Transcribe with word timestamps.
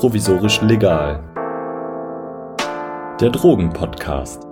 provisorisch 0.00 0.62
legal. 0.62 1.22
Der 3.20 3.28
Drogenpodcast. 3.28 4.42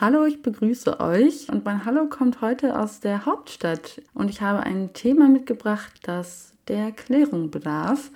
Hallo, 0.00 0.24
ich 0.24 0.40
begrüße 0.40 1.00
euch 1.00 1.50
und 1.50 1.66
mein 1.66 1.84
Hallo 1.84 2.06
kommt 2.06 2.40
heute 2.40 2.78
aus 2.78 3.00
der 3.00 3.26
Hauptstadt 3.26 4.00
und 4.14 4.30
ich 4.30 4.40
habe 4.40 4.60
ein 4.60 4.94
Thema 4.94 5.28
mitgebracht, 5.28 6.00
das 6.04 6.54
der 6.68 6.92
Klärung 6.92 7.50
bedarf. 7.50 8.10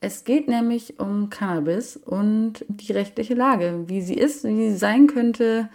Es 0.00 0.22
geht 0.22 0.46
nämlich 0.46 1.00
um 1.00 1.30
Cannabis 1.30 1.96
und 1.96 2.64
die 2.68 2.92
rechtliche 2.92 3.34
Lage, 3.34 3.86
wie 3.88 4.02
sie 4.02 4.14
ist, 4.14 4.44
wie 4.44 4.70
sie 4.70 4.76
sein 4.76 5.08
könnte, 5.08 5.68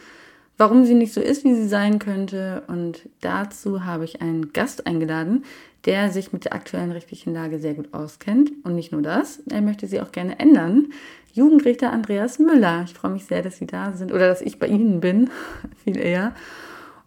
warum 0.57 0.85
sie 0.85 0.93
nicht 0.93 1.13
so 1.13 1.21
ist, 1.21 1.43
wie 1.43 1.55
sie 1.55 1.67
sein 1.67 1.99
könnte. 1.99 2.63
Und 2.67 3.09
dazu 3.21 3.85
habe 3.85 4.05
ich 4.05 4.21
einen 4.21 4.53
Gast 4.53 4.87
eingeladen, 4.87 5.43
der 5.85 6.11
sich 6.11 6.33
mit 6.33 6.45
der 6.45 6.53
aktuellen 6.53 6.91
rechtlichen 6.91 7.33
Lage 7.33 7.59
sehr 7.59 7.73
gut 7.73 7.93
auskennt. 7.93 8.51
Und 8.63 8.75
nicht 8.75 8.91
nur 8.91 9.01
das, 9.01 9.41
er 9.49 9.61
möchte 9.61 9.87
sie 9.87 10.01
auch 10.01 10.11
gerne 10.11 10.39
ändern. 10.39 10.87
Jugendrichter 11.33 11.91
Andreas 11.91 12.39
Müller. 12.39 12.83
Ich 12.85 12.93
freue 12.93 13.11
mich 13.11 13.25
sehr, 13.25 13.41
dass 13.41 13.57
Sie 13.57 13.67
da 13.67 13.91
sind 13.91 14.13
oder 14.13 14.27
dass 14.27 14.41
ich 14.41 14.57
bei 14.57 14.67
Ihnen 14.67 15.01
bin, 15.01 15.29
viel 15.83 15.97
eher. 15.97 16.33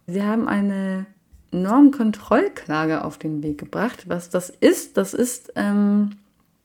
Sie 0.05 0.23
haben 0.23 0.47
eine 0.47 1.07
Normkontrollklage 1.51 3.03
auf 3.03 3.17
den 3.17 3.41
Weg 3.41 3.57
gebracht. 3.57 4.03
Was 4.07 4.29
das 4.29 4.51
ist, 4.51 4.97
das 4.97 5.15
ist 5.15 5.51
ähm, 5.55 6.11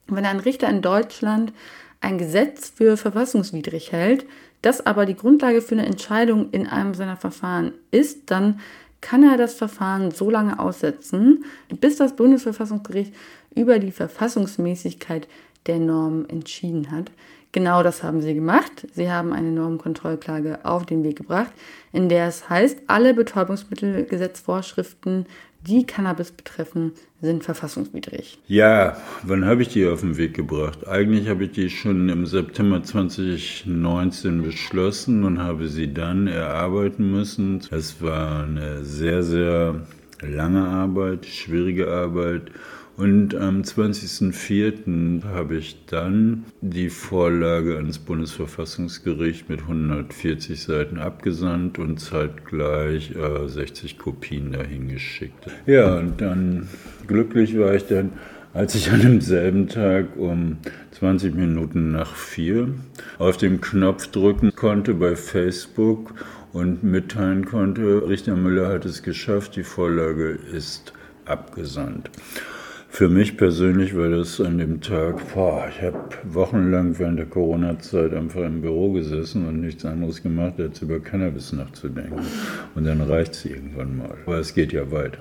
wenn 0.06 0.26
ein 0.26 0.40
Richter 0.40 0.68
in 0.68 0.82
Deutschland 0.82 1.52
ein 2.00 2.18
Gesetz 2.18 2.70
für 2.70 2.96
verfassungswidrig 2.96 3.92
hält, 3.92 4.26
das 4.64 4.86
aber 4.86 5.06
die 5.06 5.16
Grundlage 5.16 5.60
für 5.60 5.74
eine 5.74 5.86
Entscheidung 5.86 6.50
in 6.50 6.66
einem 6.66 6.94
seiner 6.94 7.16
Verfahren 7.16 7.72
ist, 7.90 8.30
dann 8.30 8.60
kann 9.00 9.22
er 9.22 9.36
das 9.36 9.54
Verfahren 9.54 10.10
so 10.10 10.30
lange 10.30 10.58
aussetzen, 10.58 11.44
bis 11.68 11.96
das 11.96 12.16
Bundesverfassungsgericht 12.16 13.14
über 13.54 13.78
die 13.78 13.92
Verfassungsmäßigkeit 13.92 15.28
der 15.66 15.78
Norm 15.78 16.24
entschieden 16.28 16.90
hat. 16.90 17.10
Genau 17.52 17.82
das 17.82 18.02
haben 18.02 18.22
sie 18.22 18.34
gemacht. 18.34 18.86
Sie 18.94 19.10
haben 19.10 19.32
eine 19.32 19.50
Normenkontrollklage 19.50 20.60
auf 20.64 20.86
den 20.86 21.04
Weg 21.04 21.16
gebracht, 21.16 21.52
in 21.92 22.08
der 22.08 22.26
es 22.26 22.48
heißt, 22.48 22.78
alle 22.86 23.14
Betäubungsmittelgesetzvorschriften 23.14 25.26
die 25.66 25.84
Cannabis 25.86 26.30
betreffen, 26.32 26.92
sind 27.20 27.44
verfassungswidrig. 27.44 28.38
Ja, 28.46 28.96
wann 29.22 29.44
habe 29.44 29.62
ich 29.62 29.68
die 29.68 29.86
auf 29.86 30.00
den 30.00 30.16
Weg 30.16 30.34
gebracht? 30.34 30.86
Eigentlich 30.86 31.28
habe 31.28 31.44
ich 31.44 31.52
die 31.52 31.70
schon 31.70 32.08
im 32.08 32.26
September 32.26 32.82
2019 32.82 34.42
beschlossen 34.42 35.24
und 35.24 35.38
habe 35.38 35.68
sie 35.68 35.92
dann 35.92 36.26
erarbeiten 36.26 37.10
müssen. 37.10 37.62
Es 37.70 38.02
war 38.02 38.44
eine 38.44 38.84
sehr, 38.84 39.22
sehr 39.22 39.86
lange 40.20 40.64
Arbeit, 40.64 41.26
schwierige 41.26 41.90
Arbeit 41.90 42.50
und 42.96 43.34
am 43.34 43.62
20.04. 43.62 45.24
habe 45.24 45.56
ich 45.56 45.84
dann 45.86 46.44
die 46.60 46.90
Vorlage 46.90 47.76
ans 47.76 47.98
Bundesverfassungsgericht 47.98 49.48
mit 49.48 49.62
140 49.62 50.62
Seiten 50.62 50.98
abgesandt 50.98 51.80
und 51.80 51.98
zeitgleich 51.98 53.16
äh, 53.16 53.48
60 53.48 53.98
Kopien 53.98 54.52
dahin 54.52 54.88
geschickt. 54.88 55.46
Ja, 55.66 55.98
und 55.98 56.20
dann 56.20 56.68
glücklich 57.08 57.58
war 57.58 57.74
ich 57.74 57.86
dann, 57.86 58.12
als 58.52 58.76
ich 58.76 58.92
an 58.92 59.00
demselben 59.00 59.66
Tag 59.66 60.16
um 60.16 60.58
20 60.92 61.34
Minuten 61.34 61.90
nach 61.90 62.14
vier 62.14 62.68
auf 63.18 63.36
den 63.36 63.60
Knopf 63.60 64.06
drücken 64.06 64.54
konnte 64.54 64.94
bei 64.94 65.16
Facebook 65.16 66.14
und 66.52 66.84
mitteilen 66.84 67.44
konnte, 67.44 68.08
Richter 68.08 68.36
Müller 68.36 68.68
hat 68.68 68.84
es 68.84 69.02
geschafft, 69.02 69.56
die 69.56 69.64
Vorlage 69.64 70.38
ist 70.52 70.92
abgesandt. 71.24 72.10
Für 72.94 73.08
mich 73.08 73.36
persönlich 73.36 73.96
war 73.96 74.08
das 74.08 74.40
an 74.40 74.58
dem 74.58 74.80
Tag, 74.80 75.16
boah, 75.34 75.66
ich 75.68 75.82
habe 75.82 75.98
wochenlang 76.22 76.96
während 76.96 77.18
der 77.18 77.26
Corona-Zeit 77.26 78.14
einfach 78.14 78.42
im 78.42 78.60
Büro 78.60 78.92
gesessen 78.92 79.48
und 79.48 79.62
nichts 79.62 79.84
anderes 79.84 80.22
gemacht, 80.22 80.60
als 80.60 80.80
über 80.80 81.00
Cannabis 81.00 81.52
nachzudenken. 81.52 82.24
Und 82.76 82.84
dann 82.84 83.00
reicht 83.00 83.32
es 83.32 83.46
irgendwann 83.46 83.96
mal. 83.96 84.16
Aber 84.24 84.38
es 84.38 84.54
geht 84.54 84.72
ja 84.72 84.92
weiter. 84.92 85.18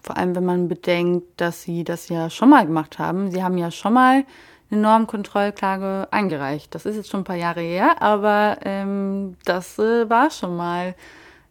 Vor 0.00 0.16
allem, 0.16 0.36
wenn 0.36 0.44
man 0.44 0.68
bedenkt, 0.68 1.24
dass 1.40 1.64
Sie 1.64 1.82
das 1.82 2.08
ja 2.10 2.30
schon 2.30 2.50
mal 2.50 2.64
gemacht 2.64 3.00
haben. 3.00 3.32
Sie 3.32 3.42
haben 3.42 3.58
ja 3.58 3.72
schon 3.72 3.94
mal 3.94 4.22
eine 4.70 4.80
Normkontrollklage 4.80 6.06
eingereicht. 6.12 6.72
Das 6.76 6.86
ist 6.86 6.94
jetzt 6.94 7.10
schon 7.10 7.22
ein 7.22 7.24
paar 7.24 7.34
Jahre 7.34 7.60
her, 7.60 8.00
aber 8.00 8.58
ähm, 8.62 9.34
das 9.44 9.80
äh, 9.80 10.08
war 10.08 10.30
schon 10.30 10.56
mal 10.56 10.94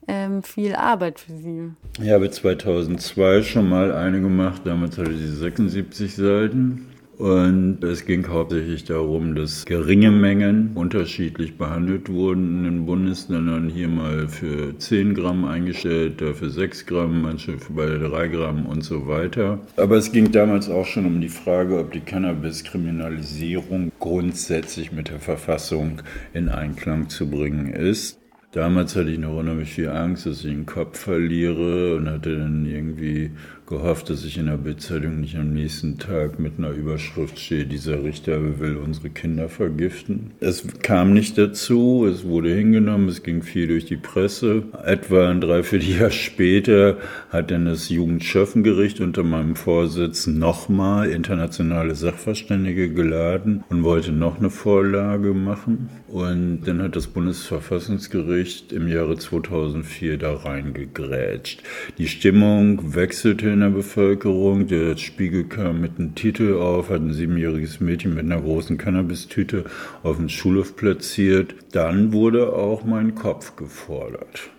ähm, 0.10 0.44
viel 0.44 0.76
Arbeit 0.76 1.20
für 1.20 1.38
Sie. 1.38 1.70
Ich 2.02 2.10
habe 2.10 2.30
2002 2.30 3.44
schon 3.44 3.70
mal 3.70 3.94
eine 3.94 4.20
gemacht, 4.20 4.64
damals 4.66 4.98
hatte 4.98 5.16
sie 5.16 5.32
76 5.32 6.16
Seiten. 6.16 6.88
Und 7.20 7.84
es 7.84 8.06
ging 8.06 8.26
hauptsächlich 8.30 8.86
darum, 8.86 9.36
dass 9.36 9.66
geringe 9.66 10.10
Mengen 10.10 10.72
unterschiedlich 10.76 11.58
behandelt 11.58 12.08
wurden 12.08 12.60
in 12.60 12.64
den 12.64 12.86
Bundesländern. 12.86 13.68
Hier 13.68 13.90
mal 13.90 14.30
für 14.30 14.78
10 14.78 15.16
Gramm 15.16 15.44
eingestellt, 15.44 16.22
dafür 16.22 16.50
6 16.50 16.86
Gramm, 16.86 17.24
manche 17.24 17.58
bei 17.72 17.88
3 17.88 18.30
Gramm 18.30 18.66
und 18.66 18.86
so 18.86 19.06
weiter. 19.06 19.60
Aber 19.76 19.98
es 19.98 20.14
ging 20.14 20.32
damals 20.32 20.70
auch 20.70 20.86
schon 20.86 21.06
um 21.06 21.20
die 21.20 21.28
Frage, 21.28 21.80
ob 21.80 21.92
die 21.92 22.00
Cannabis-Kriminalisierung 22.00 23.92
grundsätzlich 24.00 24.94
mit 24.94 25.10
der 25.10 25.20
Verfassung 25.20 26.02
in 26.34 26.48
Einklang 26.48 27.10
zu 27.10 27.30
bringen 27.30 27.68
ist. 27.68 28.19
Damals 28.52 28.96
hatte 28.96 29.12
ich 29.12 29.20
noch 29.20 29.38
unheimlich 29.38 29.72
viel 29.72 29.90
Angst, 29.90 30.26
dass 30.26 30.40
ich 30.40 30.52
den 30.52 30.66
Kopf 30.66 31.00
verliere 31.00 31.96
und 31.96 32.10
hatte 32.10 32.36
dann 32.36 32.66
irgendwie 32.66 33.32
gehofft, 33.70 34.10
dass 34.10 34.26
ich 34.26 34.38
in 34.38 34.48
der 34.48 34.58
Bildzeitung 34.58 35.22
nicht 35.22 35.38
am 35.38 35.54
nächsten 35.54 36.00
Tag 36.00 36.40
mit 36.40 36.54
einer 36.58 36.72
Überschrift 36.72 37.40
stehe, 37.40 37.66
dieser 37.66 38.04
Richter 38.04 38.60
will 38.60 38.78
unsere 38.78 39.10
Kinder 39.12 39.48
vergiften. 39.48 40.32
Es 40.40 40.66
kam 40.82 41.14
nicht 41.14 41.38
dazu, 41.38 42.06
es 42.10 42.26
wurde 42.26 42.54
hingenommen, 42.54 43.08
es 43.08 43.22
ging 43.24 43.44
viel 43.44 43.68
durch 43.68 43.86
die 43.86 43.98
Presse. 43.98 44.64
Etwa 44.84 45.30
ein 45.30 45.40
Dreivierteljahr 45.40 46.10
später 46.10 46.98
hat 47.30 47.52
dann 47.52 47.66
das 47.66 47.90
Jugendschöffengericht 47.90 49.00
unter 49.02 49.24
meinem 49.24 49.56
Vorsitz 49.56 50.26
nochmal 50.26 51.10
internationale 51.10 51.94
Sachverständige 51.94 52.92
geladen 52.92 53.64
und 53.70 53.84
wollte 53.84 54.12
noch 54.12 54.40
eine 54.40 54.50
Vorlage 54.50 55.34
machen. 55.34 55.90
Und 56.08 56.62
dann 56.66 56.82
hat 56.82 56.96
das 56.96 57.06
Bundesverfassungsgericht 57.06 58.74
im 58.74 58.88
Jahre 58.88 59.16
2004 59.16 60.18
da 60.18 60.34
reingegrätscht. 60.34 61.62
Die 62.00 62.08
Stimmung 62.08 62.96
wechselte 62.96 63.59
in 63.60 63.74
der 63.74 63.78
Bevölkerung. 63.78 64.68
Der 64.68 64.96
Spiegel 64.96 65.44
kam 65.44 65.82
mit 65.82 66.00
einem 66.00 66.16
Titel 66.16 66.54
auf, 66.54 66.90
hat 66.90 67.02
ein 67.02 67.12
siebenjähriges 67.12 67.82
Mädchen 67.82 68.16
mit 68.16 68.24
einer 68.24 68.40
großen 68.40 68.78
Cannabis-Tüte 68.78 69.66
auf 70.02 70.16
dem 70.16 70.30
Schulhof 70.30 70.78
platziert. 70.78 71.56
Dann 71.74 72.14
wurde 72.14 72.54
auch 72.54 72.86
mein 72.86 73.16
Kopf 73.16 73.58
gefordert 73.58 74.50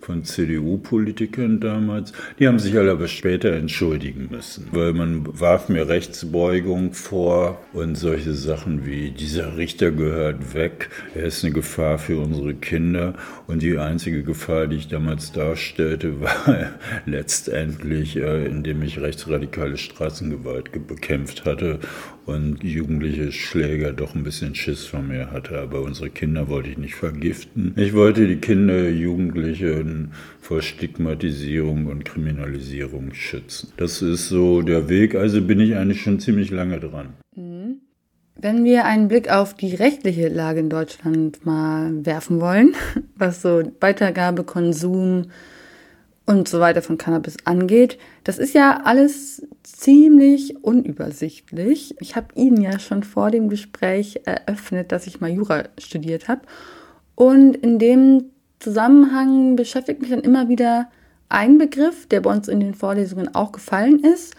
von 0.00 0.24
CDU-Politikern 0.24 1.60
damals. 1.60 2.12
Die 2.38 2.46
haben 2.46 2.58
sich 2.58 2.76
alle 2.76 2.92
aber 2.92 3.08
später 3.08 3.52
entschuldigen 3.52 4.28
müssen, 4.30 4.68
weil 4.72 4.92
man 4.92 5.26
warf 5.40 5.68
mir 5.68 5.88
Rechtsbeugung 5.88 6.92
vor 6.92 7.60
und 7.72 7.96
solche 7.96 8.32
Sachen 8.32 8.86
wie 8.86 9.10
dieser 9.10 9.56
Richter 9.56 9.90
gehört 9.90 10.54
weg, 10.54 10.90
er 11.14 11.24
ist 11.24 11.44
eine 11.44 11.52
Gefahr 11.52 11.98
für 11.98 12.18
unsere 12.18 12.54
Kinder 12.54 13.14
und 13.46 13.62
die 13.62 13.78
einzige 13.78 14.22
Gefahr, 14.22 14.66
die 14.66 14.76
ich 14.76 14.88
damals 14.88 15.32
darstellte, 15.32 16.20
war 16.20 16.70
letztendlich, 17.06 18.16
äh, 18.16 18.46
indem 18.46 18.82
ich 18.82 19.00
rechtsradikale 19.00 19.76
Straßengewalt 19.76 20.70
bekämpft 20.86 21.44
hatte 21.44 21.80
und 22.26 22.62
jugendliche 22.64 23.30
Schläger 23.30 23.92
doch 23.92 24.14
ein 24.14 24.24
bisschen 24.24 24.54
Schiss 24.54 24.84
von 24.84 25.08
mir 25.08 25.30
hatte. 25.30 25.58
Aber 25.58 25.80
unsere 25.82 26.10
Kinder 26.10 26.48
wollte 26.48 26.70
ich 26.70 26.78
nicht 26.78 26.96
vergiften. 26.96 27.72
Ich 27.76 27.94
wollte 27.94 28.26
die 28.26 28.36
Kinder, 28.36 28.88
Jugendlichen 28.88 30.10
vor 30.40 30.60
Stigmatisierung 30.60 31.86
und 31.86 32.04
Kriminalisierung 32.04 33.14
schützen. 33.14 33.72
Das 33.76 34.02
ist 34.02 34.28
so 34.28 34.62
der 34.62 34.88
Weg. 34.88 35.14
Also 35.14 35.40
bin 35.40 35.60
ich 35.60 35.76
eigentlich 35.76 36.02
schon 36.02 36.18
ziemlich 36.18 36.50
lange 36.50 36.80
dran. 36.80 37.14
Mhm. 37.34 37.80
Wenn 38.38 38.64
wir 38.64 38.84
einen 38.84 39.08
Blick 39.08 39.30
auf 39.30 39.54
die 39.54 39.74
rechtliche 39.74 40.28
Lage 40.28 40.60
in 40.60 40.68
Deutschland 40.68 41.46
mal 41.46 42.04
werfen 42.04 42.40
wollen, 42.40 42.74
was 43.16 43.40
so 43.40 43.62
Weitergabe, 43.80 44.44
Konsum, 44.44 45.28
und 46.26 46.48
so 46.48 46.60
weiter 46.60 46.82
von 46.82 46.98
Cannabis 46.98 47.36
angeht. 47.44 47.98
Das 48.24 48.38
ist 48.38 48.52
ja 48.52 48.82
alles 48.84 49.46
ziemlich 49.66 50.62
unübersichtlich. 50.62 51.96
Ich 52.00 52.14
habe 52.14 52.28
Ihnen 52.34 52.60
ja 52.60 52.78
schon 52.78 53.02
vor 53.02 53.30
dem 53.30 53.48
Gespräch 53.48 54.20
eröffnet, 54.24 54.92
dass 54.92 55.06
ich 55.08 55.20
mal 55.20 55.30
Jura 55.30 55.64
studiert 55.78 56.28
habe. 56.28 56.42
Und 57.16 57.56
in 57.56 57.78
dem 57.78 58.26
Zusammenhang 58.60 59.56
beschäftigt 59.56 60.00
mich 60.00 60.10
dann 60.10 60.20
immer 60.20 60.48
wieder 60.48 60.88
ein 61.28 61.58
Begriff, 61.58 62.06
der 62.06 62.20
bei 62.20 62.30
uns 62.30 62.46
in 62.46 62.60
den 62.60 62.74
Vorlesungen 62.74 63.34
auch 63.34 63.50
gefallen 63.50 64.04
ist, 64.04 64.36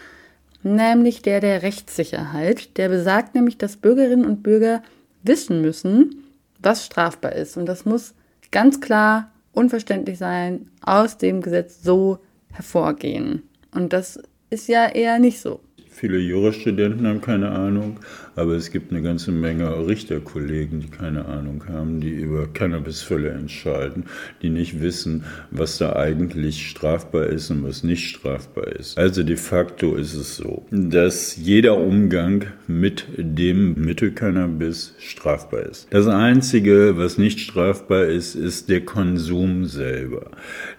nämlich 0.63 1.21
der 1.21 1.41
der 1.41 1.61
Rechtssicherheit. 1.61 2.77
Der 2.77 2.87
besagt 2.87 3.35
nämlich, 3.35 3.57
dass 3.57 3.75
Bürgerinnen 3.75 4.25
und 4.25 4.43
Bürger 4.43 4.81
wissen 5.23 5.61
müssen, 5.61 6.23
was 6.59 6.85
strafbar 6.85 7.33
ist. 7.33 7.57
Und 7.57 7.65
das 7.65 7.83
muss 7.83 8.13
ganz 8.51 8.79
klar 8.79 9.31
unverständlich 9.51 10.17
sein, 10.17 10.69
aus 10.81 11.17
dem 11.17 11.41
Gesetz 11.41 11.83
so 11.83 12.19
hervorgehen. 12.53 13.43
Und 13.71 13.91
das 13.91 14.19
ist 14.49 14.67
ja 14.67 14.87
eher 14.87 15.19
nicht 15.19 15.39
so. 15.39 15.59
Viele 15.99 16.19
Jurastudenten 16.19 17.07
haben 17.07 17.21
keine 17.21 17.49
Ahnung, 17.49 17.97
aber 18.35 18.53
es 18.53 18.69
gibt 18.69 18.91
eine 18.91 19.01
ganze 19.01 19.31
Menge 19.31 19.87
Richterkollegen, 19.87 20.79
die 20.79 20.89
keine 20.89 21.25
Ahnung 21.25 21.63
haben, 21.67 22.01
die 22.01 22.11
über 22.11 22.45
Cannabisfälle 22.45 23.31
entscheiden, 23.31 24.03
die 24.43 24.51
nicht 24.51 24.79
wissen, 24.79 25.23
was 25.49 25.79
da 25.79 25.95
eigentlich 25.95 26.69
strafbar 26.69 27.25
ist 27.25 27.49
und 27.49 27.63
was 27.63 27.83
nicht 27.83 28.07
strafbar 28.07 28.67
ist. 28.67 28.95
Also 28.95 29.23
de 29.23 29.37
facto 29.37 29.95
ist 29.95 30.13
es 30.13 30.37
so, 30.37 30.67
dass 30.69 31.35
jeder 31.35 31.75
Umgang 31.79 32.45
mit 32.67 33.05
dem 33.17 33.73
Mittel 33.73 34.11
Cannabis 34.11 34.93
strafbar 34.99 35.63
ist. 35.63 35.87
Das 35.89 36.05
Einzige, 36.05 36.93
was 36.97 37.17
nicht 37.17 37.39
strafbar 37.39 38.03
ist, 38.03 38.35
ist 38.35 38.69
der 38.69 38.81
Konsum 38.81 39.65
selber. 39.65 40.29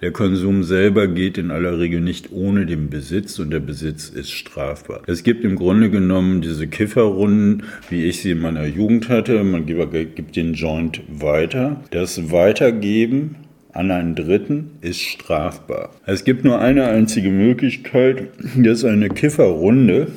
Der 0.00 0.12
Konsum 0.12 0.62
selber 0.62 1.08
geht 1.08 1.38
in 1.38 1.50
aller 1.50 1.76
Regel 1.80 2.00
nicht 2.00 2.30
ohne 2.30 2.66
den 2.66 2.88
Besitz 2.88 3.40
und 3.40 3.50
der 3.50 3.58
Besitz 3.58 4.10
ist 4.10 4.30
strafbar. 4.30 5.02
Es 5.08 5.22
gibt 5.22 5.42
im 5.42 5.56
Grunde 5.56 5.88
genommen 5.88 6.42
diese 6.42 6.66
Kifferrunden, 6.66 7.62
wie 7.88 8.04
ich 8.04 8.20
sie 8.20 8.32
in 8.32 8.42
meiner 8.42 8.66
Jugend 8.66 9.08
hatte. 9.08 9.42
Man 9.42 9.64
gibt 9.64 10.36
den 10.36 10.52
Joint 10.52 11.00
weiter. 11.08 11.80
Das 11.90 12.30
Weitergeben 12.30 13.36
an 13.72 13.90
einen 13.90 14.14
Dritten 14.14 14.72
ist 14.82 15.00
strafbar. 15.00 15.92
Es 16.04 16.24
gibt 16.24 16.44
nur 16.44 16.60
eine 16.60 16.88
einzige 16.88 17.30
Möglichkeit, 17.30 18.28
dass 18.58 18.84
eine 18.84 19.08
Kifferrunde 19.08 20.08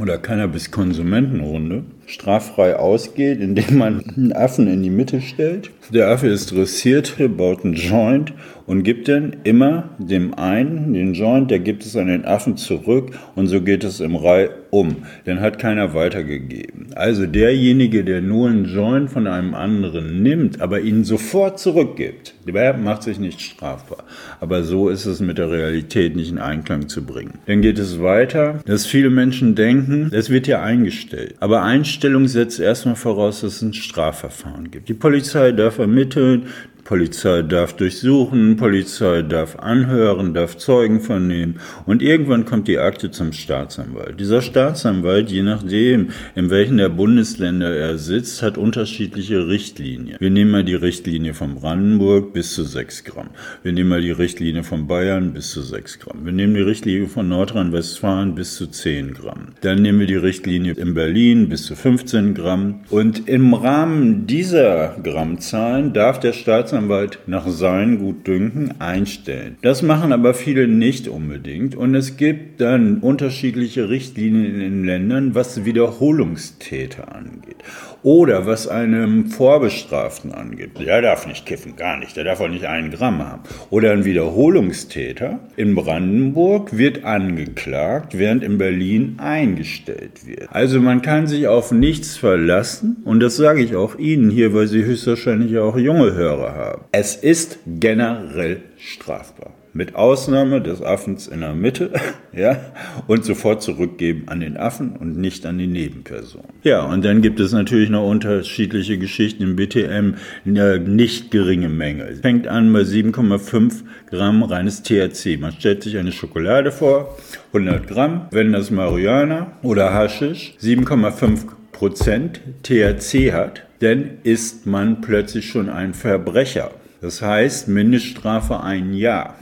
oder 0.00 0.18
Cannabis-Konsumentenrunde 0.18 1.82
straffrei 2.06 2.76
ausgeht, 2.76 3.40
indem 3.40 3.78
man 3.78 4.04
einen 4.16 4.32
Affen 4.32 4.68
in 4.68 4.84
die 4.84 4.90
Mitte 4.90 5.20
stellt. 5.20 5.72
Der 5.90 6.08
Affe 6.08 6.26
ist 6.26 6.50
dressiert, 6.50 7.14
baut 7.36 7.64
einen 7.64 7.74
Joint 7.74 8.32
und 8.66 8.82
gibt 8.82 9.06
dann 9.06 9.36
immer 9.44 9.90
dem 9.98 10.34
einen 10.34 10.92
den 10.92 11.14
Joint, 11.14 11.50
der 11.50 11.60
gibt 11.60 11.84
es 11.84 11.96
an 11.96 12.08
den 12.08 12.24
Affen 12.24 12.56
zurück 12.56 13.12
und 13.36 13.46
so 13.46 13.60
geht 13.60 13.84
es 13.84 14.00
im 14.00 14.16
Reihe 14.16 14.50
um. 14.70 14.96
Den 15.26 15.40
hat 15.40 15.60
keiner 15.60 15.94
weitergegeben. 15.94 16.88
Also 16.96 17.26
derjenige, 17.26 18.02
der 18.02 18.20
nur 18.20 18.48
einen 18.48 18.64
Joint 18.64 19.10
von 19.10 19.28
einem 19.28 19.54
anderen 19.54 20.22
nimmt, 20.22 20.60
aber 20.60 20.80
ihn 20.80 21.04
sofort 21.04 21.60
zurückgibt, 21.60 22.34
der 22.44 22.76
macht 22.76 23.04
sich 23.04 23.20
nicht 23.20 23.40
strafbar. 23.40 24.04
Aber 24.40 24.64
so 24.64 24.88
ist 24.88 25.06
es 25.06 25.20
mit 25.20 25.38
der 25.38 25.50
Realität 25.50 26.16
nicht 26.16 26.30
in 26.30 26.38
Einklang 26.38 26.88
zu 26.88 27.04
bringen. 27.04 27.38
Dann 27.46 27.62
geht 27.62 27.78
es 27.78 28.02
weiter, 28.02 28.60
dass 28.66 28.86
viele 28.86 29.10
Menschen 29.10 29.54
denken, 29.54 30.10
es 30.12 30.30
wird 30.30 30.48
ja 30.48 30.62
eingestellt. 30.62 31.36
Aber 31.38 31.62
Einstellung 31.62 32.26
setzt 32.26 32.58
erstmal 32.58 32.96
voraus, 32.96 33.42
dass 33.42 33.56
es 33.56 33.62
ein 33.62 33.72
Strafverfahren 33.72 34.70
gibt. 34.70 34.88
Die 34.88 34.94
Polizei 34.94 35.52
darf 35.52 35.75
ermitteln, 35.78 36.46
Polizei 36.86 37.42
darf 37.42 37.72
durchsuchen, 37.72 38.56
Polizei 38.56 39.22
darf 39.22 39.56
anhören, 39.56 40.34
darf 40.34 40.56
Zeugen 40.56 41.00
vernehmen 41.00 41.58
und 41.84 42.00
irgendwann 42.00 42.44
kommt 42.44 42.68
die 42.68 42.78
Akte 42.78 43.10
zum 43.10 43.32
Staatsanwalt. 43.32 44.20
Dieser 44.20 44.40
Staatsanwalt, 44.40 45.28
je 45.28 45.42
nachdem, 45.42 46.10
in 46.36 46.48
welchen 46.48 46.76
der 46.76 46.88
Bundesländer 46.88 47.74
er 47.74 47.98
sitzt, 47.98 48.40
hat 48.40 48.56
unterschiedliche 48.56 49.48
Richtlinien. 49.48 50.16
Wir 50.20 50.30
nehmen 50.30 50.52
mal 50.52 50.62
die 50.62 50.76
Richtlinie 50.76 51.34
von 51.34 51.56
Brandenburg 51.56 52.32
bis 52.32 52.54
zu 52.54 52.62
6 52.62 53.02
Gramm. 53.02 53.30
Wir 53.64 53.72
nehmen 53.72 53.90
mal 53.90 54.00
die 54.00 54.12
Richtlinie 54.12 54.62
von 54.62 54.86
Bayern 54.86 55.32
bis 55.32 55.50
zu 55.50 55.62
6 55.62 55.98
Gramm. 55.98 56.24
Wir 56.24 56.32
nehmen 56.32 56.54
die 56.54 56.60
Richtlinie 56.60 57.08
von 57.08 57.28
Nordrhein-Westfalen 57.28 58.36
bis 58.36 58.54
zu 58.54 58.68
10 58.68 59.14
Gramm. 59.14 59.48
Dann 59.60 59.82
nehmen 59.82 59.98
wir 59.98 60.06
die 60.06 60.14
Richtlinie 60.14 60.74
in 60.74 60.94
Berlin 60.94 61.48
bis 61.48 61.64
zu 61.64 61.74
15 61.74 62.34
Gramm. 62.34 62.82
Und 62.90 63.28
im 63.28 63.54
Rahmen 63.54 64.28
dieser 64.28 64.96
Grammzahlen 65.02 65.92
darf 65.92 66.20
der 66.20 66.32
Staatsanwalt 66.32 66.75
Staatsanwalt 66.76 67.20
nach 67.26 67.48
seinem 67.48 67.98
Gutdünken 67.98 68.80
einstellen. 68.80 69.56
Das 69.62 69.82
machen 69.82 70.12
aber 70.12 70.34
viele 70.34 70.68
nicht 70.68 71.08
unbedingt 71.08 71.74
und 71.74 71.94
es 71.94 72.16
gibt 72.16 72.60
dann 72.60 72.98
unterschiedliche 72.98 73.88
Richtlinien 73.88 74.54
in 74.54 74.60
den 74.60 74.84
Ländern, 74.84 75.34
was 75.34 75.64
Wiederholungstäter 75.64 77.14
angeht 77.14 77.56
oder 78.06 78.46
was 78.46 78.68
einem 78.68 79.26
Vorbestraften 79.26 80.32
angeht. 80.32 80.78
Der 80.78 81.02
darf 81.02 81.26
nicht 81.26 81.44
kiffen, 81.44 81.74
gar 81.74 81.96
nicht, 81.98 82.16
der 82.16 82.22
darf 82.22 82.40
auch 82.40 82.48
nicht 82.48 82.66
einen 82.66 82.92
Gramm 82.92 83.18
haben. 83.18 83.42
Oder 83.70 83.90
ein 83.90 84.04
Wiederholungstäter 84.04 85.40
in 85.56 85.74
Brandenburg 85.74 86.78
wird 86.78 87.04
angeklagt, 87.04 88.16
während 88.16 88.44
in 88.44 88.58
Berlin 88.58 89.16
eingestellt 89.18 90.24
wird. 90.24 90.48
Also 90.52 90.80
man 90.80 91.02
kann 91.02 91.26
sich 91.26 91.48
auf 91.48 91.72
nichts 91.72 92.16
verlassen 92.16 92.98
und 93.04 93.20
das 93.20 93.36
sage 93.36 93.62
ich 93.62 93.74
auch 93.74 93.98
Ihnen 93.98 94.30
hier, 94.30 94.54
weil 94.54 94.68
Sie 94.68 94.84
höchstwahrscheinlich 94.84 95.58
auch 95.58 95.76
junge 95.76 96.14
Hörer 96.14 96.54
haben 96.54 96.76
haben. 96.76 96.84
Es 96.92 97.16
ist 97.16 97.58
generell 97.66 98.62
strafbar. 98.76 99.52
Mit 99.76 99.94
Ausnahme 99.94 100.62
des 100.62 100.80
Affens 100.80 101.28
in 101.28 101.40
der 101.40 101.54
Mitte, 101.54 101.92
ja, 102.32 102.58
und 103.06 103.26
sofort 103.26 103.62
zurückgeben 103.62 104.22
an 104.26 104.40
den 104.40 104.56
Affen 104.56 104.96
und 104.96 105.18
nicht 105.18 105.44
an 105.44 105.58
die 105.58 105.66
Nebenperson. 105.66 106.44
Ja, 106.62 106.86
und 106.86 107.04
dann 107.04 107.20
gibt 107.20 107.40
es 107.40 107.52
natürlich 107.52 107.90
noch 107.90 108.08
unterschiedliche 108.08 108.96
Geschichten 108.96 109.42
im 109.42 109.56
BTM, 109.56 110.14
nicht 110.44 111.30
geringe 111.30 111.68
Menge. 111.68 112.04
Es 112.04 112.20
fängt 112.20 112.48
an 112.48 112.72
bei 112.72 112.80
7,5 112.80 113.82
Gramm 114.08 114.42
reines 114.42 114.82
THC. 114.82 115.36
Man 115.38 115.52
stellt 115.52 115.82
sich 115.82 115.98
eine 115.98 116.12
Schokolade 116.12 116.72
vor, 116.72 117.14
100 117.48 117.86
Gramm, 117.86 118.28
wenn 118.30 118.52
das 118.52 118.70
Marihuana 118.70 119.58
oder 119.62 119.92
Haschisch 119.92 120.54
7,5 120.58 121.48
Prozent 121.72 122.40
THC 122.62 123.32
hat, 123.32 123.66
dann 123.80 124.12
ist 124.22 124.64
man 124.64 125.02
plötzlich 125.02 125.46
schon 125.46 125.68
ein 125.68 125.92
Verbrecher. 125.92 126.70
Das 127.02 127.20
heißt, 127.20 127.68
Mindeststrafe 127.68 128.62
ein 128.62 128.94
Jahr. 128.94 129.38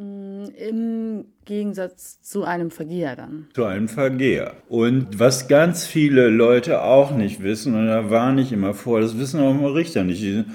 Im 0.66 1.26
Gegensatz 1.44 2.22
zu 2.22 2.44
einem 2.44 2.70
Vergeher 2.70 3.16
dann. 3.16 3.49
Zu 3.52 3.64
einem 3.64 3.87
Vergeher. 3.87 4.55
Und 4.69 5.19
was 5.19 5.46
ganz 5.46 5.84
viele 5.84 6.28
Leute 6.28 6.82
auch 6.82 7.11
nicht 7.11 7.43
wissen, 7.43 7.75
und 7.75 7.87
da 7.87 8.08
warne 8.08 8.40
ich 8.40 8.50
immer 8.50 8.72
vor, 8.72 9.02
das 9.02 9.19
wissen 9.19 9.40
auch 9.40 9.52
mal 9.52 9.72
Richter 9.72 10.05
nicht, 10.05 10.22
diese 10.22 10.46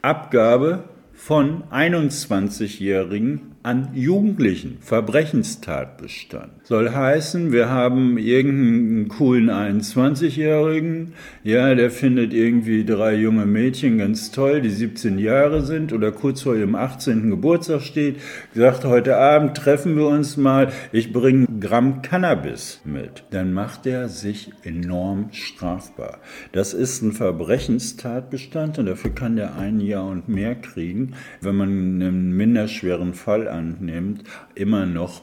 Abgabe 0.00 0.84
von 1.12 1.64
21-Jährigen 1.64 3.55
an 3.66 3.88
Jugendlichen, 3.94 4.78
Verbrechenstatbestand. 4.80 6.52
Soll 6.62 6.90
heißen, 6.90 7.50
wir 7.50 7.68
haben 7.68 8.16
irgendeinen 8.16 9.08
coolen 9.08 9.50
21-Jährigen, 9.50 11.14
ja, 11.42 11.74
der 11.74 11.90
findet 11.90 12.32
irgendwie 12.32 12.84
drei 12.84 13.16
junge 13.16 13.44
Mädchen 13.44 13.98
ganz 13.98 14.30
toll, 14.30 14.60
die 14.60 14.70
17 14.70 15.18
Jahre 15.18 15.62
sind 15.62 15.92
oder 15.92 16.12
kurz 16.12 16.42
vor 16.42 16.54
ihrem 16.54 16.76
18. 16.76 17.28
Geburtstag 17.28 17.82
steht, 17.82 18.20
sagt, 18.54 18.84
heute 18.84 19.16
Abend 19.16 19.56
treffen 19.56 19.96
wir 19.96 20.06
uns 20.06 20.36
mal, 20.36 20.70
ich 20.92 21.12
bringe 21.12 21.48
Gramm 21.58 22.02
Cannabis 22.02 22.82
mit. 22.84 23.24
Dann 23.30 23.52
macht 23.52 23.84
er 23.86 24.08
sich 24.08 24.52
enorm 24.62 25.30
strafbar. 25.32 26.18
Das 26.52 26.72
ist 26.72 27.02
ein 27.02 27.10
Verbrechenstatbestand 27.10 28.78
und 28.78 28.86
dafür 28.86 29.12
kann 29.12 29.34
der 29.34 29.56
ein 29.56 29.80
Jahr 29.80 30.06
und 30.06 30.28
mehr 30.28 30.54
kriegen, 30.54 31.14
wenn 31.40 31.56
man 31.56 31.68
einen 31.68 32.30
minderschweren 32.36 33.14
Fall 33.14 33.55
annimmt, 33.56 34.24
immer 34.54 34.86
noch 34.86 35.22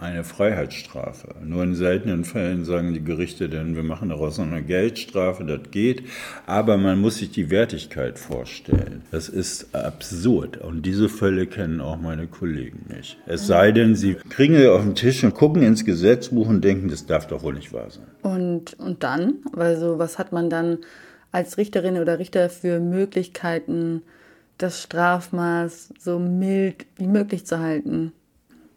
eine 0.00 0.24
Freiheitsstrafe. 0.24 1.34
Nur 1.44 1.62
in 1.62 1.74
seltenen 1.74 2.24
Fällen 2.24 2.64
sagen 2.64 2.94
die 2.94 3.04
Gerichte 3.04 3.48
dann, 3.48 3.76
wir 3.76 3.82
machen 3.82 4.08
daraus 4.08 4.40
eine 4.40 4.62
Geldstrafe, 4.62 5.44
das 5.44 5.70
geht. 5.70 6.04
Aber 6.46 6.78
man 6.78 7.00
muss 7.00 7.18
sich 7.18 7.30
die 7.30 7.50
Wertigkeit 7.50 8.18
vorstellen. 8.18 9.02
Das 9.10 9.28
ist 9.28 9.74
absurd. 9.74 10.56
Und 10.56 10.86
diese 10.86 11.08
Fälle 11.08 11.46
kennen 11.46 11.80
auch 11.80 12.00
meine 12.00 12.26
Kollegen 12.26 12.86
nicht. 12.88 13.18
Es 13.26 13.46
sei 13.46 13.72
denn, 13.72 13.94
sie 13.94 14.14
kriegen 14.14 14.56
sie 14.56 14.68
auf 14.68 14.82
den 14.82 14.94
Tisch 14.94 15.22
und 15.22 15.34
gucken 15.34 15.62
ins 15.62 15.84
Gesetzbuch 15.84 16.48
und 16.48 16.62
denken, 16.64 16.88
das 16.88 17.06
darf 17.06 17.26
doch 17.26 17.42
wohl 17.42 17.54
nicht 17.54 17.72
wahr 17.72 17.90
sein. 17.90 18.06
Und, 18.22 18.78
und 18.80 19.02
dann? 19.02 19.34
Also 19.54 19.98
was 19.98 20.18
hat 20.18 20.32
man 20.32 20.48
dann 20.48 20.78
als 21.30 21.58
Richterin 21.58 21.98
oder 21.98 22.18
Richter 22.18 22.48
für 22.48 22.80
Möglichkeiten, 22.80 24.02
das 24.62 24.82
Strafmaß 24.82 25.94
so 25.98 26.18
mild 26.18 26.86
wie 26.96 27.06
möglich 27.06 27.46
zu 27.46 27.58
halten? 27.58 28.12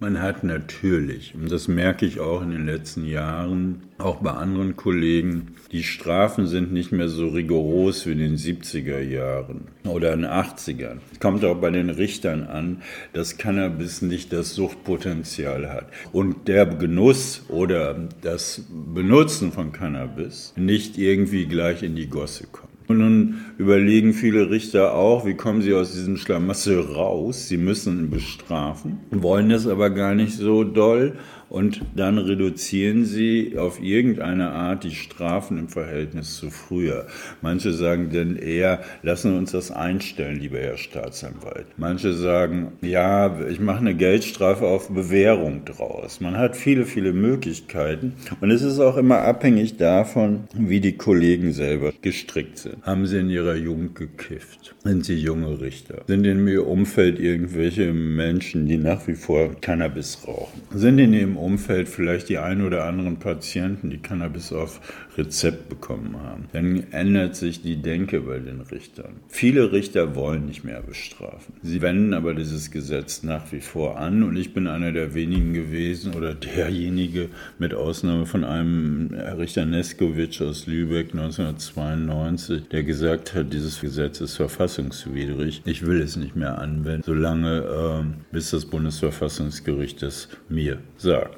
Man 0.03 0.21
hat 0.21 0.43
natürlich, 0.43 1.33
und 1.33 1.49
das 1.49 1.69
merke 1.69 2.05
ich 2.05 2.19
auch 2.19 2.41
in 2.41 2.49
den 2.49 2.65
letzten 2.65 3.05
Jahren, 3.05 3.83
auch 3.97 4.17
bei 4.17 4.31
anderen 4.31 4.75
Kollegen, 4.75 5.55
die 5.71 5.83
Strafen 5.83 6.45
sind 6.45 6.73
nicht 6.73 6.91
mehr 6.91 7.07
so 7.07 7.29
rigoros 7.29 8.05
wie 8.05 8.11
in 8.11 8.19
den 8.19 8.35
70er 8.35 8.99
Jahren 8.99 9.69
oder 9.85 10.11
in 10.11 10.23
den 10.23 10.29
80ern. 10.29 10.97
Es 11.13 11.21
kommt 11.21 11.45
auch 11.45 11.55
bei 11.55 11.69
den 11.69 11.89
Richtern 11.89 12.43
an, 12.43 12.81
dass 13.13 13.37
Cannabis 13.37 14.01
nicht 14.01 14.33
das 14.33 14.55
Suchtpotenzial 14.55 15.69
hat 15.71 15.85
und 16.11 16.49
der 16.49 16.65
Genuss 16.65 17.45
oder 17.47 17.95
das 18.21 18.63
Benutzen 18.69 19.53
von 19.53 19.71
Cannabis 19.71 20.53
nicht 20.57 20.97
irgendwie 20.97 21.45
gleich 21.45 21.81
in 21.81 21.95
die 21.95 22.07
Gosse 22.07 22.47
kommt. 22.51 22.72
Und 22.87 22.97
nun 22.97 23.35
überlegen 23.57 24.13
viele 24.13 24.49
Richter 24.49 24.93
auch, 24.93 25.25
wie 25.25 25.35
kommen 25.35 25.61
sie 25.61 25.73
aus 25.73 25.93
diesem 25.93 26.17
Schlamassel 26.17 26.79
raus? 26.79 27.47
Sie 27.47 27.57
müssen 27.57 27.99
ihn 27.99 28.09
bestrafen, 28.09 28.97
wollen 29.11 29.49
das 29.49 29.67
aber 29.67 29.89
gar 29.89 30.15
nicht 30.15 30.33
so 30.33 30.63
doll 30.63 31.13
Und 31.53 31.81
dann 31.95 32.17
reduzieren 32.17 33.05
sie 33.05 33.59
auf 33.59 33.79
irgendeine 33.79 34.53
Art 34.53 34.83
die 34.83 34.95
Strafen 34.95 35.59
im 35.59 35.69
Verhältnis 35.69 36.35
zu 36.35 36.49
früher. 36.49 37.05
Manche 37.43 37.73
sagen 37.73 38.09
dann 38.11 38.37
eher, 38.37 38.81
lassen 39.03 39.33
wir 39.33 39.37
uns 39.37 39.51
das 39.51 39.69
einstellen, 39.69 40.39
lieber 40.39 40.57
Herr 40.57 40.77
Staatsanwalt. 40.77 41.67
Manche 41.77 42.13
sagen, 42.13 42.71
ja, 42.81 43.39
ich 43.47 43.59
mache 43.59 43.81
eine 43.81 43.93
Geldstrafe 43.93 44.65
auf 44.65 44.89
Bewährung 44.89 45.63
draus. 45.63 46.21
Man 46.21 46.39
hat 46.39 46.57
viele, 46.57 46.87
viele 46.87 47.13
Möglichkeiten. 47.13 48.13
Und 48.41 48.49
es 48.49 48.63
ist 48.63 48.79
auch 48.79 48.97
immer 48.97 49.19
abhängig 49.19 49.77
davon, 49.77 50.45
wie 50.55 50.79
die 50.79 50.97
Kollegen 50.97 51.53
selber 51.53 51.93
gestrickt 52.01 52.57
sind. 52.57 52.81
Haben 52.81 53.05
sie 53.05 53.19
in 53.19 53.29
ihrer 53.29 53.55
Jugend 53.55 53.93
gekifft? 53.93 54.73
Sind 54.83 55.05
sie 55.05 55.17
junge 55.17 55.61
Richter? 55.61 56.01
Sind 56.07 56.25
in 56.25 56.47
ihrem 56.47 56.65
Umfeld 56.65 57.19
irgendwelche 57.19 57.93
Menschen, 57.93 58.65
die 58.65 58.77
nach 58.77 59.07
wie 59.07 59.13
vor 59.13 59.51
Cannabis 59.61 60.17
rauchen? 60.27 60.59
Sind 60.73 60.97
in 60.97 61.13
ihrem 61.13 61.42
Umfeld 61.43 61.89
vielleicht 61.89 62.29
die 62.29 62.37
ein 62.37 62.61
oder 62.61 62.85
anderen 62.85 63.17
Patienten, 63.17 63.89
die 63.89 63.97
Cannabis 63.97 64.51
auf 64.51 64.79
Rezept 65.17 65.69
bekommen 65.69 66.15
haben? 66.23 66.45
Dann 66.53 66.91
ändert 66.91 67.35
sich 67.35 67.61
die 67.61 67.81
Denke 67.81 68.21
bei 68.21 68.39
den 68.39 68.61
Richtern. 68.61 69.17
Viele 69.27 69.71
Richter 69.71 70.15
wollen 70.15 70.45
nicht 70.45 70.63
mehr 70.63 70.81
bestrafen. 70.81 71.55
Sie 71.61 71.81
wenden 71.81 72.13
aber 72.13 72.33
dieses 72.33 72.71
Gesetz 72.71 73.23
nach 73.23 73.51
wie 73.51 73.61
vor 73.61 73.97
an 73.97 74.23
und 74.23 74.37
ich 74.37 74.53
bin 74.53 74.67
einer 74.67 74.91
der 74.91 75.13
wenigen 75.13 75.53
gewesen 75.53 76.13
oder 76.15 76.33
derjenige 76.33 77.29
mit 77.59 77.73
Ausnahme 77.73 78.25
von 78.25 78.43
einem 78.43 79.13
Richter 79.37 79.65
Neskowitsch 79.65 80.41
aus 80.41 80.67
Lübeck 80.67 81.11
1992, 81.13 82.69
der 82.69 82.83
gesagt 82.83 83.33
hat, 83.33 83.53
dieses 83.53 83.81
Gesetz 83.81 84.21
ist 84.21 84.35
verfassungswidrig. 84.37 85.61
Ich 85.65 85.85
will 85.85 86.01
es 86.01 86.15
nicht 86.15 86.35
mehr 86.35 86.59
anwenden, 86.59 87.03
solange 87.03 87.59
äh, 87.59 88.33
bis 88.33 88.51
das 88.51 88.65
Bundesverfassungsgericht 88.65 90.03
es 90.03 90.29
mir 90.49 90.79
sagt. 90.97 91.32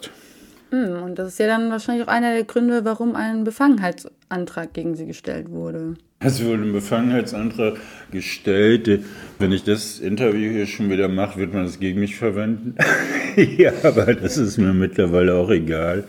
Hm, 0.72 1.04
und 1.04 1.20
das 1.20 1.30
ist 1.30 1.40
ja 1.40 1.48
dann 1.48 1.70
wahrscheinlich 1.70 2.08
auch 2.08 2.12
einer 2.12 2.34
der 2.34 2.44
Gründe, 2.44 2.86
warum 2.86 3.16
ein 3.16 3.44
Befangenheitsantrag 3.44 4.74
gegen 4.74 4.96
Sie 4.96 5.06
gestellt 5.06 5.50
wurde. 5.50 5.96
Es 6.20 6.44
wurde 6.44 6.64
ein 6.64 6.74
Befangenheitsantrag 6.74 7.78
gestellt. 8.12 9.04
Wenn 9.38 9.52
ich 9.52 9.64
das 9.64 10.00
Interview 10.00 10.52
hier 10.52 10.66
schon 10.66 10.90
wieder 10.90 11.08
mache, 11.08 11.40
wird 11.40 11.54
man 11.54 11.66
es 11.66 11.80
gegen 11.80 12.00
mich 12.00 12.16
verwenden. 12.16 12.76
ja, 13.36 13.72
aber 13.84 14.14
das 14.16 14.38
ist 14.38 14.58
mir 14.58 14.74
mittlerweile 14.74 15.36
auch 15.36 15.52
egal. 15.52 16.06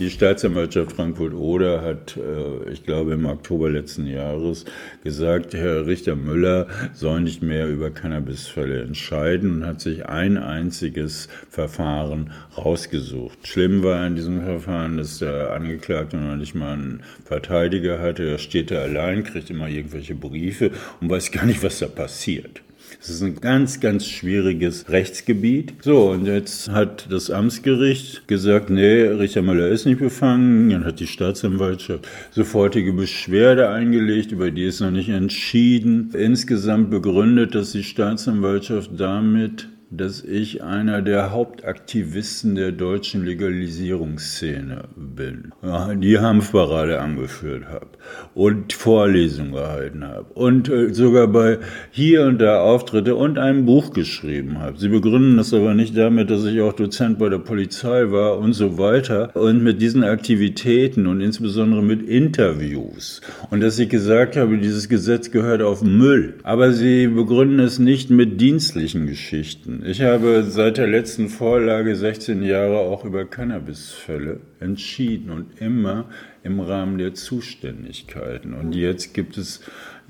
Die 0.00 0.08
Staatsanwaltschaft 0.08 0.92
Frankfurt-Oder 0.92 1.82
hat, 1.82 2.16
äh, 2.16 2.72
ich 2.72 2.84
glaube, 2.84 3.12
im 3.12 3.26
Oktober 3.26 3.68
letzten 3.68 4.06
Jahres 4.06 4.64
gesagt, 5.04 5.52
Herr 5.52 5.86
Richter 5.86 6.16
Müller 6.16 6.68
soll 6.94 7.20
nicht 7.20 7.42
mehr 7.42 7.68
über 7.68 7.90
Cannabisfälle 7.90 8.80
entscheiden 8.80 9.56
und 9.56 9.66
hat 9.66 9.82
sich 9.82 10.06
ein 10.06 10.38
einziges 10.38 11.28
Verfahren 11.50 12.32
rausgesucht. 12.56 13.46
Schlimm 13.46 13.82
war 13.82 14.06
in 14.06 14.16
diesem 14.16 14.40
Verfahren, 14.42 14.96
dass 14.96 15.18
der 15.18 15.52
Angeklagte 15.52 16.16
noch 16.16 16.36
nicht 16.36 16.54
mal 16.54 16.72
einen 16.72 17.02
Verteidiger 17.26 17.98
hatte. 17.98 18.26
Er 18.26 18.38
steht 18.38 18.70
da 18.70 18.76
allein, 18.76 19.22
kriegt 19.22 19.50
immer 19.50 19.68
irgendwelche 19.68 20.14
Briefe 20.14 20.70
und 21.02 21.10
weiß 21.10 21.30
gar 21.30 21.44
nicht, 21.44 21.62
was 21.62 21.78
da 21.78 21.88
passiert. 21.88 22.62
Es 23.00 23.08
ist 23.08 23.22
ein 23.22 23.36
ganz, 23.36 23.80
ganz 23.80 24.06
schwieriges 24.06 24.90
Rechtsgebiet. 24.90 25.72
So, 25.82 26.10
und 26.10 26.26
jetzt 26.26 26.70
hat 26.70 27.06
das 27.10 27.30
Amtsgericht 27.30 28.28
gesagt, 28.28 28.70
nee, 28.70 29.02
Richter 29.02 29.42
Müller 29.42 29.68
ist 29.68 29.86
nicht 29.86 30.00
befangen. 30.00 30.70
Dann 30.70 30.84
hat 30.84 31.00
die 31.00 31.06
Staatsanwaltschaft 31.06 32.06
sofortige 32.30 32.92
Beschwerde 32.92 33.70
eingelegt, 33.70 34.32
über 34.32 34.50
die 34.50 34.64
ist 34.64 34.80
noch 34.80 34.90
nicht 34.90 35.08
entschieden. 35.08 36.10
Insgesamt 36.12 36.90
begründet, 36.90 37.54
dass 37.54 37.72
die 37.72 37.84
Staatsanwaltschaft 37.84 38.90
damit 38.96 39.68
dass 39.90 40.22
ich 40.22 40.62
einer 40.62 41.02
der 41.02 41.32
Hauptaktivisten 41.32 42.54
der 42.54 42.70
deutschen 42.70 43.24
Legalisierungsszene 43.24 44.84
bin. 44.94 45.52
Die 45.96 46.18
Hanfparade 46.18 47.00
angeführt 47.00 47.64
habe 47.66 47.88
und 48.34 48.72
Vorlesungen 48.72 49.52
gehalten 49.52 50.04
habe 50.04 50.26
und 50.34 50.68
äh, 50.68 50.94
sogar 50.94 51.26
bei 51.26 51.58
hier 51.90 52.26
und 52.26 52.38
da 52.38 52.60
Auftritte 52.60 53.16
und 53.16 53.38
ein 53.38 53.66
Buch 53.66 53.92
geschrieben 53.92 54.60
habe. 54.60 54.78
Sie 54.78 54.88
begründen 54.88 55.36
das 55.36 55.52
aber 55.52 55.74
nicht 55.74 55.96
damit, 55.96 56.30
dass 56.30 56.44
ich 56.44 56.60
auch 56.60 56.72
Dozent 56.72 57.18
bei 57.18 57.28
der 57.28 57.38
Polizei 57.38 58.12
war 58.12 58.38
und 58.38 58.52
so 58.52 58.78
weiter 58.78 59.34
und 59.34 59.62
mit 59.64 59.82
diesen 59.82 60.04
Aktivitäten 60.04 61.08
und 61.08 61.20
insbesondere 61.20 61.82
mit 61.82 62.08
Interviews 62.08 63.20
und 63.50 63.60
dass 63.60 63.78
ich 63.80 63.88
gesagt 63.88 64.36
habe, 64.36 64.56
dieses 64.58 64.88
Gesetz 64.88 65.32
gehört 65.32 65.62
auf 65.62 65.82
Müll. 65.82 66.34
Aber 66.44 66.72
sie 66.72 67.08
begründen 67.08 67.58
es 67.58 67.80
nicht 67.80 68.10
mit 68.10 68.40
dienstlichen 68.40 69.06
Geschichten. 69.08 69.79
Ich 69.82 70.02
habe 70.02 70.42
seit 70.42 70.76
der 70.76 70.86
letzten 70.86 71.28
Vorlage 71.28 71.96
16 71.96 72.42
Jahre 72.42 72.80
auch 72.80 73.04
über 73.06 73.24
Cannabisfälle 73.24 74.40
entschieden 74.58 75.30
und 75.30 75.60
immer 75.60 76.06
im 76.42 76.60
Rahmen 76.60 76.98
der 76.98 77.14
Zuständigkeiten. 77.14 78.52
Und 78.52 78.74
jetzt 78.74 79.14
gibt 79.14 79.38
es 79.38 79.62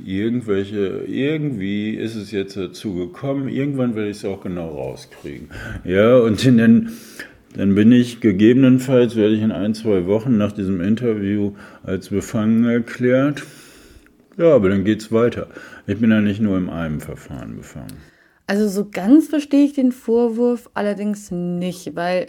irgendwelche, 0.04 1.04
irgendwie 1.06 1.90
ist 1.90 2.16
es 2.16 2.32
jetzt 2.32 2.56
dazu 2.56 2.94
gekommen, 2.94 3.48
irgendwann 3.48 3.94
werde 3.94 4.10
ich 4.10 4.16
es 4.16 4.24
auch 4.24 4.42
genau 4.42 4.70
rauskriegen. 4.70 5.50
Ja, 5.84 6.16
und 6.16 6.44
in 6.44 6.56
den, 6.56 6.90
dann 7.54 7.74
bin 7.76 7.92
ich 7.92 8.20
gegebenenfalls, 8.20 9.14
werde 9.14 9.34
ich 9.34 9.42
in 9.42 9.52
ein, 9.52 9.74
zwei 9.74 10.06
Wochen 10.06 10.36
nach 10.36 10.52
diesem 10.52 10.80
Interview 10.80 11.52
als 11.84 12.08
befangen 12.08 12.64
erklärt. 12.64 13.44
Ja, 14.36 14.54
aber 14.54 14.70
dann 14.70 14.84
geht 14.84 15.02
es 15.02 15.12
weiter. 15.12 15.46
Ich 15.86 15.98
bin 15.98 16.10
ja 16.10 16.20
nicht 16.20 16.40
nur 16.40 16.58
in 16.58 16.70
einem 16.70 17.00
Verfahren 17.00 17.56
befangen. 17.56 17.98
Also 18.50 18.66
so 18.66 18.84
ganz 18.90 19.28
verstehe 19.28 19.64
ich 19.64 19.74
den 19.74 19.92
Vorwurf 19.92 20.70
allerdings 20.74 21.30
nicht, 21.30 21.94
weil 21.94 22.26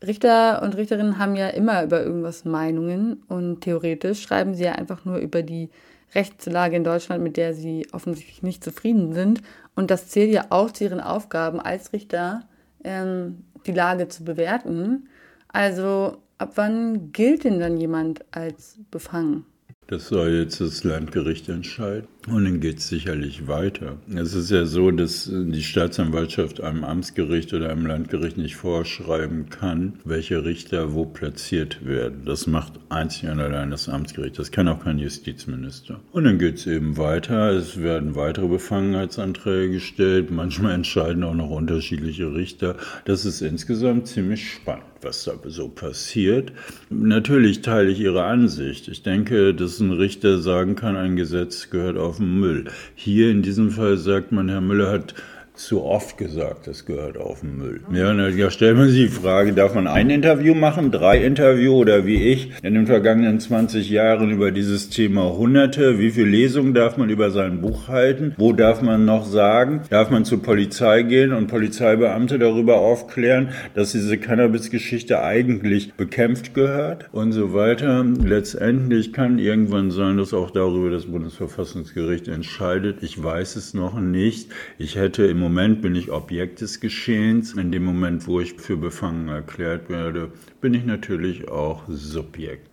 Richter 0.00 0.62
und 0.62 0.76
Richterinnen 0.76 1.18
haben 1.18 1.34
ja 1.34 1.48
immer 1.48 1.82
über 1.82 2.04
irgendwas 2.04 2.44
Meinungen 2.44 3.24
und 3.26 3.62
theoretisch 3.62 4.22
schreiben 4.22 4.54
sie 4.54 4.62
ja 4.62 4.72
einfach 4.76 5.04
nur 5.04 5.16
über 5.16 5.42
die 5.42 5.68
Rechtslage 6.14 6.76
in 6.76 6.84
Deutschland, 6.84 7.24
mit 7.24 7.36
der 7.36 7.52
sie 7.52 7.88
offensichtlich 7.90 8.44
nicht 8.44 8.62
zufrieden 8.62 9.12
sind. 9.12 9.42
Und 9.74 9.90
das 9.90 10.06
zählt 10.06 10.30
ja 10.30 10.46
auch 10.50 10.70
zu 10.70 10.84
ihren 10.84 11.00
Aufgaben 11.00 11.58
als 11.58 11.92
Richter, 11.92 12.48
ähm, 12.84 13.42
die 13.66 13.72
Lage 13.72 14.06
zu 14.06 14.22
bewerten. 14.22 15.08
Also 15.48 16.18
ab 16.38 16.52
wann 16.54 17.10
gilt 17.10 17.42
denn 17.42 17.58
dann 17.58 17.76
jemand 17.76 18.24
als 18.30 18.78
befangen? 18.92 19.46
Das 19.88 20.06
soll 20.06 20.30
jetzt 20.30 20.60
das 20.60 20.84
Landgericht 20.84 21.48
entscheiden. 21.48 22.06
Und 22.28 22.44
dann 22.44 22.60
geht 22.60 22.78
es 22.78 22.88
sicherlich 22.88 23.48
weiter. 23.48 23.96
Es 24.14 24.34
ist 24.34 24.50
ja 24.50 24.66
so, 24.66 24.90
dass 24.90 25.30
die 25.32 25.62
Staatsanwaltschaft 25.62 26.60
einem 26.60 26.84
Amtsgericht 26.84 27.54
oder 27.54 27.70
einem 27.70 27.86
Landgericht 27.86 28.36
nicht 28.36 28.56
vorschreiben 28.56 29.48
kann, 29.48 29.94
welche 30.04 30.44
Richter 30.44 30.92
wo 30.92 31.06
platziert 31.06 31.84
werden. 31.84 32.22
Das 32.26 32.46
macht 32.46 32.74
einzig 32.90 33.30
und 33.30 33.40
allein 33.40 33.70
das 33.70 33.88
Amtsgericht. 33.88 34.38
Das 34.38 34.50
kann 34.50 34.68
auch 34.68 34.84
kein 34.84 34.98
Justizminister. 34.98 36.00
Und 36.12 36.24
dann 36.24 36.38
geht 36.38 36.56
es 36.56 36.66
eben 36.66 36.98
weiter. 36.98 37.50
Es 37.50 37.80
werden 37.80 38.14
weitere 38.16 38.48
Befangenheitsanträge 38.48 39.72
gestellt. 39.72 40.30
Manchmal 40.30 40.74
entscheiden 40.74 41.24
auch 41.24 41.34
noch 41.34 41.50
unterschiedliche 41.50 42.34
Richter. 42.34 42.76
Das 43.06 43.24
ist 43.24 43.40
insgesamt 43.40 44.08
ziemlich 44.08 44.52
spannend 44.52 44.84
was 45.02 45.24
da 45.24 45.32
so 45.46 45.68
passiert. 45.68 46.52
Natürlich 46.88 47.62
teile 47.62 47.90
ich 47.90 48.00
Ihre 48.00 48.24
Ansicht. 48.24 48.88
Ich 48.88 49.02
denke, 49.02 49.54
dass 49.54 49.80
ein 49.80 49.92
Richter 49.92 50.38
sagen 50.38 50.74
kann, 50.74 50.96
ein 50.96 51.16
Gesetz 51.16 51.70
gehört 51.70 51.96
auf 52.10 52.16
den 52.16 52.38
Müll. 52.40 52.64
Hier 52.94 53.30
in 53.30 53.42
diesem 53.42 53.70
Fall 53.70 53.96
sagt 53.96 54.32
man, 54.32 54.48
Herr 54.48 54.60
Müller 54.60 54.90
hat 54.90 55.14
zu 55.60 55.84
oft 55.84 56.16
gesagt, 56.16 56.66
das 56.66 56.86
gehört 56.86 57.18
auf 57.18 57.40
den 57.40 57.58
Müll. 57.58 57.80
Ja, 57.92 58.14
da 58.14 58.50
stellt 58.50 58.78
man 58.78 58.88
sich 58.88 59.10
die 59.10 59.14
Frage, 59.14 59.52
darf 59.52 59.74
man 59.74 59.86
ein 59.86 60.08
Interview 60.08 60.54
machen, 60.54 60.90
drei 60.90 61.22
Interview 61.22 61.74
oder 61.74 62.06
wie 62.06 62.22
ich 62.22 62.52
in 62.62 62.74
den 62.74 62.86
vergangenen 62.86 63.40
20 63.40 63.90
Jahren 63.90 64.30
über 64.30 64.52
dieses 64.52 64.88
Thema 64.88 65.36
hunderte, 65.36 65.98
wie 65.98 66.10
viele 66.10 66.28
Lesungen 66.28 66.72
darf 66.72 66.96
man 66.96 67.10
über 67.10 67.30
sein 67.30 67.60
Buch 67.60 67.88
halten, 67.88 68.34
wo 68.38 68.54
darf 68.54 68.80
man 68.80 69.04
noch 69.04 69.26
sagen, 69.26 69.82
darf 69.90 70.10
man 70.10 70.24
zur 70.24 70.42
Polizei 70.42 71.02
gehen 71.02 71.34
und 71.34 71.48
Polizeibeamte 71.48 72.38
darüber 72.38 72.78
aufklären, 72.78 73.50
dass 73.74 73.92
diese 73.92 74.16
Cannabis-Geschichte 74.16 75.22
eigentlich 75.22 75.92
bekämpft 75.92 76.54
gehört 76.54 77.10
und 77.12 77.32
so 77.32 77.52
weiter. 77.52 78.04
Letztendlich 78.24 79.12
kann 79.12 79.38
irgendwann 79.38 79.90
sein, 79.90 80.16
dass 80.16 80.32
auch 80.32 80.50
darüber 80.50 80.90
das 80.90 81.06
Bundesverfassungsgericht 81.06 82.28
entscheidet. 82.28 83.02
Ich 83.02 83.22
weiß 83.22 83.56
es 83.56 83.74
noch 83.74 84.00
nicht. 84.00 84.50
Ich 84.78 84.96
hätte 84.96 85.26
im 85.26 85.38
Moment 85.38 85.49
Moment 85.50 85.82
bin 85.82 85.96
ich 85.96 86.12
Objekt 86.12 86.60
des 86.60 86.78
Geschehens. 86.78 87.54
In 87.54 87.72
dem 87.72 87.84
Moment, 87.84 88.28
wo 88.28 88.38
ich 88.38 88.54
für 88.54 88.76
befangen 88.76 89.26
erklärt 89.26 89.88
werde, 89.88 90.30
bin 90.60 90.74
ich 90.74 90.84
natürlich 90.84 91.48
auch 91.48 91.82
Subjekt. 91.88 92.70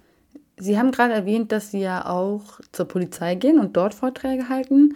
Sie 0.57 0.77
haben 0.77 0.91
gerade 0.91 1.15
erwähnt, 1.15 1.51
dass 1.51 1.71
Sie 1.71 1.79
ja 1.79 2.05
auch 2.05 2.59
zur 2.71 2.87
Polizei 2.87 3.33
gehen 3.33 3.57
und 3.57 3.75
dort 3.75 3.95
Vorträge 3.95 4.47
halten. 4.49 4.95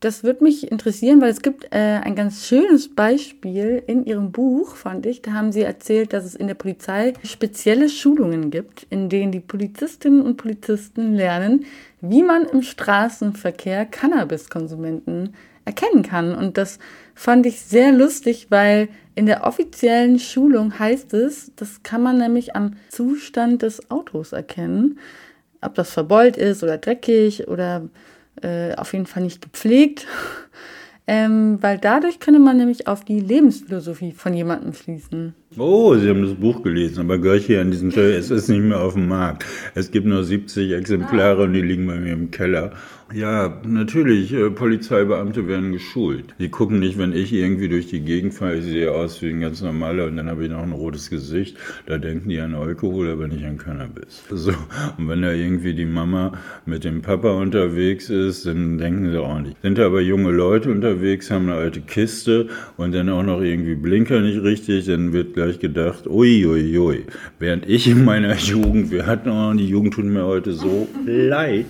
Das 0.00 0.24
würde 0.24 0.42
mich 0.42 0.72
interessieren, 0.72 1.20
weil 1.20 1.30
es 1.30 1.40
gibt 1.40 1.66
äh, 1.66 2.00
ein 2.02 2.16
ganz 2.16 2.48
schönes 2.48 2.92
Beispiel 2.92 3.80
in 3.86 4.04
Ihrem 4.04 4.32
Buch, 4.32 4.74
fand 4.74 5.06
ich. 5.06 5.22
Da 5.22 5.34
haben 5.34 5.52
Sie 5.52 5.62
erzählt, 5.62 6.12
dass 6.12 6.24
es 6.24 6.34
in 6.34 6.48
der 6.48 6.54
Polizei 6.54 7.12
spezielle 7.22 7.88
Schulungen 7.88 8.50
gibt, 8.50 8.88
in 8.90 9.08
denen 9.08 9.30
die 9.30 9.38
Polizistinnen 9.38 10.20
und 10.20 10.36
Polizisten 10.36 11.14
lernen, 11.14 11.64
wie 12.00 12.24
man 12.24 12.44
im 12.46 12.62
Straßenverkehr 12.62 13.86
Cannabiskonsumenten 13.86 15.34
erkennen 15.64 16.02
kann. 16.02 16.34
Und 16.34 16.58
das 16.58 16.78
fand 17.14 17.46
ich 17.46 17.60
sehr 17.60 17.92
lustig, 17.92 18.48
weil 18.50 18.88
in 19.14 19.26
der 19.26 19.44
offiziellen 19.44 20.18
Schulung 20.18 20.78
heißt 20.78 21.14
es, 21.14 21.52
das 21.56 21.82
kann 21.82 22.02
man 22.02 22.18
nämlich 22.18 22.56
am 22.56 22.74
Zustand 22.88 23.62
des 23.62 23.90
Autos 23.90 24.32
erkennen, 24.32 24.98
ob 25.60 25.74
das 25.74 25.92
verbeult 25.92 26.36
ist 26.36 26.62
oder 26.62 26.78
dreckig 26.78 27.48
oder 27.48 27.88
äh, 28.42 28.74
auf 28.74 28.92
jeden 28.92 29.06
Fall 29.06 29.22
nicht 29.22 29.42
gepflegt. 29.42 30.06
Ähm, 31.06 31.58
weil 31.60 31.76
dadurch 31.76 32.18
könne 32.18 32.38
man 32.38 32.56
nämlich 32.56 32.88
auf 32.88 33.04
die 33.04 33.20
Lebensphilosophie 33.20 34.12
von 34.12 34.32
jemandem 34.32 34.72
schließen. 34.72 35.34
Oh, 35.58 35.94
Sie 35.96 36.08
haben 36.08 36.22
das 36.22 36.32
Buch 36.32 36.62
gelesen, 36.62 37.00
aber 37.00 37.18
gehört 37.18 37.42
hier 37.42 37.60
an 37.60 37.70
diesem 37.70 37.90
Stelle, 37.90 38.16
es 38.16 38.30
ist 38.30 38.48
nicht 38.48 38.62
mehr 38.62 38.80
auf 38.80 38.94
dem 38.94 39.08
Markt. 39.08 39.44
Es 39.74 39.90
gibt 39.90 40.06
nur 40.06 40.24
70 40.24 40.72
Exemplare 40.72 41.42
und 41.42 41.52
die 41.52 41.60
liegen 41.60 41.86
bei 41.86 41.96
mir 41.96 42.14
im 42.14 42.30
Keller. 42.30 42.72
Ja, 43.12 43.60
natürlich, 43.66 44.32
äh, 44.32 44.50
Polizeibeamte 44.50 45.46
werden 45.46 45.72
geschult. 45.72 46.34
Die 46.38 46.48
gucken 46.48 46.80
nicht, 46.80 46.98
wenn 46.98 47.12
ich 47.12 47.32
irgendwie 47.32 47.68
durch 47.68 47.86
die 47.86 48.00
Gegend 48.00 48.32
fahre, 48.32 48.56
ich 48.56 48.64
sehe 48.64 48.90
aus 48.90 49.20
wie 49.20 49.28
ein 49.28 49.40
ganz 49.40 49.60
normaler 49.60 50.06
und 50.06 50.16
dann 50.16 50.28
habe 50.28 50.44
ich 50.44 50.50
noch 50.50 50.62
ein 50.62 50.72
rotes 50.72 51.10
Gesicht. 51.10 51.56
Da 51.86 51.98
denken 51.98 52.30
die 52.30 52.40
an 52.40 52.54
Alkohol, 52.54 53.10
aber 53.10 53.28
nicht 53.28 53.44
an 53.44 53.58
Cannabis. 53.58 54.24
So. 54.44 54.52
Und 54.98 55.08
wenn 55.08 55.22
da 55.22 55.32
irgendwie 55.32 55.74
die 55.74 55.86
Mama 55.86 56.32
mit 56.66 56.84
dem 56.84 57.02
Papa 57.02 57.30
unterwegs 57.30 58.10
ist, 58.10 58.46
dann 58.46 58.78
denken 58.78 59.10
sie 59.10 59.20
auch 59.20 59.38
nicht. 59.38 59.56
Sind 59.62 59.78
da 59.78 59.86
aber 59.86 60.00
junge 60.00 60.30
Leute 60.30 60.70
unterwegs, 60.70 61.30
haben 61.30 61.48
eine 61.48 61.58
alte 61.58 61.80
Kiste 61.80 62.48
und 62.76 62.92
dann 62.94 63.08
auch 63.08 63.22
noch 63.22 63.40
irgendwie 63.40 63.74
Blinker 63.74 64.20
nicht 64.20 64.42
richtig, 64.42 64.86
dann 64.86 65.12
wird 65.12 65.34
gleich 65.34 65.60
gedacht, 65.60 66.06
ui, 66.06 66.44
ui, 66.46 66.78
ui. 66.78 67.04
Während 67.38 67.68
ich 67.68 67.88
in 67.88 68.04
meiner 68.04 68.34
Jugend, 68.38 68.90
wir 68.90 69.06
hatten 69.06 69.28
auch, 69.30 69.54
die 69.54 69.68
Jugend 69.68 69.94
tut 69.94 70.04
mir 70.04 70.24
heute 70.24 70.52
so 70.52 70.88
leid, 71.06 71.66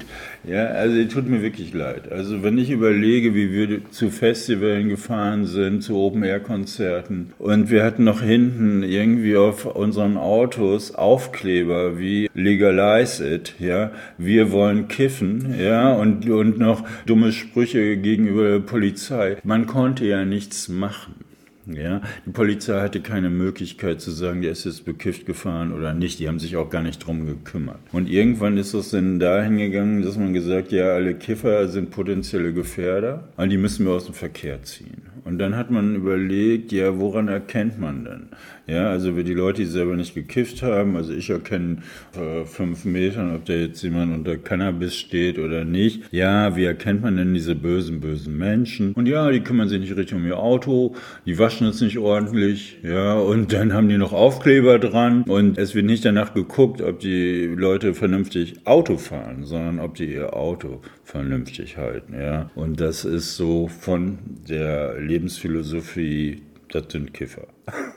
ja, 0.47 0.67
also 0.67 1.03
tut 1.05 1.29
mir 1.29 1.43
wirklich 1.43 1.73
leid. 1.73 2.11
Also 2.11 2.43
wenn 2.43 2.59
ich 2.59 2.71
überlege, 2.71 3.35
wie 3.35 3.53
wir 3.53 3.91
zu 3.91 4.11
Festivalen 4.11 4.89
gefahren 4.89 5.47
sind, 5.47 5.83
zu 5.83 5.97
Open-Air-Konzerten 5.97 7.33
und 7.39 7.71
wir 7.71 7.85
hatten 7.85 8.05
noch 8.05 8.23
hinten 8.23 8.83
irgendwie 8.83 9.37
auf 9.37 9.67
unseren 9.67 10.17
Autos 10.17 10.95
Aufkleber 10.95 11.99
wie 11.99 12.31
Legalize 12.35 13.35
it, 13.35 13.55
ja, 13.59 13.93
wir 14.19 14.53
wollen 14.53 14.89
kiffen, 14.89 15.55
ja, 15.59 15.93
und, 15.93 16.29
und 16.29 16.59
noch 16.59 16.85
dumme 17.07 17.33
Sprüche 17.33 17.97
gegenüber 17.97 18.49
der 18.51 18.61
Polizei. 18.61 19.37
Man 19.45 19.67
konnte 19.67 20.05
ja 20.07 20.25
nichts 20.25 20.69
machen. 20.69 21.24
Ja, 21.67 22.03
die 22.27 22.31
Polizei 22.31 22.81
hatte 22.81 23.01
keine 23.01 23.31
Möglichkeit 23.31 24.01
zu 24.01 24.11
sagen, 24.11 24.43
der 24.43 24.53
ist 24.53 24.65
jetzt 24.65 24.85
bekifft 24.85 25.25
gefahren 25.25 25.73
oder 25.73 25.95
nicht. 25.95 26.19
Die 26.19 26.29
haben 26.29 26.39
sich 26.39 26.57
auch 26.57 26.69
gar 26.69 26.83
nicht 26.83 27.05
drum 27.07 27.27
gekümmert. 27.27 27.79
Und 27.93 28.09
irgendwann 28.09 28.59
ist 28.59 28.75
es 28.75 28.91
dann 28.91 29.19
dahin 29.19 29.57
gegangen, 29.57 30.03
dass 30.03 30.19
man 30.19 30.35
gesagt, 30.35 30.73
ja, 30.73 30.89
alle 30.89 31.15
Kiffer 31.15 31.69
sind 31.69 31.91
potenzielle 31.91 32.53
Gefährder 32.53 33.29
und 33.37 33.49
die 33.49 33.57
müssen 33.57 33.87
wir 33.87 33.93
aus 33.93 34.05
dem 34.05 34.15
Verkehr 34.15 34.63
ziehen. 34.63 35.03
Und 35.25 35.39
dann 35.39 35.57
hat 35.57 35.71
man 35.71 35.97
überlegt, 35.97 36.71
ja, 36.71 36.99
woran 36.99 37.29
erkennt 37.29 37.81
man 37.81 38.05
denn? 38.05 38.29
Ja, 38.67 38.89
also 38.89 39.17
wir 39.17 39.25
die 39.25 39.35
Leute, 39.35 39.63
die 39.63 39.69
selber 39.69 39.95
nicht 39.95 40.15
gekifft 40.15 40.63
haben, 40.63 40.97
also 40.97 41.13
ich 41.13 41.29
erkenne 41.29 41.79
äh, 42.17 42.47
fünf 42.47 42.85
Metern, 42.87 43.35
ob 43.35 43.45
da 43.45 43.53
jetzt 43.53 43.83
jemand 43.83 44.15
unter 44.15 44.39
Cannabis 44.39 44.97
steht 44.97 45.39
oder 45.39 45.65
nicht. 45.65 46.03
Ja, 46.13 46.57
wie 46.57 46.65
erkennt 46.65 47.03
man 47.03 47.17
denn 47.17 47.35
diese 47.35 47.55
bösen, 47.55 48.01
bösen 48.01 48.39
Menschen? 48.39 48.93
Und 48.95 49.07
ja, 49.07 49.31
die 49.31 49.41
kümmern 49.41 49.69
sich 49.69 49.81
nicht 49.81 49.97
richtig 49.97 50.17
um 50.17 50.27
ihr 50.27 50.39
Auto, 50.39 50.95
die 51.27 51.39
waschen 51.39 51.67
es 51.67 51.81
nicht 51.83 51.99
ordentlich, 51.99 52.79
ja, 52.83 53.15
und 53.15 53.53
dann 53.53 53.75
haben 53.75 53.89
die 53.89 53.99
noch 53.99 54.13
Aufkleber 54.13 54.79
dran 54.79 55.25
und 55.25 55.59
es 55.59 55.75
wird 55.75 55.85
nicht 55.85 56.05
danach 56.05 56.33
geguckt, 56.33 56.81
ob 56.81 57.01
die 57.01 57.45
Leute 57.47 57.93
vernünftig 57.93 58.55
Auto 58.65 58.97
fahren, 58.97 59.45
sondern 59.45 59.79
ob 59.79 59.95
die 59.95 60.07
ihr 60.07 60.35
Auto 60.35 60.81
vernünftig 61.05 61.77
halten, 61.77 62.15
ja. 62.15 62.51
Und 62.55 62.81
das 62.81 63.05
ist 63.05 63.37
so 63.37 63.69
von 63.69 64.19
der 64.49 64.99
Lebensphilosophie, 65.01 66.43
das 66.69 66.85
sind 66.91 67.15
Kiffer. 67.15 67.49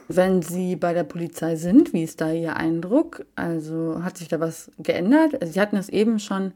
Wenn 0.08 0.42
Sie 0.42 0.76
bei 0.76 0.92
der 0.92 1.04
Polizei 1.04 1.56
sind, 1.56 1.92
wie 1.92 2.02
ist 2.02 2.20
da 2.20 2.32
Ihr 2.32 2.56
Eindruck? 2.56 3.26
Also 3.34 4.02
hat 4.02 4.18
sich 4.18 4.28
da 4.28 4.40
was 4.40 4.70
geändert? 4.78 5.40
Also 5.40 5.52
Sie 5.52 5.60
hatten 5.60 5.76
es 5.76 5.88
eben 5.88 6.18
schon 6.18 6.52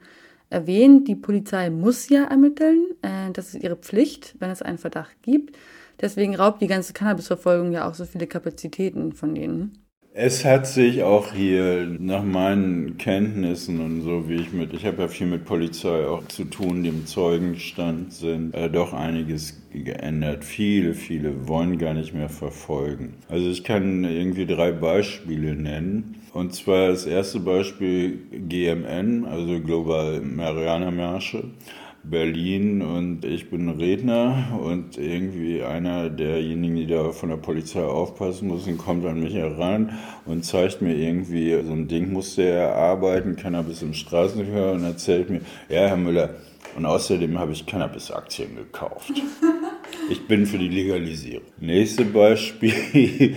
erwähnt, 0.50 1.09
die 1.09 1.16
Polizei 1.16 1.71
muss 1.71 2.09
ja 2.09 2.25
ermitteln. 2.25 2.87
Äh, 3.02 3.33
das 3.33 3.54
ist 3.54 3.62
ihre 3.62 3.76
Pflicht, 3.76 4.37
wenn 4.38 4.50
es 4.50 4.62
einen 4.62 4.78
Verdacht 4.78 5.23
gibt. 5.23 5.57
Deswegen 6.00 6.35
raubt 6.35 6.61
die 6.61 6.66
ganze 6.66 6.92
Cannabisverfolgung 6.92 7.72
ja 7.72 7.88
auch 7.88 7.94
so 7.94 8.05
viele 8.05 8.27
Kapazitäten 8.27 9.12
von 9.12 9.35
denen. 9.35 9.79
Es 10.14 10.44
hat 10.44 10.66
sich 10.66 11.03
auch 11.03 11.33
hier 11.33 11.87
nach 11.98 12.22
meinen 12.22 12.98
Kenntnissen 12.98 13.81
und 13.81 14.03
so 14.03 14.29
wie 14.29 14.35
ich 14.35 14.53
mit, 14.53 14.75
ich 14.75 14.85
habe 14.85 15.01
ja 15.01 15.09
viel 15.09 15.27
mit 15.27 15.46
Polizei 15.46 16.07
auch 16.07 16.29
zu 16.29 16.44
tun, 16.44 16.83
die 16.83 16.90
im 16.90 17.07
Zeugenstand 17.07 18.12
sind, 18.12 18.55
äh, 18.55 18.68
doch 18.68 18.92
einiges 18.92 19.62
geändert. 19.72 20.44
Viele, 20.44 20.92
viele 20.92 21.48
wollen 21.48 21.79
gar 21.79 21.94
nicht 21.94 22.12
mehr 22.12 22.29
verfolgen. 22.29 23.14
Also 23.31 23.48
ich 23.48 23.64
kann 23.64 24.05
irgendwie 24.05 24.44
drei 24.44 24.72
Beispiele 24.72 25.55
nennen. 25.55 26.16
Und 26.35 26.55
zwar 26.55 26.88
das 26.88 27.07
erste 27.07 27.40
Beispiel 27.40 28.18
GMN, 28.48 29.25
also 29.25 29.61
Global 29.61 30.20
Mariana 30.20 30.90
Märsche. 30.90 31.44
Berlin 32.05 32.83
und 32.83 33.25
ich 33.25 33.49
bin 33.49 33.69
Redner 33.69 34.59
und 34.61 34.99
irgendwie 34.99 35.62
einer 35.62 36.11
derjenigen, 36.11 36.75
die 36.75 36.87
da 36.87 37.12
von 37.12 37.29
der 37.29 37.37
Polizei 37.37 37.83
aufpassen 37.85 38.49
müssen, 38.49 38.77
kommt 38.77 39.07
an 39.07 39.21
mich 39.21 39.35
heran 39.35 39.99
und 40.25 40.45
zeigt 40.45 40.83
mir 40.83 40.97
irgendwie, 40.97 41.53
so 41.65 41.73
ein 41.73 41.87
Ding 41.87 42.12
musste 42.12 42.43
er 42.43 42.69
erarbeiten, 42.71 43.37
Cannabis 43.37 43.83
im 43.83 43.95
Straßenverkehr 43.95 44.73
und 44.73 44.83
erzählt 44.83 45.31
mir, 45.31 45.43
ja, 45.69 45.87
Herr 45.87 45.97
Müller, 45.97 46.31
und 46.77 46.87
außerdem 46.87 47.38
habe 47.38 47.53
ich 47.53 47.67
Cannabis-Aktien 47.67 48.57
gekauft. 48.57 49.12
Ich 50.11 50.27
bin 50.27 50.47
für 50.47 50.59
die 50.59 50.69
Legalisierung. 50.69 51.47
Nächstes 51.61 52.12
Beispiel, 52.12 52.73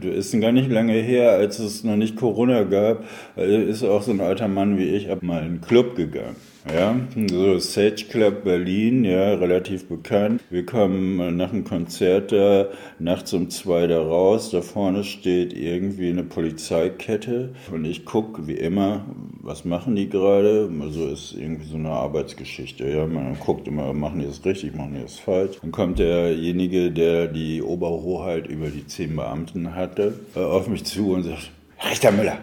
du 0.00 0.08
ist 0.08 0.38
gar 0.40 0.52
nicht 0.52 0.70
lange 0.70 0.94
her, 0.94 1.32
als 1.32 1.58
es 1.58 1.84
noch 1.84 1.96
nicht 1.96 2.16
Corona 2.16 2.64
gab, 2.64 3.04
ist 3.36 3.84
auch 3.84 4.02
so 4.02 4.10
ein 4.10 4.20
alter 4.20 4.48
Mann 4.48 4.78
wie 4.78 4.88
ich, 4.88 5.10
ab 5.10 5.22
mal 5.22 5.40
in 5.40 5.44
einen 5.44 5.60
Club 5.60 5.94
gegangen. 5.94 6.36
Ja, 6.70 6.94
so 7.28 7.58
Sage 7.58 8.04
Club 8.08 8.44
Berlin, 8.44 9.04
ja, 9.04 9.34
relativ 9.34 9.88
bekannt. 9.88 10.40
Wir 10.48 10.64
kommen 10.64 11.36
nach 11.36 11.52
einem 11.52 11.64
Konzert 11.64 12.30
da 12.30 12.68
nachts 13.00 13.32
um 13.32 13.50
zwei 13.50 13.88
da 13.88 14.00
raus. 14.00 14.50
Da 14.50 14.62
vorne 14.62 15.02
steht 15.02 15.52
irgendwie 15.52 16.10
eine 16.10 16.22
Polizeikette 16.22 17.50
und 17.72 17.84
ich 17.84 18.04
gucke 18.04 18.46
wie 18.46 18.54
immer, 18.54 19.04
was 19.40 19.64
machen 19.64 19.96
die 19.96 20.08
gerade? 20.08 20.70
Also 20.80 21.08
ist 21.08 21.34
irgendwie 21.36 21.66
so 21.66 21.74
eine 21.74 21.90
Arbeitsgeschichte. 21.90 22.88
Ja, 22.88 23.06
man 23.06 23.36
guckt 23.40 23.66
immer, 23.66 23.92
machen 23.92 24.20
die 24.20 24.26
das 24.26 24.44
richtig, 24.44 24.76
machen 24.76 24.94
die 24.94 25.02
das 25.02 25.18
falsch. 25.18 25.56
Dann 25.62 25.72
kommt 25.72 25.98
derjenige, 25.98 26.92
der 26.92 27.26
die 27.26 27.60
Oberhoheit 27.60 28.46
über 28.46 28.68
die 28.68 28.86
zehn 28.86 29.16
Beamten 29.16 29.74
hatte, 29.74 30.14
äh, 30.36 30.38
auf 30.38 30.68
mich 30.68 30.84
zu 30.84 31.12
und 31.12 31.24
sagt, 31.24 31.50
Richter 31.90 32.12
Müller, 32.12 32.38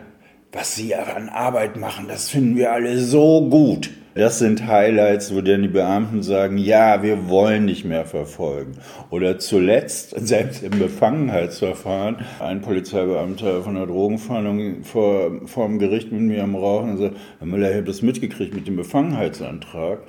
was 0.52 0.76
Sie 0.76 0.94
an 0.94 1.30
Arbeit 1.30 1.78
machen, 1.78 2.08
das 2.10 2.30
finden 2.30 2.58
wir 2.58 2.74
alle 2.74 3.00
so 3.00 3.48
gut. 3.50 3.90
Das 4.20 4.38
sind 4.38 4.68
Highlights, 4.68 5.34
wo 5.34 5.40
dann 5.40 5.62
die 5.62 5.70
Beamten 5.70 6.24
sagen, 6.24 6.58
ja, 6.58 7.04
wir 7.04 7.30
wollen 7.30 7.64
nicht 7.64 7.86
mehr 7.86 8.04
verfolgen. 8.04 8.74
Oder 9.12 9.40
zuletzt, 9.40 10.10
selbst 10.28 10.62
im 10.62 10.78
Befangenheitsverfahren, 10.78 12.18
ein 12.42 12.60
Polizeibeamter 12.60 13.64
von 13.64 13.76
der 13.76 13.86
Drogenfahndung 13.86 14.84
vor, 14.84 15.48
vor 15.48 15.68
dem 15.68 15.80
Gericht 15.80 16.12
mit 16.12 16.20
mir 16.20 16.44
am 16.44 16.56
Rauchen 16.56 16.90
und 16.90 16.98
sagt, 16.98 17.16
Herr 17.38 17.48
Müller, 17.48 17.70
ich 17.70 17.78
habe 17.78 17.86
das 17.86 18.02
mitgekriegt 18.02 18.54
mit 18.54 18.68
dem 18.68 18.76
Befangenheitsantrag. 18.76 20.00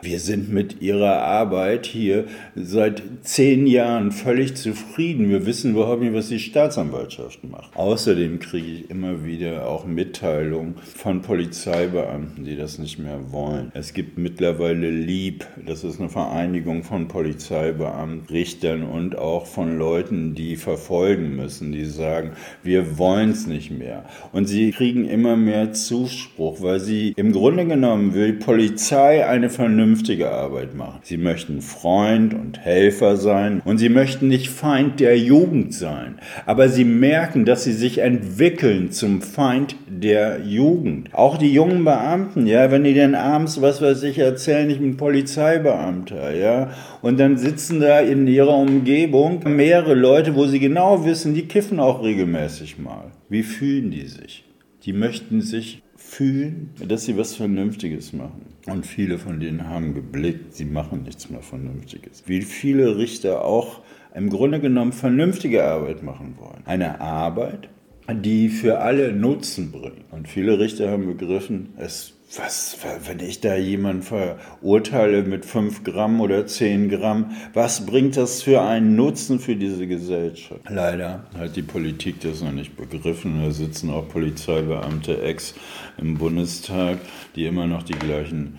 Wir 0.00 0.18
sind 0.18 0.50
mit 0.50 0.80
Ihrer 0.80 1.20
Arbeit 1.20 1.84
hier 1.84 2.24
seit 2.54 3.02
zehn 3.20 3.66
Jahren 3.66 4.12
völlig 4.12 4.56
zufrieden. 4.56 5.28
Wir 5.28 5.44
wissen 5.44 5.72
überhaupt 5.72 6.00
nicht, 6.00 6.14
was 6.14 6.28
die 6.28 6.38
Staatsanwaltschaft 6.38 7.44
macht. 7.44 7.76
Außerdem 7.76 8.38
kriege 8.38 8.66
ich 8.66 8.90
immer 8.90 9.26
wieder 9.26 9.68
auch 9.68 9.84
Mitteilungen 9.84 10.76
von 10.78 11.20
Polizeibeamten, 11.20 12.46
die 12.46 12.56
das 12.56 12.78
nicht 12.78 12.98
mehr 12.98 13.09
wollen. 13.30 13.70
Es 13.74 13.94
gibt 13.94 14.18
mittlerweile 14.18 14.90
LIEB, 14.90 15.44
das 15.66 15.84
ist 15.84 16.00
eine 16.00 16.08
Vereinigung 16.08 16.82
von 16.82 17.08
Polizeibeamten, 17.08 18.26
Richtern 18.30 18.82
und 18.82 19.16
auch 19.16 19.46
von 19.46 19.78
Leuten, 19.78 20.34
die 20.34 20.56
verfolgen 20.56 21.36
müssen, 21.36 21.72
die 21.72 21.84
sagen, 21.84 22.32
wir 22.62 22.98
wollen 22.98 23.30
es 23.30 23.46
nicht 23.46 23.70
mehr. 23.70 24.04
Und 24.32 24.46
sie 24.46 24.70
kriegen 24.70 25.04
immer 25.04 25.36
mehr 25.36 25.72
Zuspruch, 25.72 26.62
weil 26.62 26.80
sie 26.80 27.12
im 27.16 27.32
Grunde 27.32 27.66
genommen 27.66 28.14
will 28.14 28.34
Polizei 28.34 29.26
eine 29.26 29.50
vernünftige 29.50 30.30
Arbeit 30.30 30.74
machen. 30.74 31.00
Sie 31.02 31.16
möchten 31.16 31.60
Freund 31.60 32.34
und 32.34 32.58
Helfer 32.58 33.16
sein 33.16 33.62
und 33.64 33.78
sie 33.78 33.88
möchten 33.88 34.28
nicht 34.28 34.48
Feind 34.48 35.00
der 35.00 35.18
Jugend 35.18 35.74
sein. 35.74 36.18
Aber 36.46 36.68
sie 36.68 36.84
merken, 36.84 37.44
dass 37.44 37.64
sie 37.64 37.72
sich 37.72 37.98
entwickeln 37.98 38.90
zum 38.90 39.22
Feind 39.22 39.76
der 39.88 40.40
Jugend. 40.40 41.14
Auch 41.14 41.38
die 41.38 41.52
jungen 41.52 41.84
Beamten, 41.84 42.46
ja, 42.46 42.70
wenn 42.70 42.84
die 42.84 42.94
denn 43.00 43.14
abends, 43.14 43.60
was 43.60 43.82
weiß 43.82 44.04
ich, 44.04 44.18
erzählen, 44.18 44.70
ich 44.70 44.78
bin 44.78 44.96
Polizeibeamter, 44.96 46.34
ja? 46.34 46.70
Und 47.02 47.18
dann 47.18 47.36
sitzen 47.36 47.80
da 47.80 48.00
in 48.00 48.26
ihrer 48.26 48.56
Umgebung 48.56 49.42
mehrere 49.44 49.94
Leute, 49.94 50.36
wo 50.36 50.46
sie 50.46 50.60
genau 50.60 51.04
wissen, 51.04 51.34
die 51.34 51.46
kiffen 51.46 51.80
auch 51.80 52.02
regelmäßig 52.02 52.78
mal. 52.78 53.10
Wie 53.28 53.42
fühlen 53.42 53.90
die 53.90 54.06
sich? 54.06 54.44
Die 54.84 54.92
möchten 54.92 55.40
sich 55.42 55.82
fühlen, 55.96 56.70
dass 56.86 57.04
sie 57.04 57.16
was 57.16 57.36
Vernünftiges 57.36 58.12
machen. 58.12 58.46
Und 58.66 58.86
viele 58.86 59.18
von 59.18 59.40
denen 59.40 59.68
haben 59.68 59.94
geblickt, 59.94 60.54
sie 60.54 60.64
machen 60.64 61.02
nichts 61.04 61.30
mehr 61.30 61.42
Vernünftiges. 61.42 62.24
Wie 62.26 62.42
viele 62.42 62.96
Richter 62.96 63.44
auch 63.44 63.80
im 64.14 64.28
Grunde 64.28 64.60
genommen 64.60 64.92
vernünftige 64.92 65.64
Arbeit 65.64 66.02
machen 66.02 66.36
wollen. 66.38 66.62
Eine 66.64 67.00
Arbeit, 67.00 67.68
die 68.12 68.48
für 68.48 68.80
alle 68.80 69.12
Nutzen 69.12 69.70
bringt. 69.70 70.10
Und 70.10 70.28
viele 70.28 70.58
Richter 70.58 70.90
haben 70.90 71.06
begriffen, 71.06 71.70
es 71.76 72.14
was, 72.38 72.76
wenn 73.06 73.20
ich 73.20 73.40
da 73.40 73.56
jemanden 73.56 74.02
verurteile 74.02 75.22
mit 75.22 75.44
5 75.44 75.84
Gramm 75.84 76.20
oder 76.20 76.46
10 76.46 76.88
Gramm, 76.88 77.32
was 77.54 77.86
bringt 77.86 78.16
das 78.16 78.42
für 78.42 78.62
einen 78.62 78.94
Nutzen 78.96 79.40
für 79.40 79.56
diese 79.56 79.86
Gesellschaft? 79.86 80.60
Leider 80.68 81.24
hat 81.36 81.56
die 81.56 81.62
Politik 81.62 82.20
das 82.20 82.42
noch 82.42 82.52
nicht 82.52 82.76
begriffen. 82.76 83.42
Da 83.42 83.50
sitzen 83.50 83.90
auch 83.90 84.08
Polizeibeamte 84.08 85.22
ex 85.22 85.54
im 85.98 86.18
Bundestag, 86.18 86.98
die 87.34 87.46
immer 87.46 87.66
noch 87.66 87.82
die 87.82 87.98
gleichen 87.98 88.58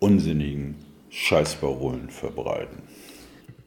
unsinnigen 0.00 0.76
Scheißparolen 1.10 2.10
verbreiten. 2.10 2.82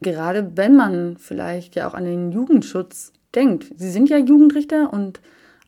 Gerade 0.01 0.51
wenn 0.55 0.75
man 0.75 1.17
vielleicht 1.17 1.75
ja 1.75 1.87
auch 1.87 1.93
an 1.93 2.05
den 2.05 2.31
Jugendschutz 2.31 3.13
denkt. 3.35 3.67
Sie 3.77 3.89
sind 3.89 4.09
ja 4.09 4.17
Jugendrichter 4.17 4.91
und 4.91 5.21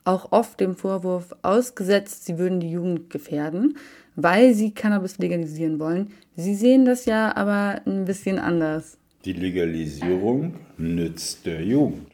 auch 0.05 0.31
oft 0.31 0.59
dem 0.59 0.75
Vorwurf 0.75 1.35
ausgesetzt, 1.41 2.25
sie 2.25 2.37
würden 2.37 2.59
die 2.59 2.71
Jugend 2.71 3.09
gefährden, 3.09 3.77
weil 4.15 4.53
sie 4.53 4.71
Cannabis 4.71 5.17
legalisieren 5.17 5.79
wollen. 5.79 6.11
Sie 6.35 6.55
sehen 6.55 6.85
das 6.85 7.05
ja 7.05 7.35
aber 7.35 7.81
ein 7.85 8.05
bisschen 8.05 8.39
anders. 8.39 8.97
Die 9.25 9.33
Legalisierung 9.33 10.55
nützt 10.77 11.45
der 11.45 11.63
Jugend. 11.63 12.07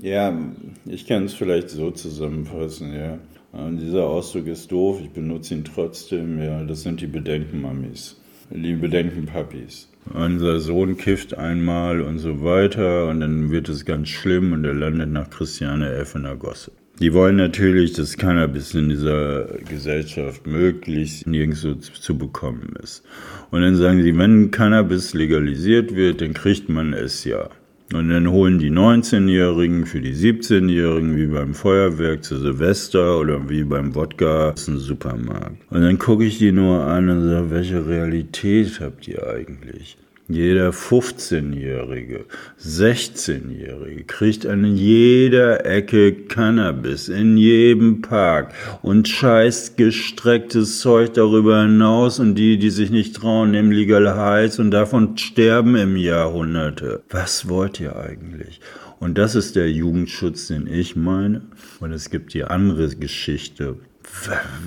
Ja, 0.00 0.38
ich 0.86 1.06
kann 1.06 1.24
es 1.24 1.34
vielleicht 1.34 1.68
so 1.70 1.90
zusammenfassen, 1.90 2.94
ja. 2.94 3.18
Dieser 3.52 4.06
Ausdruck 4.06 4.46
ist 4.46 4.72
doof, 4.72 5.00
ich 5.02 5.10
benutze 5.10 5.54
ihn 5.54 5.64
trotzdem, 5.64 6.40
ja. 6.40 6.64
Das 6.64 6.82
sind 6.82 7.00
die 7.00 7.06
Bedenkenmammis, 7.06 8.18
die 8.50 8.74
Bedenkenpapis. 8.74 9.88
Unser 10.14 10.58
Sohn 10.60 10.96
kifft 10.96 11.36
einmal 11.36 12.00
und 12.00 12.18
so 12.18 12.42
weiter 12.42 13.08
und 13.08 13.20
dann 13.20 13.50
wird 13.50 13.68
es 13.68 13.84
ganz 13.84 14.08
schlimm 14.08 14.52
und 14.52 14.64
er 14.64 14.74
landet 14.74 15.10
nach 15.10 15.28
Christiane 15.28 15.92
F. 15.92 16.14
in 16.14 16.22
der 16.22 16.36
Gosse. 16.36 16.72
Die 17.02 17.12
wollen 17.12 17.34
natürlich, 17.34 17.94
dass 17.94 18.16
Cannabis 18.16 18.74
in 18.74 18.88
dieser 18.88 19.46
Gesellschaft 19.68 20.46
möglichst 20.46 21.26
nirgendwo 21.26 21.74
zu 21.74 22.16
bekommen 22.16 22.76
ist. 22.80 23.02
Und 23.50 23.62
dann 23.62 23.74
sagen 23.74 24.04
sie, 24.04 24.16
wenn 24.16 24.52
Cannabis 24.52 25.12
legalisiert 25.12 25.96
wird, 25.96 26.20
dann 26.20 26.32
kriegt 26.32 26.68
man 26.68 26.92
es 26.92 27.24
ja. 27.24 27.50
Und 27.92 28.08
dann 28.10 28.30
holen 28.30 28.60
die 28.60 28.70
19-Jährigen 28.70 29.84
für 29.84 30.00
die 30.00 30.14
17-Jährigen, 30.14 31.16
wie 31.16 31.26
beim 31.26 31.54
Feuerwerk 31.54 32.22
zu 32.22 32.38
Silvester 32.38 33.18
oder 33.18 33.48
wie 33.50 33.64
beim 33.64 33.96
Wodka, 33.96 34.52
aus 34.52 34.66
dem 34.66 34.78
Supermarkt. 34.78 35.56
Und 35.70 35.82
dann 35.82 35.98
gucke 35.98 36.24
ich 36.24 36.38
die 36.38 36.52
nur 36.52 36.84
an 36.84 37.08
und 37.08 37.24
sage, 37.24 37.50
welche 37.50 37.84
Realität 37.84 38.78
habt 38.80 39.08
ihr 39.08 39.26
eigentlich? 39.26 39.96
Jeder 40.32 40.70
15-Jährige, 40.70 42.24
16-Jährige 42.60 44.04
kriegt 44.04 44.46
an 44.46 44.76
jeder 44.76 45.66
Ecke 45.66 46.12
Cannabis, 46.12 47.08
in 47.08 47.36
jedem 47.36 48.00
Park 48.00 48.54
und 48.82 49.08
scheißt 49.08 49.76
gestrecktes 49.76 50.80
Zeug 50.80 51.12
darüber 51.14 51.62
hinaus 51.62 52.18
und 52.18 52.34
die, 52.34 52.58
die 52.58 52.70
sich 52.70 52.90
nicht 52.90 53.16
trauen, 53.16 53.50
nehmen 53.50 53.72
Legal 53.72 54.16
Heights 54.16 54.58
und 54.58 54.70
davon 54.70 55.16
sterben 55.18 55.76
im 55.76 55.96
Jahr 55.96 56.32
Hunderte. 56.32 57.02
Was 57.10 57.48
wollt 57.48 57.78
ihr 57.80 57.96
eigentlich? 57.96 58.60
Und 59.02 59.18
das 59.18 59.34
ist 59.34 59.56
der 59.56 59.70
Jugendschutz, 59.70 60.46
den 60.46 60.66
ich 60.66 60.94
meine. 60.94 61.42
Und 61.80 61.92
es 61.92 62.08
gibt 62.08 62.34
die 62.34 62.44
andere 62.44 62.88
Geschichte. 62.94 63.76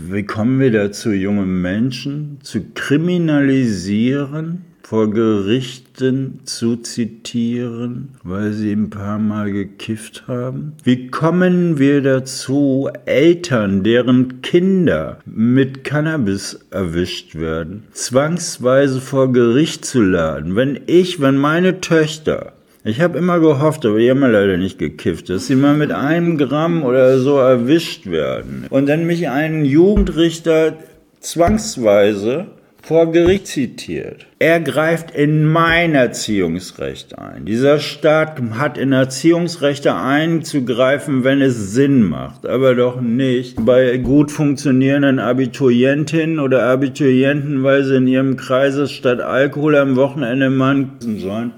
Wie 0.07 0.23
kommen 0.23 0.59
wir 0.59 0.71
dazu, 0.71 1.11
junge 1.11 1.45
Menschen 1.45 2.39
zu 2.41 2.61
kriminalisieren? 2.73 4.65
vor 4.85 5.09
Gerichten 5.09 6.41
zu 6.43 6.75
zitieren, 6.77 8.09
weil 8.23 8.53
sie 8.53 8.71
ein 8.71 8.91
paar 8.91 9.17
Mal 9.17 9.51
gekifft 9.51 10.25
haben? 10.27 10.73
Wie 10.83 11.07
kommen 11.07 11.79
wir 11.79 12.03
dazu, 12.03 12.89
Eltern, 13.05 13.81
deren 13.81 14.43
Kinder 14.43 15.17
mit 15.25 15.83
Cannabis 15.85 16.59
erwischt 16.69 17.33
werden, 17.33 17.85
zwangsweise 17.93 19.01
vor 19.01 19.33
Gericht 19.33 19.85
zu 19.85 20.03
laden? 20.03 20.55
Wenn 20.55 20.79
ich, 20.85 21.19
wenn 21.19 21.37
meine 21.37 21.81
Töchter 21.81 22.53
ich 22.85 23.01
habe 23.01 23.17
immer 23.17 23.39
gehofft, 23.39 23.83
aber 23.85 23.97
die 23.97 24.09
haben 24.11 24.21
ja 24.21 24.27
leider 24.27 24.57
nicht 24.57 24.77
gekifft, 24.77 25.29
dass 25.29 25.47
sie 25.47 25.55
mal 25.55 25.75
mit 25.75 25.91
einem 25.91 26.37
Gramm 26.37 26.83
oder 26.83 27.17
so 27.17 27.37
erwischt 27.37 28.05
werden. 28.05 28.67
Und 28.69 28.87
dann 28.87 29.07
mich 29.07 29.27
einen 29.27 29.65
Jugendrichter 29.65 30.73
zwangsweise 31.19 32.45
vor 32.85 33.11
Gericht 33.11 33.47
zitiert. 33.47 34.27
Er 34.37 34.59
greift 34.59 35.09
in 35.09 35.43
mein 35.43 35.95
Erziehungsrecht 35.95 37.17
ein. 37.17 37.45
Dieser 37.45 37.79
Staat 37.79 38.39
hat 38.59 38.77
in 38.77 38.91
Erziehungsrechte 38.91 39.95
einzugreifen, 39.95 41.23
wenn 41.23 41.41
es 41.41 41.73
Sinn 41.73 42.03
macht, 42.03 42.45
aber 42.45 42.75
doch 42.75 43.01
nicht 43.01 43.65
bei 43.65 43.97
gut 43.97 44.31
funktionierenden 44.31 45.17
Abiturientinnen 45.17 46.39
oder 46.39 46.61
Abiturienten, 46.67 47.63
weil 47.63 47.83
sie 47.85 47.95
in 47.95 48.05
ihrem 48.05 48.37
Kreise 48.37 48.87
statt 48.87 49.19
Alkohol 49.19 49.77
am 49.77 49.95
Wochenende 49.95 50.51
machen 50.51 50.91
sollen. 51.17 51.53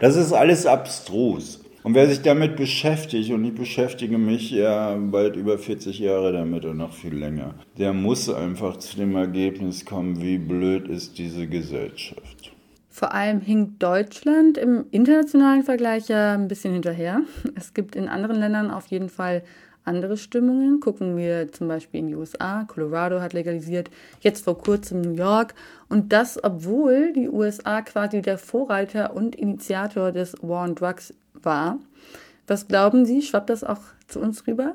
Das 0.00 0.14
ist 0.14 0.32
alles 0.32 0.64
abstrus. 0.64 1.57
Und 1.88 1.94
wer 1.94 2.06
sich 2.06 2.20
damit 2.20 2.56
beschäftigt, 2.56 3.30
und 3.30 3.46
ich 3.46 3.54
beschäftige 3.54 4.18
mich 4.18 4.50
ja 4.50 4.94
bald 4.94 5.36
über 5.36 5.56
40 5.56 5.98
Jahre 5.98 6.34
damit 6.34 6.66
und 6.66 6.76
noch 6.76 6.92
viel 6.92 7.14
länger, 7.14 7.54
der 7.78 7.94
muss 7.94 8.28
einfach 8.28 8.76
zu 8.76 8.98
dem 8.98 9.16
Ergebnis 9.16 9.86
kommen, 9.86 10.20
wie 10.20 10.36
blöd 10.36 10.86
ist 10.86 11.16
diese 11.16 11.46
Gesellschaft. 11.46 12.52
Vor 12.90 13.14
allem 13.14 13.40
hinkt 13.40 13.82
Deutschland 13.82 14.58
im 14.58 14.84
internationalen 14.90 15.62
Vergleich 15.62 16.08
ja 16.08 16.34
ein 16.34 16.46
bisschen 16.46 16.74
hinterher. 16.74 17.22
Es 17.54 17.72
gibt 17.72 17.96
in 17.96 18.06
anderen 18.06 18.38
Ländern 18.38 18.70
auf 18.70 18.88
jeden 18.88 19.08
Fall 19.08 19.42
andere 19.84 20.18
Stimmungen. 20.18 20.80
Gucken 20.80 21.16
wir 21.16 21.50
zum 21.52 21.68
Beispiel 21.68 22.00
in 22.00 22.08
die 22.08 22.16
USA. 22.16 22.64
Colorado 22.64 23.22
hat 23.22 23.32
legalisiert, 23.32 23.88
jetzt 24.20 24.44
vor 24.44 24.58
kurzem 24.58 25.00
New 25.00 25.14
York. 25.14 25.54
Und 25.88 26.12
das, 26.12 26.38
obwohl 26.44 27.14
die 27.14 27.30
USA 27.30 27.80
quasi 27.80 28.20
der 28.20 28.36
Vorreiter 28.36 29.16
und 29.16 29.34
Initiator 29.34 30.12
des 30.12 30.36
War 30.42 30.64
on 30.64 30.74
Drugs 30.74 31.14
war. 31.42 31.78
Was 32.46 32.68
glauben 32.68 33.04
Sie, 33.04 33.22
schwappt 33.22 33.50
das 33.50 33.64
auch 33.64 33.80
zu 34.06 34.20
uns 34.20 34.46
rüber? 34.46 34.74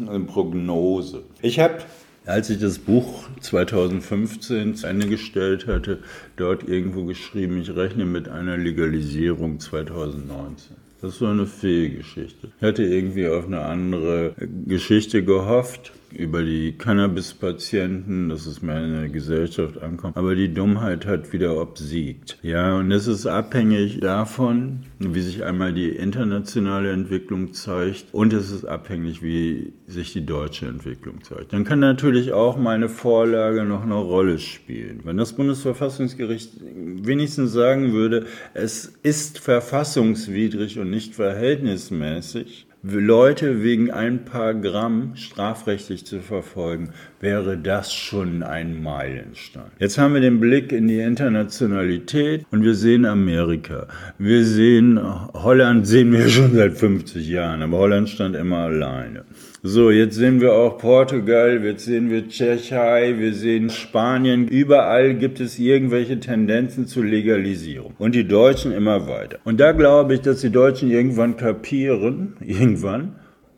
Eine 0.00 0.20
Prognose. 0.20 1.24
Ich 1.40 1.58
habe, 1.60 1.78
als 2.26 2.50
ich 2.50 2.58
das 2.58 2.78
Buch 2.78 3.24
2015 3.40 4.76
zu 4.76 4.86
Ende 4.86 5.08
gestellt 5.08 5.66
hatte, 5.66 6.00
dort 6.36 6.68
irgendwo 6.68 7.04
geschrieben, 7.04 7.60
ich 7.60 7.74
rechne 7.74 8.04
mit 8.04 8.28
einer 8.28 8.56
Legalisierung 8.56 9.60
2019. 9.60 10.76
Das 11.00 11.20
war 11.20 11.32
eine 11.32 11.46
Fehlgeschichte. 11.46 12.52
Ich 12.58 12.62
hatte 12.62 12.84
irgendwie 12.84 13.26
auf 13.26 13.46
eine 13.46 13.62
andere 13.62 14.34
Geschichte 14.66 15.24
gehofft 15.24 15.92
über 16.16 16.42
die 16.42 16.72
Cannabis-Patienten, 16.72 18.28
dass 18.28 18.46
es 18.46 18.62
mehr 18.62 18.84
in 18.84 18.92
der 18.92 19.08
Gesellschaft 19.08 19.80
ankommt. 19.82 20.16
Aber 20.16 20.34
die 20.34 20.52
Dummheit 20.52 21.06
hat 21.06 21.32
wieder 21.32 21.60
obsiegt. 21.60 22.38
Ja, 22.42 22.76
und 22.76 22.90
es 22.92 23.06
ist 23.06 23.26
abhängig 23.26 24.00
davon, 24.00 24.80
wie 24.98 25.20
sich 25.20 25.44
einmal 25.44 25.72
die 25.72 25.88
internationale 25.88 26.92
Entwicklung 26.92 27.52
zeigt 27.52 28.06
und 28.12 28.32
es 28.32 28.50
ist 28.50 28.64
abhängig, 28.64 29.22
wie 29.22 29.72
sich 29.86 30.12
die 30.12 30.24
deutsche 30.24 30.66
Entwicklung 30.66 31.22
zeigt. 31.22 31.52
Dann 31.52 31.64
kann 31.64 31.80
natürlich 31.80 32.32
auch 32.32 32.56
meine 32.56 32.88
Vorlage 32.88 33.64
noch 33.64 33.82
eine 33.82 33.94
Rolle 33.94 34.38
spielen. 34.38 35.00
Wenn 35.04 35.16
das 35.16 35.34
Bundesverfassungsgericht 35.34 36.52
wenigstens 36.60 37.52
sagen 37.52 37.92
würde, 37.92 38.26
es 38.54 38.92
ist 39.02 39.38
verfassungswidrig 39.38 40.78
und 40.78 40.90
nicht 40.90 41.14
verhältnismäßig, 41.14 42.66
Leute 42.84 43.62
wegen 43.62 43.92
ein 43.92 44.24
paar 44.24 44.54
Gramm 44.54 45.12
strafrechtlich 45.14 46.04
zu 46.04 46.18
verfolgen, 46.18 46.90
wäre 47.20 47.56
das 47.56 47.94
schon 47.94 48.42
ein 48.42 48.82
Meilenstein. 48.82 49.70
Jetzt 49.78 49.98
haben 49.98 50.14
wir 50.14 50.20
den 50.20 50.40
Blick 50.40 50.72
in 50.72 50.88
die 50.88 50.98
Internationalität 50.98 52.44
und 52.50 52.64
wir 52.64 52.74
sehen 52.74 53.04
Amerika. 53.04 53.86
Wir 54.18 54.44
sehen 54.44 55.00
Holland 55.32 55.86
sehen 55.86 56.12
wir 56.12 56.28
schon 56.28 56.54
seit 56.54 56.76
50 56.76 57.28
Jahren, 57.28 57.62
aber 57.62 57.78
Holland 57.78 58.08
stand 58.08 58.34
immer 58.34 58.58
alleine. 58.58 59.24
So, 59.64 59.92
jetzt 59.92 60.16
sehen 60.16 60.40
wir 60.40 60.54
auch 60.54 60.76
Portugal, 60.76 61.62
jetzt 61.62 61.84
sehen 61.84 62.10
wir 62.10 62.28
Tschechei, 62.28 63.14
wir 63.16 63.32
sehen 63.32 63.70
Spanien. 63.70 64.48
Überall 64.48 65.14
gibt 65.14 65.38
es 65.38 65.56
irgendwelche 65.56 66.18
Tendenzen 66.18 66.88
zur 66.88 67.04
Legalisierung. 67.04 67.94
Und 67.96 68.16
die 68.16 68.26
Deutschen 68.26 68.72
immer 68.72 69.06
weiter. 69.06 69.38
Und 69.44 69.60
da 69.60 69.70
glaube 69.70 70.14
ich, 70.14 70.20
dass 70.20 70.40
die 70.40 70.50
Deutschen 70.50 70.90
irgendwann 70.90 71.36
kapieren, 71.36 72.34
irgendwann, 72.40 73.14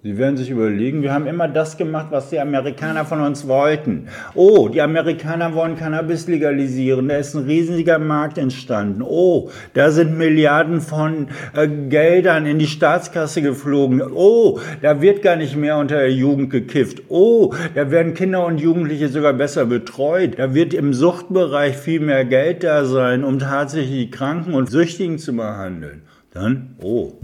Sie 0.06 0.18
werden 0.18 0.36
sich 0.36 0.50
überlegen, 0.50 1.00
wir 1.00 1.14
haben 1.14 1.26
immer 1.26 1.48
das 1.48 1.78
gemacht, 1.78 2.08
was 2.10 2.28
die 2.28 2.38
Amerikaner 2.38 3.06
von 3.06 3.22
uns 3.22 3.48
wollten. 3.48 4.08
Oh, 4.34 4.68
die 4.68 4.82
Amerikaner 4.82 5.54
wollen 5.54 5.78
Cannabis 5.78 6.28
legalisieren. 6.28 7.08
Da 7.08 7.16
ist 7.16 7.32
ein 7.32 7.46
riesiger 7.46 7.98
Markt 7.98 8.36
entstanden. 8.36 9.00
Oh, 9.00 9.48
da 9.72 9.90
sind 9.90 10.18
Milliarden 10.18 10.82
von 10.82 11.28
äh, 11.54 11.66
Geldern 11.66 12.44
in 12.44 12.58
die 12.58 12.66
Staatskasse 12.66 13.40
geflogen. 13.40 14.02
Oh, 14.02 14.60
da 14.82 15.00
wird 15.00 15.22
gar 15.22 15.36
nicht 15.36 15.56
mehr 15.56 15.78
unter 15.78 15.96
der 15.96 16.12
Jugend 16.12 16.50
gekifft. 16.50 17.04
Oh, 17.08 17.54
da 17.74 17.90
werden 17.90 18.12
Kinder 18.12 18.44
und 18.44 18.60
Jugendliche 18.60 19.08
sogar 19.08 19.32
besser 19.32 19.64
betreut. 19.64 20.38
Da 20.38 20.52
wird 20.52 20.74
im 20.74 20.92
Suchtbereich 20.92 21.78
viel 21.78 22.00
mehr 22.00 22.26
Geld 22.26 22.62
da 22.62 22.84
sein, 22.84 23.24
um 23.24 23.38
tatsächlich 23.38 24.08
die 24.08 24.10
Kranken 24.10 24.52
und 24.52 24.68
Süchtigen 24.68 25.16
zu 25.16 25.34
behandeln. 25.34 26.02
Dann, 26.30 26.76
oh, 26.82 27.14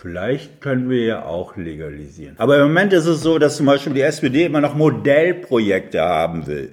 Vielleicht 0.00 0.60
können 0.60 0.88
wir 0.90 1.04
ja 1.04 1.24
auch 1.24 1.56
legalisieren. 1.56 2.36
Aber 2.38 2.56
im 2.56 2.68
Moment 2.68 2.92
ist 2.92 3.06
es 3.06 3.20
so, 3.20 3.40
dass 3.40 3.56
zum 3.56 3.66
Beispiel 3.66 3.94
die 3.94 4.02
SPD 4.02 4.44
immer 4.44 4.60
noch 4.60 4.76
Modellprojekte 4.76 6.00
haben 6.00 6.46
will. 6.46 6.72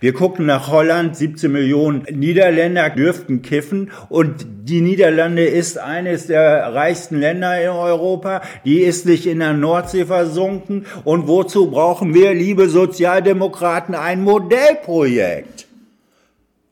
Wir 0.00 0.14
gucken 0.14 0.46
nach 0.46 0.68
Holland, 0.68 1.14
17 1.14 1.52
Millionen 1.52 2.06
Niederländer 2.10 2.88
dürften 2.88 3.42
kiffen 3.42 3.90
und 4.08 4.46
die 4.62 4.80
Niederlande 4.80 5.44
ist 5.44 5.78
eines 5.78 6.26
der 6.26 6.74
reichsten 6.74 7.20
Länder 7.20 7.60
in 7.60 7.68
Europa. 7.68 8.40
Die 8.64 8.80
ist 8.80 9.04
nicht 9.04 9.26
in 9.26 9.40
der 9.40 9.52
Nordsee 9.52 10.06
versunken. 10.06 10.86
Und 11.04 11.28
wozu 11.28 11.70
brauchen 11.70 12.14
wir, 12.14 12.32
liebe 12.32 12.70
Sozialdemokraten, 12.70 13.94
ein 13.94 14.22
Modellprojekt? 14.22 15.66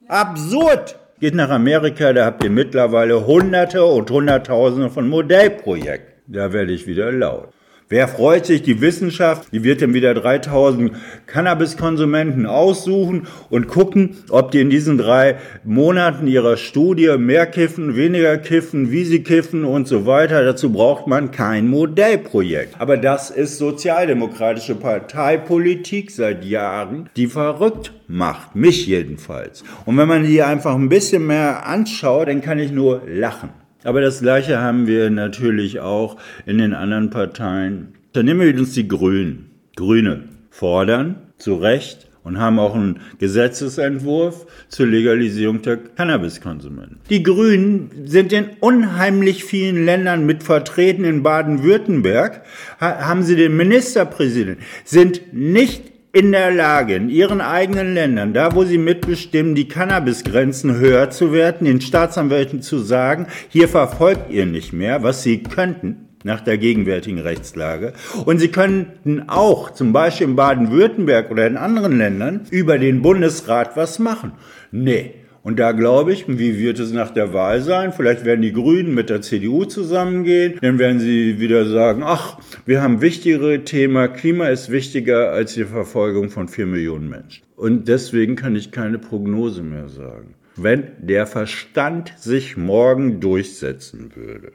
Absurd! 0.08 0.96
Geht 1.22 1.36
nach 1.36 1.50
Amerika, 1.50 2.12
da 2.12 2.24
habt 2.24 2.42
ihr 2.42 2.50
mittlerweile 2.50 3.24
Hunderte 3.24 3.84
und 3.84 4.10
Hunderttausende 4.10 4.90
von 4.90 5.08
Modellprojekten. 5.08 6.20
Da 6.26 6.52
werde 6.52 6.72
ich 6.72 6.88
wieder 6.88 7.12
laut. 7.12 7.50
Wer 7.92 8.08
freut 8.08 8.46
sich? 8.46 8.62
Die 8.62 8.80
Wissenschaft, 8.80 9.52
die 9.52 9.64
wird 9.64 9.82
dann 9.82 9.92
wieder 9.92 10.14
3000 10.14 10.92
Cannabiskonsumenten 11.26 12.46
aussuchen 12.46 13.26
und 13.50 13.68
gucken, 13.68 14.16
ob 14.30 14.50
die 14.50 14.62
in 14.62 14.70
diesen 14.70 14.96
drei 14.96 15.36
Monaten 15.62 16.26
ihrer 16.26 16.56
Studie 16.56 17.18
mehr 17.18 17.44
kiffen, 17.44 17.94
weniger 17.94 18.38
kiffen, 18.38 18.90
wie 18.90 19.04
sie 19.04 19.22
kiffen 19.22 19.66
und 19.66 19.88
so 19.88 20.06
weiter. 20.06 20.42
Dazu 20.42 20.72
braucht 20.72 21.06
man 21.06 21.32
kein 21.32 21.68
Modellprojekt. 21.68 22.76
Aber 22.78 22.96
das 22.96 23.28
ist 23.28 23.58
sozialdemokratische 23.58 24.74
Parteipolitik 24.74 26.12
seit 26.12 26.46
Jahren, 26.46 27.10
die 27.14 27.26
verrückt 27.26 27.92
macht. 28.08 28.56
Mich 28.56 28.86
jedenfalls. 28.86 29.64
Und 29.84 29.98
wenn 29.98 30.08
man 30.08 30.24
die 30.24 30.42
einfach 30.42 30.74
ein 30.74 30.88
bisschen 30.88 31.26
mehr 31.26 31.66
anschaut, 31.66 32.28
dann 32.28 32.40
kann 32.40 32.58
ich 32.58 32.72
nur 32.72 33.02
lachen. 33.06 33.50
Aber 33.84 34.00
das 34.00 34.20
Gleiche 34.20 34.60
haben 34.60 34.86
wir 34.86 35.10
natürlich 35.10 35.80
auch 35.80 36.16
in 36.46 36.58
den 36.58 36.74
anderen 36.74 37.10
Parteien. 37.10 37.94
Dann 38.12 38.26
nehmen 38.26 38.40
wir 38.40 38.58
uns 38.58 38.74
die 38.74 38.86
Grünen. 38.86 39.50
Grüne 39.74 40.24
fordern 40.50 41.16
zu 41.38 41.54
Recht 41.54 42.08
und 42.24 42.38
haben 42.38 42.58
auch 42.58 42.74
einen 42.74 43.00
Gesetzesentwurf 43.18 44.46
zur 44.68 44.86
Legalisierung 44.86 45.62
der 45.62 45.78
Cannabiskonsumenten. 45.78 47.00
Die 47.10 47.22
Grünen 47.22 47.90
sind 48.04 48.32
in 48.32 48.50
unheimlich 48.60 49.44
vielen 49.44 49.84
Ländern 49.84 50.24
mit 50.24 50.42
vertreten. 50.42 51.04
In 51.04 51.22
Baden-Württemberg 51.22 52.42
haben 52.78 53.22
sie 53.24 53.34
den 53.34 53.56
Ministerpräsidenten, 53.56 54.62
sind 54.84 55.32
nicht 55.32 55.91
in 56.12 56.30
der 56.30 56.50
Lage, 56.50 56.94
in 56.94 57.08
ihren 57.08 57.40
eigenen 57.40 57.94
Ländern, 57.94 58.34
da 58.34 58.54
wo 58.54 58.64
sie 58.64 58.78
mitbestimmen, 58.78 59.54
die 59.54 59.68
Cannabisgrenzen 59.68 60.76
höher 60.76 61.10
zu 61.10 61.32
werten, 61.32 61.64
den 61.64 61.80
Staatsanwälten 61.80 62.60
zu 62.60 62.78
sagen, 62.78 63.26
hier 63.48 63.68
verfolgt 63.68 64.30
ihr 64.30 64.44
nicht 64.44 64.72
mehr, 64.72 65.02
was 65.02 65.22
sie 65.22 65.42
könnten 65.42 66.08
nach 66.24 66.40
der 66.40 66.58
gegenwärtigen 66.58 67.18
Rechtslage. 67.18 67.94
Und 68.24 68.38
sie 68.38 68.48
könnten 68.48 69.28
auch 69.28 69.70
zum 69.70 69.92
Beispiel 69.92 70.28
in 70.28 70.36
Baden-Württemberg 70.36 71.30
oder 71.30 71.46
in 71.46 71.56
anderen 71.56 71.98
Ländern 71.98 72.42
über 72.50 72.78
den 72.78 73.02
Bundesrat 73.02 73.76
was 73.76 73.98
machen. 73.98 74.32
Nee, 74.70 75.14
und 75.42 75.58
da 75.58 75.72
glaube 75.72 76.12
ich, 76.12 76.26
wie 76.28 76.58
wird 76.58 76.78
es 76.78 76.92
nach 76.92 77.10
der 77.10 77.32
Wahl 77.32 77.62
sein? 77.62 77.92
Vielleicht 77.92 78.24
werden 78.24 78.42
die 78.42 78.52
Grünen 78.52 78.94
mit 78.94 79.10
der 79.10 79.22
CDU 79.22 79.64
zusammengehen. 79.64 80.58
Dann 80.60 80.78
werden 80.78 81.00
sie 81.00 81.40
wieder 81.40 81.66
sagen, 81.66 82.02
ach, 82.04 82.38
wir 82.64 82.80
haben 82.80 83.00
wichtigere 83.00 83.64
Themen. 83.64 84.12
Klima 84.12 84.48
ist 84.48 84.70
wichtiger 84.70 85.32
als 85.32 85.54
die 85.54 85.64
Verfolgung 85.64 86.30
von 86.30 86.46
vier 86.46 86.66
Millionen 86.66 87.08
Menschen. 87.08 87.42
Und 87.56 87.88
deswegen 87.88 88.36
kann 88.36 88.54
ich 88.54 88.70
keine 88.70 88.98
Prognose 88.98 89.62
mehr 89.62 89.88
sagen. 89.88 90.34
Wenn 90.54 90.92
der 90.98 91.26
Verstand 91.26 92.12
sich 92.18 92.56
morgen 92.56 93.18
durchsetzen 93.18 94.12
würde, 94.14 94.52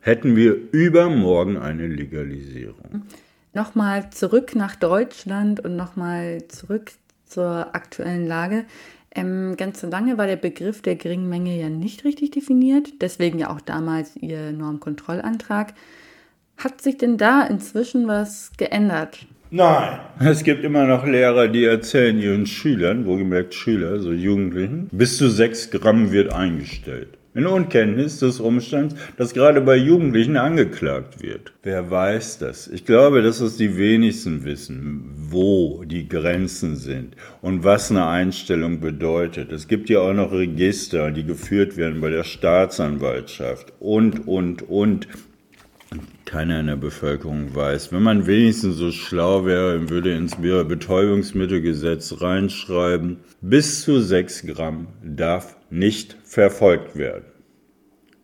hätten 0.00 0.36
wir 0.36 0.56
übermorgen 0.70 1.56
eine 1.56 1.88
Legalisierung. 1.88 3.02
Nochmal 3.52 4.10
zurück 4.10 4.54
nach 4.54 4.76
Deutschland 4.76 5.58
und 5.58 5.74
nochmal 5.74 6.46
zurück 6.46 6.92
zur 7.24 7.74
aktuellen 7.74 8.26
Lage. 8.26 8.64
Ähm, 9.14 9.56
ganz 9.56 9.80
so 9.80 9.88
lange 9.88 10.18
war 10.18 10.26
der 10.26 10.36
Begriff 10.36 10.82
der 10.82 10.96
geringen 10.96 11.28
Menge 11.28 11.58
ja 11.58 11.68
nicht 11.68 12.04
richtig 12.04 12.30
definiert, 12.30 13.00
deswegen 13.00 13.38
ja 13.38 13.50
auch 13.50 13.60
damals 13.60 14.16
Ihr 14.16 14.52
Normkontrollantrag. 14.52 15.74
Hat 16.56 16.80
sich 16.80 16.98
denn 16.98 17.16
da 17.16 17.42
inzwischen 17.42 18.06
was 18.06 18.52
geändert? 18.56 19.26
Nein. 19.50 19.98
Es 20.20 20.44
gibt 20.44 20.62
immer 20.62 20.84
noch 20.84 21.04
Lehrer, 21.04 21.48
die 21.48 21.64
erzählen 21.64 22.18
ihren 22.18 22.46
Schülern, 22.46 23.04
wohlgemerkt 23.04 23.54
Schüler, 23.54 23.98
so 23.98 24.12
Jugendlichen, 24.12 24.88
bis 24.92 25.16
zu 25.16 25.28
sechs 25.28 25.70
Gramm 25.70 26.12
wird 26.12 26.32
eingestellt 26.32 27.19
in 27.34 27.46
Unkenntnis 27.46 28.18
des 28.18 28.40
Umstands, 28.40 28.94
dass 29.16 29.34
gerade 29.34 29.60
bei 29.60 29.76
Jugendlichen 29.76 30.36
angeklagt 30.36 31.22
wird. 31.22 31.52
Wer 31.62 31.90
weiß 31.90 32.38
das? 32.38 32.66
Ich 32.68 32.84
glaube, 32.84 33.22
dass 33.22 33.40
es 33.40 33.56
die 33.56 33.76
wenigsten 33.76 34.44
wissen, 34.44 35.04
wo 35.30 35.84
die 35.84 36.08
Grenzen 36.08 36.76
sind 36.76 37.14
und 37.40 37.62
was 37.62 37.90
eine 37.90 38.06
Einstellung 38.06 38.80
bedeutet. 38.80 39.52
Es 39.52 39.68
gibt 39.68 39.88
ja 39.88 40.00
auch 40.00 40.12
noch 40.12 40.32
Register, 40.32 41.10
die 41.10 41.24
geführt 41.24 41.76
werden 41.76 42.00
bei 42.00 42.10
der 42.10 42.24
Staatsanwaltschaft 42.24 43.72
und, 43.78 44.26
und, 44.26 44.68
und 44.68 45.06
keiner 46.24 46.60
in 46.60 46.66
der 46.68 46.76
Bevölkerung 46.76 47.54
weiß. 47.54 47.92
Wenn 47.92 48.02
man 48.02 48.26
wenigstens 48.26 48.76
so 48.76 48.92
schlau 48.92 49.44
wäre, 49.44 49.90
würde 49.90 50.14
ins 50.14 50.36
Betäubungsmittelgesetz 50.36 52.20
reinschreiben, 52.20 53.18
bis 53.40 53.82
zu 53.82 54.00
6 54.00 54.46
Gramm 54.46 54.86
darf 55.02 55.56
nicht 55.70 56.16
verfolgt 56.22 56.96
werden. 56.96 57.24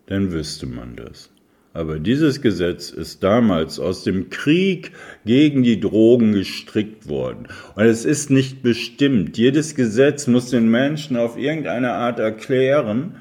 Dann 0.07 0.31
wüsste 0.31 0.66
man 0.66 0.94
das. 0.94 1.31
Aber 1.72 1.98
dieses 1.98 2.40
Gesetz 2.40 2.90
ist 2.90 3.22
damals 3.22 3.79
aus 3.79 4.02
dem 4.02 4.31
Krieg 4.31 4.92
gegen 5.26 5.62
die 5.62 5.79
Drogen 5.79 6.33
gestrickt 6.33 7.09
worden. 7.09 7.48
Und 7.74 7.85
es 7.85 8.07
ist 8.07 8.31
nicht 8.31 8.62
bestimmt. 8.62 9.37
Jedes 9.37 9.74
Gesetz 9.74 10.26
muss 10.26 10.48
den 10.48 10.70
Menschen 10.70 11.18
auf 11.18 11.37
irgendeine 11.37 11.92
Art 11.92 12.18
erklären, 12.18 13.16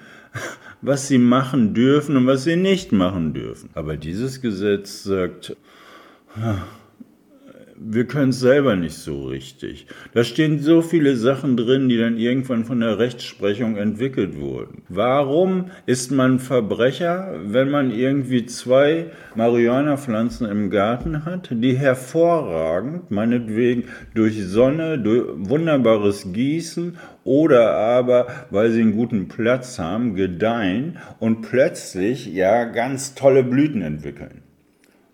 was 0.85 1.07
sie 1.07 1.17
machen 1.17 1.73
dürfen 1.73 2.17
und 2.17 2.27
was 2.27 2.43
sie 2.43 2.55
nicht 2.55 2.91
machen 2.91 3.33
dürfen. 3.33 3.69
Aber 3.73 3.97
dieses 3.97 4.41
Gesetz 4.41 5.03
sagt, 5.03 5.55
wir 7.77 8.05
können 8.05 8.29
es 8.29 8.39
selber 8.39 8.75
nicht 8.75 8.95
so 8.95 9.25
richtig. 9.25 9.87
Da 10.13 10.23
stehen 10.23 10.59
so 10.59 10.81
viele 10.81 11.15
Sachen 11.17 11.57
drin, 11.57 11.89
die 11.89 11.97
dann 11.97 12.17
irgendwann 12.17 12.63
von 12.63 12.79
der 12.79 12.99
Rechtsprechung 12.99 13.75
entwickelt 13.75 14.39
wurden. 14.39 14.83
Warum 14.87 15.71
ist 15.85 16.11
man 16.11 16.39
Verbrecher, 16.39 17.39
wenn 17.45 17.69
man 17.69 17.91
irgendwie 17.91 18.45
zwei 18.45 19.07
Marihuana-Pflanzen 19.35 20.47
im 20.47 20.69
Garten 20.69 21.25
hat, 21.25 21.49
die 21.51 21.75
hervorragend, 21.75 23.11
meinetwegen 23.11 23.85
durch 24.13 24.41
Sonne, 24.45 24.97
durch 24.97 25.27
wunderbares 25.35 26.31
Gießen 26.31 26.97
oder 27.23 27.71
aber, 27.75 28.27
weil 28.51 28.71
sie 28.71 28.81
einen 28.81 28.95
guten 28.95 29.27
Platz 29.27 29.79
haben, 29.79 30.15
gedeihen 30.15 30.97
und 31.19 31.41
plötzlich 31.41 32.27
ja 32.27 32.63
ganz 32.65 33.15
tolle 33.15 33.43
Blüten 33.43 33.81
entwickeln. 33.81 34.43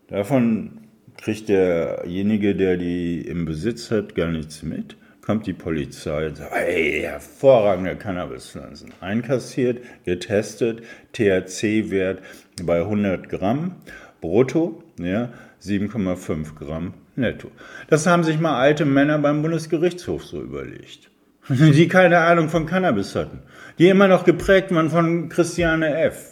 Davon 0.07 0.80
kriegt 1.21 1.49
derjenige, 1.49 2.55
der 2.55 2.77
die 2.77 3.21
im 3.21 3.45
Besitz 3.45 3.91
hat, 3.91 4.15
gar 4.15 4.31
nichts 4.31 4.63
mit. 4.63 4.97
Kommt 5.21 5.45
die 5.45 5.53
Polizei 5.53 6.27
und 6.27 6.37
sagt, 6.37 6.51
hey, 6.51 7.01
hervorragende 7.03 7.95
Cannabispflanzen. 7.95 8.91
Einkassiert, 9.01 9.79
getestet, 10.03 10.81
THC-Wert 11.13 12.21
bei 12.63 12.79
100 12.79 13.29
Gramm 13.29 13.75
brutto, 14.19 14.83
ja, 14.99 15.29
7,5 15.63 16.55
Gramm 16.55 16.93
netto. 17.15 17.51
Das 17.87 18.07
haben 18.07 18.23
sich 18.23 18.39
mal 18.39 18.59
alte 18.59 18.85
Männer 18.85 19.19
beim 19.19 19.41
Bundesgerichtshof 19.43 20.23
so 20.23 20.41
überlegt. 20.41 21.11
Die 21.49 21.87
keine 21.87 22.19
Ahnung 22.19 22.49
von 22.49 22.65
Cannabis 22.65 23.15
hatten. 23.15 23.39
Die 23.77 23.89
immer 23.89 24.07
noch 24.07 24.25
geprägt 24.25 24.73
waren 24.73 24.89
von 24.89 25.29
Christiane 25.29 26.01
F. 26.01 26.30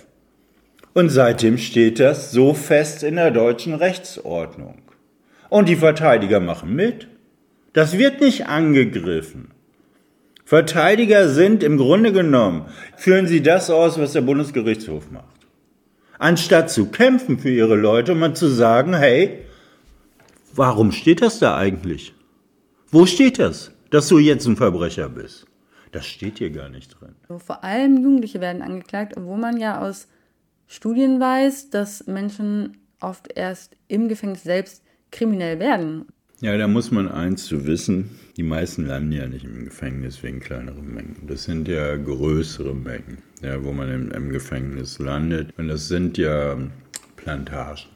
Und 0.93 1.09
seitdem 1.09 1.57
steht 1.57 1.99
das 1.99 2.31
so 2.31 2.53
fest 2.53 3.03
in 3.03 3.15
der 3.15 3.31
deutschen 3.31 3.73
Rechtsordnung. 3.73 4.81
Und 5.49 5.69
die 5.69 5.75
Verteidiger 5.75 6.39
machen 6.39 6.75
mit. 6.75 7.07
Das 7.73 7.97
wird 7.97 8.21
nicht 8.21 8.47
angegriffen. 8.47 9.51
Verteidiger 10.45 11.29
sind 11.29 11.63
im 11.63 11.77
Grunde 11.77 12.11
genommen, 12.11 12.65
führen 12.97 13.27
sie 13.27 13.41
das 13.41 13.69
aus, 13.69 13.99
was 13.99 14.13
der 14.13 14.21
Bundesgerichtshof 14.21 15.11
macht. 15.11 15.25
Anstatt 16.17 16.71
zu 16.71 16.87
kämpfen 16.87 17.37
für 17.37 17.51
ihre 17.51 17.75
Leute 17.75 18.13
und 18.13 18.19
mal 18.19 18.33
zu 18.33 18.47
sagen, 18.47 18.95
hey, 18.95 19.45
Warum 20.53 20.91
steht 20.91 21.21
das 21.21 21.39
da 21.39 21.57
eigentlich? 21.57 22.13
Wo 22.91 23.05
steht 23.05 23.39
das, 23.39 23.71
dass 23.91 24.07
du 24.07 24.17
jetzt 24.17 24.45
ein 24.47 24.57
Verbrecher 24.57 25.09
bist? 25.09 25.45
Das 25.91 26.05
steht 26.05 26.39
hier 26.39 26.49
gar 26.49 26.69
nicht 26.69 26.99
drin. 26.99 27.15
Vor 27.39 27.63
allem 27.63 28.03
Jugendliche 28.03 28.41
werden 28.41 28.61
angeklagt, 28.61 29.15
obwohl 29.15 29.37
man 29.37 29.57
ja 29.57 29.79
aus 29.79 30.07
Studien 30.71 31.19
weiß, 31.19 31.71
dass 31.71 32.05
Menschen 32.05 32.77
oft 32.99 33.27
erst 33.35 33.75
im 33.87 34.07
Gefängnis 34.07 34.43
selbst 34.43 34.83
kriminell 35.09 35.59
werden. 35.59 36.05
Ja, 36.41 36.55
da 36.57 36.67
muss 36.67 36.91
man 36.91 37.09
eins 37.09 37.47
zu 37.47 37.65
wissen, 37.65 38.11
die 38.37 38.43
meisten 38.43 38.85
landen 38.85 39.11
ja 39.11 39.25
nicht 39.25 39.45
im 39.45 39.65
Gefängnis 39.65 40.21
wegen 40.21 40.39
kleineren 40.39 40.93
Mengen. 40.93 41.15
Das 41.27 41.45
sind 41.45 41.67
ja 41.67 41.97
größere 41.97 42.75
Mengen, 42.75 43.17
ja, 43.41 43.61
wo 43.63 43.73
man 43.73 43.91
im, 43.91 44.11
im 44.11 44.29
Gefängnis 44.29 44.99
landet. 44.99 45.49
Und 45.57 45.69
das 45.69 45.87
sind 45.87 46.19
ja 46.19 46.55
Plantagen. 47.15 47.89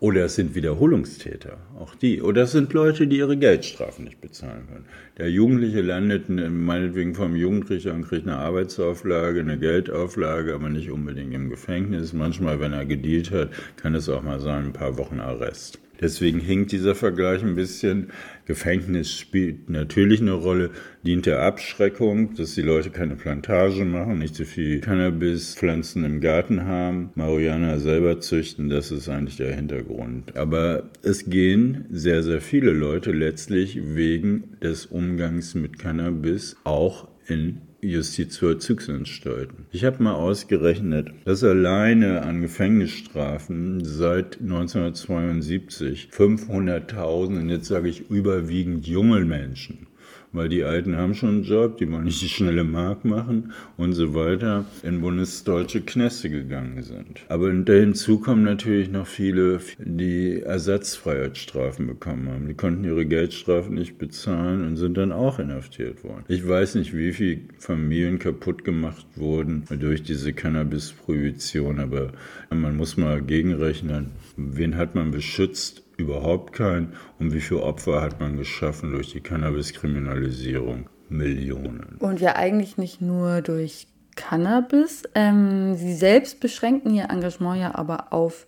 Oder 0.00 0.26
es 0.26 0.36
sind 0.36 0.54
Wiederholungstäter, 0.54 1.56
auch 1.76 1.96
die. 1.96 2.22
Oder 2.22 2.42
es 2.42 2.52
sind 2.52 2.72
Leute, 2.72 3.08
die 3.08 3.18
ihre 3.18 3.36
Geldstrafen 3.36 4.04
nicht 4.04 4.20
bezahlen 4.20 4.68
können. 4.68 4.84
Der 5.16 5.28
Jugendliche 5.28 5.80
landet 5.80 6.28
meinetwegen 6.28 7.16
vom 7.16 7.34
Jugendrichter 7.34 7.94
und 7.94 8.06
kriegt 8.06 8.28
eine 8.28 8.36
Arbeitsauflage, 8.36 9.40
eine 9.40 9.58
Geldauflage, 9.58 10.54
aber 10.54 10.68
nicht 10.68 10.92
unbedingt 10.92 11.34
im 11.34 11.50
Gefängnis. 11.50 12.12
Manchmal, 12.12 12.60
wenn 12.60 12.72
er 12.72 12.86
gedealt 12.86 13.32
hat, 13.32 13.50
kann 13.76 13.96
es 13.96 14.08
auch 14.08 14.22
mal 14.22 14.38
sein, 14.38 14.66
ein 14.66 14.72
paar 14.72 14.96
Wochen 14.98 15.18
Arrest. 15.18 15.80
Deswegen 16.00 16.40
hinkt 16.40 16.72
dieser 16.72 16.94
Vergleich 16.94 17.42
ein 17.42 17.56
bisschen. 17.56 18.08
Gefängnis 18.46 19.12
spielt 19.12 19.68
natürlich 19.68 20.20
eine 20.20 20.32
Rolle, 20.32 20.70
dient 21.02 21.26
der 21.26 21.42
Abschreckung, 21.42 22.34
dass 22.34 22.54
die 22.54 22.62
Leute 22.62 22.90
keine 22.90 23.16
Plantage 23.16 23.84
machen, 23.84 24.18
nicht 24.18 24.34
zu 24.34 24.44
viel 24.44 24.80
Cannabispflanzen 24.80 26.04
im 26.04 26.20
Garten 26.20 26.64
haben, 26.64 27.10
Marihuana 27.14 27.78
selber 27.78 28.20
züchten, 28.20 28.68
das 28.68 28.90
ist 28.90 29.08
eigentlich 29.08 29.36
der 29.36 29.54
Hintergrund. 29.54 30.36
Aber 30.36 30.90
es 31.02 31.28
gehen 31.28 31.84
sehr, 31.90 32.22
sehr 32.22 32.40
viele 32.40 32.72
Leute 32.72 33.12
letztlich 33.12 33.78
wegen 33.82 34.56
des 34.62 34.86
Umgangs 34.86 35.54
mit 35.54 35.78
Cannabis 35.78 36.56
auch 36.64 37.08
in 37.26 37.60
Justizvollzugsanstalten. 37.80 39.66
Ich 39.72 39.84
habe 39.84 40.02
mal 40.02 40.14
ausgerechnet, 40.14 41.12
dass 41.24 41.44
alleine 41.44 42.22
an 42.22 42.40
Gefängnisstrafen 42.40 43.84
seit 43.84 44.40
1972 44.40 46.10
500.000, 46.12 47.38
und 47.38 47.48
jetzt 47.48 47.68
sage 47.68 47.88
ich 47.88 48.10
überwiegend 48.10 48.86
junge 48.86 49.24
Menschen, 49.24 49.87
weil 50.32 50.48
die 50.48 50.64
Alten 50.64 50.96
haben 50.96 51.14
schon 51.14 51.28
einen 51.28 51.42
Job, 51.42 51.78
die 51.78 51.90
wollen 51.90 52.04
nicht 52.04 52.22
die 52.22 52.28
schnelle 52.28 52.64
Mark 52.64 53.04
machen 53.04 53.52
und 53.76 53.92
so 53.92 54.14
weiter, 54.14 54.64
in 54.82 55.00
bundesdeutsche 55.00 55.80
Knäste 55.80 56.30
gegangen 56.30 56.82
sind. 56.82 57.20
Aber 57.28 57.50
hinzu 57.50 58.20
kommen 58.20 58.42
natürlich 58.42 58.90
noch 58.90 59.06
viele, 59.06 59.60
die 59.78 60.40
Ersatzfreiheitsstrafen 60.42 61.86
bekommen 61.86 62.28
haben. 62.28 62.48
Die 62.48 62.54
konnten 62.54 62.84
ihre 62.84 63.06
Geldstrafen 63.06 63.74
nicht 63.74 63.98
bezahlen 63.98 64.66
und 64.66 64.76
sind 64.76 64.96
dann 64.96 65.12
auch 65.12 65.38
inhaftiert 65.38 66.04
worden. 66.04 66.24
Ich 66.28 66.46
weiß 66.46 66.74
nicht, 66.76 66.96
wie 66.96 67.12
viele 67.12 67.40
Familien 67.58 68.18
kaputt 68.18 68.64
gemacht 68.64 69.06
wurden 69.16 69.64
durch 69.78 70.02
diese 70.02 70.32
Cannabis-Prohibition, 70.32 71.80
aber 71.80 72.12
man 72.50 72.76
muss 72.76 72.96
mal 72.96 73.22
gegenrechnen, 73.22 74.10
wen 74.36 74.76
hat 74.76 74.94
man 74.94 75.10
beschützt 75.10 75.82
überhaupt 75.98 76.54
kein. 76.54 76.94
Und 77.18 77.34
wie 77.34 77.40
viele 77.40 77.62
Opfer 77.62 78.00
hat 78.00 78.20
man 78.20 78.38
geschaffen 78.38 78.92
durch 78.92 79.12
die 79.12 79.20
Cannabiskriminalisierung? 79.20 80.88
Millionen. 81.10 81.96
Und 81.98 82.20
ja 82.20 82.36
eigentlich 82.36 82.76
nicht 82.76 83.00
nur 83.00 83.42
durch 83.42 83.86
Cannabis. 84.14 85.04
Ähm, 85.14 85.74
sie 85.74 85.94
selbst 85.94 86.40
beschränken 86.40 86.94
ihr 86.94 87.08
Engagement 87.10 87.60
ja 87.60 87.74
aber 87.74 88.12
auf 88.12 88.46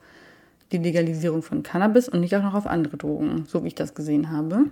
die 0.72 0.78
Legalisierung 0.78 1.42
von 1.42 1.62
Cannabis 1.62 2.08
und 2.08 2.20
nicht 2.20 2.36
auch 2.36 2.42
noch 2.42 2.54
auf 2.54 2.66
andere 2.66 2.96
Drogen, 2.96 3.44
so 3.46 3.64
wie 3.64 3.68
ich 3.68 3.74
das 3.74 3.94
gesehen 3.94 4.30
habe. 4.30 4.66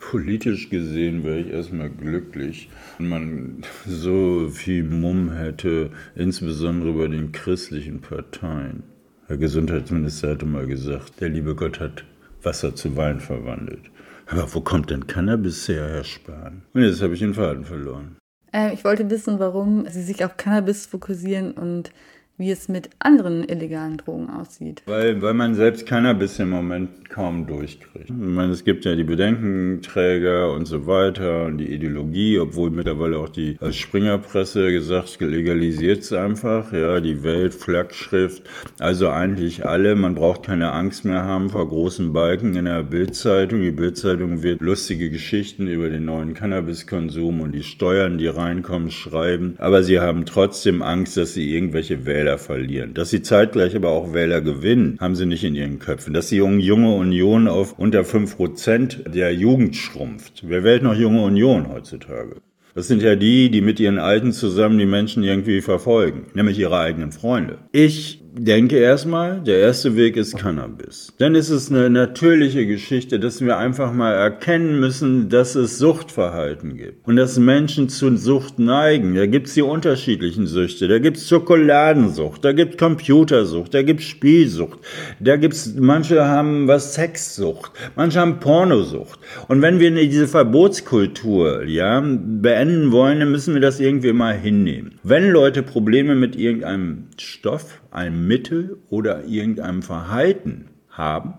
Politisch 0.00 0.70
gesehen 0.70 1.24
wäre 1.24 1.40
ich 1.40 1.50
erstmal 1.50 1.90
glücklich, 1.90 2.68
wenn 2.98 3.08
man 3.08 3.62
so 3.86 4.48
viel 4.48 4.84
Mumm 4.84 5.32
hätte, 5.32 5.90
insbesondere 6.14 6.92
bei 6.92 7.08
den 7.08 7.32
christlichen 7.32 8.00
Parteien. 8.00 8.84
Der 9.28 9.38
Gesundheitsminister 9.38 10.30
hatte 10.30 10.46
mal 10.46 10.66
gesagt, 10.66 11.20
der 11.20 11.28
liebe 11.30 11.54
Gott 11.54 11.80
hat 11.80 12.04
Wasser 12.48 12.74
zu 12.74 12.96
Wein 12.96 13.20
verwandelt. 13.20 13.90
Aber 14.26 14.54
wo 14.54 14.62
kommt 14.62 14.88
denn 14.88 15.06
Cannabis 15.06 15.68
her, 15.68 15.86
Herr 15.86 16.04
Spahn? 16.04 16.62
Und 16.72 16.82
jetzt 16.82 17.02
habe 17.02 17.12
ich 17.12 17.20
den 17.20 17.34
Faden 17.34 17.64
verloren. 17.64 18.16
Äh, 18.54 18.72
ich 18.72 18.84
wollte 18.84 19.10
wissen, 19.10 19.38
warum 19.38 19.86
Sie 19.86 20.02
sich 20.02 20.24
auf 20.24 20.38
Cannabis 20.38 20.86
fokussieren 20.86 21.52
und 21.52 21.90
wie 22.38 22.52
es 22.52 22.68
mit 22.68 22.88
anderen 23.00 23.46
illegalen 23.48 23.96
Drogen 23.96 24.30
aussieht. 24.30 24.82
Weil, 24.86 25.20
weil 25.20 25.34
man 25.34 25.56
selbst 25.56 25.86
Cannabis 25.86 26.38
im 26.38 26.50
Moment 26.50 27.10
kaum 27.10 27.46
durchkriegt. 27.46 28.10
Ich 28.10 28.14
meine, 28.16 28.52
es 28.52 28.64
gibt 28.64 28.84
ja 28.84 28.94
die 28.94 29.04
Bedenkenträger 29.04 30.52
und 30.52 30.66
so 30.66 30.86
weiter 30.86 31.46
und 31.46 31.58
die 31.58 31.72
Ideologie, 31.72 32.38
obwohl 32.38 32.70
mittlerweile 32.70 33.18
auch 33.18 33.28
die 33.28 33.58
Springerpresse 33.70 34.70
gesagt, 34.70 35.20
legalisiert 35.20 36.02
es 36.02 36.12
einfach, 36.12 36.72
ja, 36.72 37.00
die 37.00 37.24
Welt, 37.24 37.54
Flagschrift, 37.54 38.44
also 38.78 39.08
eigentlich 39.08 39.66
alle, 39.66 39.96
man 39.96 40.14
braucht 40.14 40.44
keine 40.44 40.72
Angst 40.72 41.04
mehr 41.04 41.24
haben 41.24 41.50
vor 41.50 41.68
großen 41.68 42.12
Balken 42.12 42.54
in 42.54 42.66
der 42.66 42.82
Bildzeitung. 42.82 43.62
Die 43.62 43.72
Bildzeitung 43.72 44.42
wird 44.42 44.60
lustige 44.60 45.10
Geschichten 45.10 45.66
über 45.66 45.88
den 45.90 46.04
neuen 46.04 46.34
Cannabiskonsum 46.34 47.40
und 47.40 47.52
die 47.52 47.64
Steuern, 47.64 48.18
die 48.18 48.28
reinkommen, 48.28 48.90
schreiben, 48.90 49.54
aber 49.58 49.82
sie 49.82 49.98
haben 49.98 50.24
trotzdem 50.24 50.82
Angst, 50.82 51.16
dass 51.16 51.34
sie 51.34 51.52
irgendwelche 51.52 52.06
Wähler 52.06 52.27
Wähler 52.28 52.38
verlieren. 52.38 52.94
Dass 52.94 53.10
sie 53.10 53.22
zeitgleich 53.22 53.74
aber 53.74 53.90
auch 53.90 54.12
Wähler 54.12 54.40
gewinnen, 54.40 54.98
haben 55.00 55.14
sie 55.14 55.26
nicht 55.26 55.44
in 55.44 55.54
ihren 55.54 55.78
Köpfen. 55.78 56.12
Dass 56.12 56.28
die 56.28 56.36
junge 56.36 56.94
Union 56.94 57.48
auf 57.48 57.78
unter 57.78 58.02
5% 58.02 59.08
der 59.08 59.32
Jugend 59.34 59.76
schrumpft. 59.76 60.42
Wer 60.46 60.62
wählt 60.62 60.82
noch 60.82 60.94
junge 60.94 61.22
Union 61.22 61.68
heutzutage? 61.68 62.36
Das 62.74 62.86
sind 62.86 63.02
ja 63.02 63.16
die, 63.16 63.50
die 63.50 63.62
mit 63.62 63.80
ihren 63.80 63.98
Alten 63.98 64.32
zusammen 64.32 64.78
die 64.78 64.86
Menschen 64.86 65.24
irgendwie 65.24 65.62
verfolgen, 65.62 66.26
nämlich 66.34 66.58
ihre 66.58 66.78
eigenen 66.78 67.12
Freunde. 67.12 67.58
Ich 67.72 68.22
denke 68.38 68.76
erstmal, 68.76 69.40
der 69.40 69.58
erste 69.58 69.96
Weg 69.96 70.16
ist 70.16 70.36
Cannabis. 70.36 71.12
Dann 71.18 71.34
ist 71.34 71.50
es 71.50 71.70
eine 71.70 71.90
natürliche 71.90 72.66
Geschichte, 72.66 73.18
dass 73.18 73.40
wir 73.40 73.58
einfach 73.58 73.92
mal 73.92 74.12
erkennen 74.12 74.80
müssen, 74.80 75.28
dass 75.28 75.54
es 75.54 75.78
Suchtverhalten 75.78 76.76
gibt 76.76 77.06
und 77.06 77.16
dass 77.16 77.38
Menschen 77.38 77.88
zu 77.88 78.16
Sucht 78.16 78.58
neigen. 78.58 79.14
Da 79.14 79.26
gibt's 79.26 79.54
die 79.54 79.62
unterschiedlichen 79.62 80.46
Süchte. 80.46 80.88
Da 80.88 80.98
gibt's 80.98 81.28
Schokoladensucht, 81.28 82.44
da 82.44 82.52
gibt's 82.52 82.76
Computersucht, 82.76 83.74
da 83.74 83.82
gibt's 83.82 84.04
Spielsucht, 84.04 84.78
da 85.20 85.36
gibt's 85.36 85.74
manche 85.78 86.24
haben 86.24 86.68
was 86.68 86.94
Sexsucht, 86.94 87.72
manche 87.96 88.20
haben 88.20 88.40
Pornosucht. 88.40 89.18
Und 89.48 89.62
wenn 89.62 89.78
wir 89.78 89.90
diese 89.90 90.28
Verbotskultur 90.28 91.64
ja 91.64 92.00
beenden 92.00 92.92
wollen, 92.92 93.20
dann 93.20 93.30
müssen 93.30 93.54
wir 93.54 93.60
das 93.60 93.80
irgendwie 93.80 94.12
mal 94.12 94.34
hinnehmen. 94.34 94.98
Wenn 95.02 95.30
Leute 95.30 95.62
Probleme 95.62 96.14
mit 96.14 96.36
irgendeinem 96.36 97.04
Stoff 97.18 97.80
ein 97.90 98.26
Mittel 98.26 98.78
oder 98.90 99.24
irgendeinem 99.24 99.82
Verhalten 99.82 100.66
haben, 100.90 101.34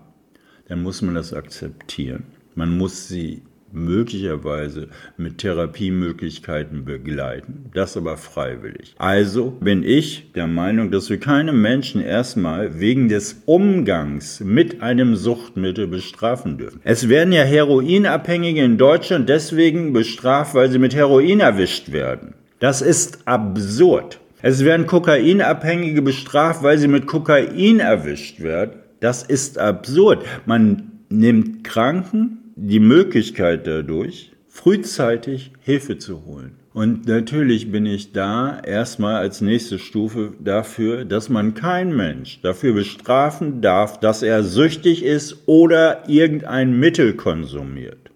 dann 0.68 0.82
muss 0.82 1.02
man 1.02 1.14
das 1.14 1.32
akzeptieren. 1.32 2.24
Man 2.54 2.76
muss 2.76 3.08
sie 3.08 3.42
möglicherweise 3.72 4.88
mit 5.16 5.38
Therapiemöglichkeiten 5.38 6.84
begleiten, 6.84 7.70
das 7.74 7.96
aber 7.96 8.16
freiwillig. 8.16 8.94
Also 8.98 9.50
bin 9.60 9.82
ich 9.84 10.32
der 10.34 10.46
Meinung, 10.46 10.90
dass 10.90 11.10
wir 11.10 11.20
keine 11.20 11.52
Menschen 11.52 12.02
erstmal 12.02 12.80
wegen 12.80 13.08
des 13.08 13.42
Umgangs 13.46 14.40
mit 14.40 14.82
einem 14.82 15.16
Suchtmittel 15.16 15.86
bestrafen 15.86 16.58
dürfen. 16.58 16.80
Es 16.84 17.08
werden 17.08 17.32
ja 17.32 17.42
Heroinabhängige 17.42 18.62
in 18.62 18.78
Deutschland 18.78 19.28
deswegen 19.28 19.92
bestraft, 19.92 20.54
weil 20.54 20.70
sie 20.70 20.78
mit 20.78 20.94
Heroin 20.94 21.40
erwischt 21.40 21.92
werden. 21.92 22.34
Das 22.58 22.82
ist 22.82 23.26
absurd. 23.26 24.20
Es 24.42 24.64
werden 24.64 24.86
Kokainabhängige 24.86 26.00
bestraft, 26.00 26.62
weil 26.62 26.78
sie 26.78 26.88
mit 26.88 27.06
Kokain 27.06 27.80
erwischt 27.80 28.40
werden. 28.40 28.80
Das 29.00 29.22
ist 29.22 29.58
absurd. 29.58 30.24
Man 30.46 30.92
nimmt 31.10 31.64
Kranken 31.64 32.52
die 32.56 32.80
Möglichkeit 32.80 33.66
dadurch, 33.66 34.32
frühzeitig 34.48 35.52
Hilfe 35.60 35.98
zu 35.98 36.24
holen. 36.24 36.52
Und 36.72 37.06
natürlich 37.06 37.72
bin 37.72 37.84
ich 37.84 38.12
da 38.12 38.60
erstmal 38.60 39.16
als 39.16 39.40
nächste 39.40 39.78
Stufe 39.78 40.34
dafür, 40.38 41.04
dass 41.04 41.28
man 41.28 41.54
kein 41.54 41.94
Mensch 41.96 42.40
dafür 42.42 42.74
bestrafen 42.74 43.60
darf, 43.60 43.98
dass 43.98 44.22
er 44.22 44.44
süchtig 44.44 45.02
ist 45.02 45.36
oder 45.46 46.08
irgendein 46.08 46.78
Mittel 46.78 47.14
konsumiert. 47.14 48.10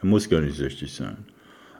Er 0.00 0.06
muss 0.06 0.30
gar 0.30 0.40
nicht 0.40 0.56
süchtig 0.56 0.92
sein. 0.92 1.16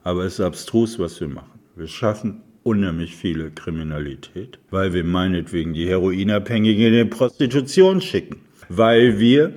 Aber 0.02 0.24
es 0.24 0.34
ist 0.34 0.40
abstrus, 0.40 0.98
was 0.98 1.20
wir 1.20 1.28
machen. 1.28 1.60
Wir 1.76 1.86
schaffen 1.86 2.42
unheimlich 2.64 3.14
viele 3.14 3.50
Kriminalität, 3.50 4.58
weil 4.70 4.92
wir 4.92 5.04
meinetwegen 5.04 5.74
die 5.74 5.88
Heroinabhängigen 5.88 6.86
in 6.86 6.92
die 6.92 7.04
Prostitution 7.04 8.00
schicken, 8.00 8.40
weil 8.68 9.20
wir 9.20 9.52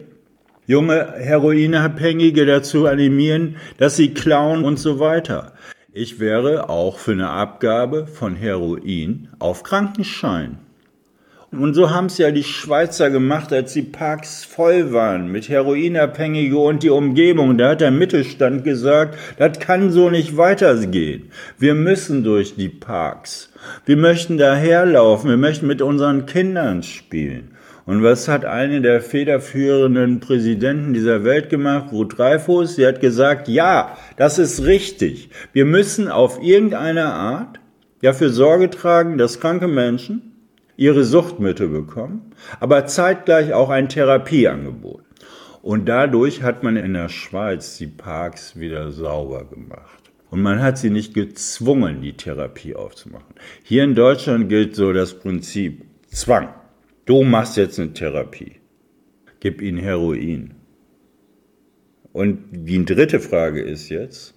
junge 0.68 1.14
Heroinabhängige 1.18 2.46
dazu 2.46 2.86
animieren, 2.86 3.56
dass 3.78 3.96
sie 3.96 4.14
klauen 4.14 4.64
und 4.64 4.78
so 4.78 5.00
weiter. 5.00 5.54
Ich 5.94 6.20
wäre 6.20 6.70
auch 6.70 7.00
für 7.00 7.14
eine 7.14 7.30
Abgabe 7.30 8.06
von 8.06 8.36
Heroin 8.36 9.30
auf 9.40 9.64
Krankenschein. 9.64 10.60
Und 11.50 11.76
so 11.76 11.92
haben 11.92 12.08
es 12.08 12.18
ja 12.18 12.32
die 12.32 12.44
Schweizer 12.44 13.10
gemacht, 13.10 13.54
als 13.54 13.72
die 13.72 13.82
Parks 13.82 14.44
voll 14.44 14.92
waren 14.92 15.32
mit 15.32 15.48
Heroinabhängige 15.48 16.58
und 16.58 16.84
die 16.84 16.90
Umgebung. 16.90 17.58
Da 17.58 17.70
hat 17.70 17.80
der 17.80 17.90
Mittelstand 17.90 18.66
gesagt, 18.66 19.18
das 19.38 19.58
kann 19.60 19.92
so 19.92 20.10
nicht 20.10 20.36
weitergehen. 20.36 21.32
Wir 21.58 21.74
müssen 21.74 22.26
durch 22.26 22.56
die 22.56 22.68
Parks. 22.68 23.50
Wir 23.86 23.96
möchten 23.96 24.38
daherlaufen. 24.38 25.30
Wir 25.30 25.38
möchten 25.38 25.68
mit 25.68 25.82
unseren 25.82 26.26
Kindern 26.26 26.84
spielen. 26.84 27.52
Und 27.86 28.04
was 28.04 28.28
hat 28.28 28.44
eine 28.44 28.82
der 28.82 29.00
federführenden 29.00 30.20
Präsidenten 30.20 30.94
dieser 30.94 31.24
Welt 31.24 31.50
gemacht, 31.50 31.94
Ruth 31.94 32.18
Dreyfus? 32.18 32.76
Sie 32.76 32.86
hat 32.86 33.00
gesagt, 33.00 33.48
ja, 33.48 33.98
das 34.18 34.38
ist 34.38 34.66
richtig. 34.66 35.30
Wir 35.54 35.64
müssen 35.64 36.10
auf 36.10 36.44
irgendeine 36.44 37.06
Art 37.06 37.62
dafür 38.02 38.32
Sorge 38.32 38.70
tragen, 38.70 39.18
dass 39.18 39.40
kranke 39.40 39.70
Menschen 39.70 40.27
ihre 40.78 41.04
Suchtmittel 41.04 41.68
bekommen, 41.68 42.32
aber 42.60 42.86
zeitgleich 42.86 43.52
auch 43.54 43.70
ein 43.70 43.90
Therapieangebot. 43.90 45.04
Und 45.62 45.90
dadurch 45.90 46.44
hat 46.44 46.64
man 46.64 46.78
in 46.78 46.94
der 46.94 47.10
Schweiz 47.10 47.78
die 47.78 47.88
Parks 47.88 48.58
wieder 48.58 48.92
sauber 48.92 49.44
gemacht. 49.44 50.12
Und 50.30 50.42
man 50.42 50.62
hat 50.62 50.78
sie 50.78 50.90
nicht 50.90 51.14
gezwungen, 51.14 52.02
die 52.02 52.14
Therapie 52.14 52.76
aufzumachen. 52.76 53.36
Hier 53.64 53.84
in 53.84 53.96
Deutschland 53.96 54.50
gilt 54.50 54.76
so 54.76 54.94
das 54.94 55.14
Prinzip 55.20 55.84
Zwang. 56.10 56.50
Du 57.06 57.24
machst 57.24 57.58
jetzt 57.58 57.80
eine 57.80 57.94
Therapie. 57.94 58.54
Gib 59.40 59.62
ihnen 59.62 59.78
Heroin. 59.78 60.56
Und 62.12 62.40
die 62.52 62.84
dritte 62.84 63.20
Frage 63.20 63.62
ist 63.62 63.90
jetzt, 63.90 64.34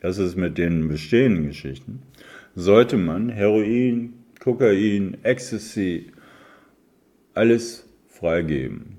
das 0.00 0.18
ist 0.18 0.36
mit 0.36 0.58
den 0.58 0.88
bestehenden 0.88 1.46
Geschichten, 1.46 2.02
sollte 2.54 2.96
man 2.96 3.28
Heroin, 3.28 4.17
Kokain, 4.40 5.16
Ecstasy, 5.24 6.12
alles 7.34 7.88
freigeben. 8.06 8.98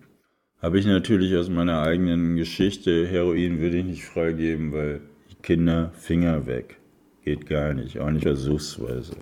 Habe 0.62 0.80
ich 0.80 0.86
natürlich 0.86 1.36
aus 1.38 1.50
meiner 1.50 1.82
eigenen 1.82 2.36
Geschichte, 2.36 3.08
Heroin 3.08 3.60
würde 3.60 3.78
ich 3.78 3.86
nicht 3.86 4.06
freigeben, 4.06 4.74
weil 4.74 5.00
Kinder 5.42 5.94
Finger 5.96 6.46
weg. 6.46 6.78
Geht 7.24 7.48
gar 7.48 7.74
nicht, 7.74 8.00
auch 8.00 8.12
nicht 8.12 8.24
versuchsweise. 8.24 9.16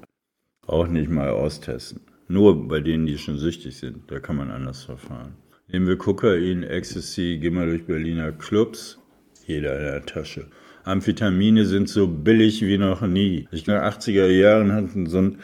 Auch 0.65 0.88
nicht 0.88 1.09
mal 1.09 1.30
austesten. 1.30 2.01
Nur 2.28 2.68
bei 2.68 2.80
denen, 2.80 3.05
die 3.05 3.20
schon 3.20 3.38
süchtig 3.38 3.78
sind, 3.78 4.09
da 4.11 4.20
kann 4.20 4.38
man 4.38 4.49
anders 4.49 4.84
verfahren. 4.84 5.36
Nehmen 5.68 5.88
wir 5.88 5.97
Kokain, 5.97 6.63
Ecstasy, 6.63 7.38
gehen 7.39 7.53
wir 7.53 7.68
durch 7.68 7.86
Berliner 7.86 8.32
Clubs, 8.32 8.97
jeder 9.45 9.78
in 9.78 9.84
der 9.84 10.05
Tasche. 10.05 10.47
Amphetamine 10.84 11.65
sind 11.65 11.89
so 11.89 12.07
billig 12.07 12.61
wie 12.63 12.78
noch 12.78 13.01
nie. 13.01 13.47
Ich 13.51 13.65
glaube, 13.65 13.86
80er 13.86 14.28
Jahren 14.28 14.72
hatten 14.72 15.05
so 15.05 15.20
ein 15.20 15.38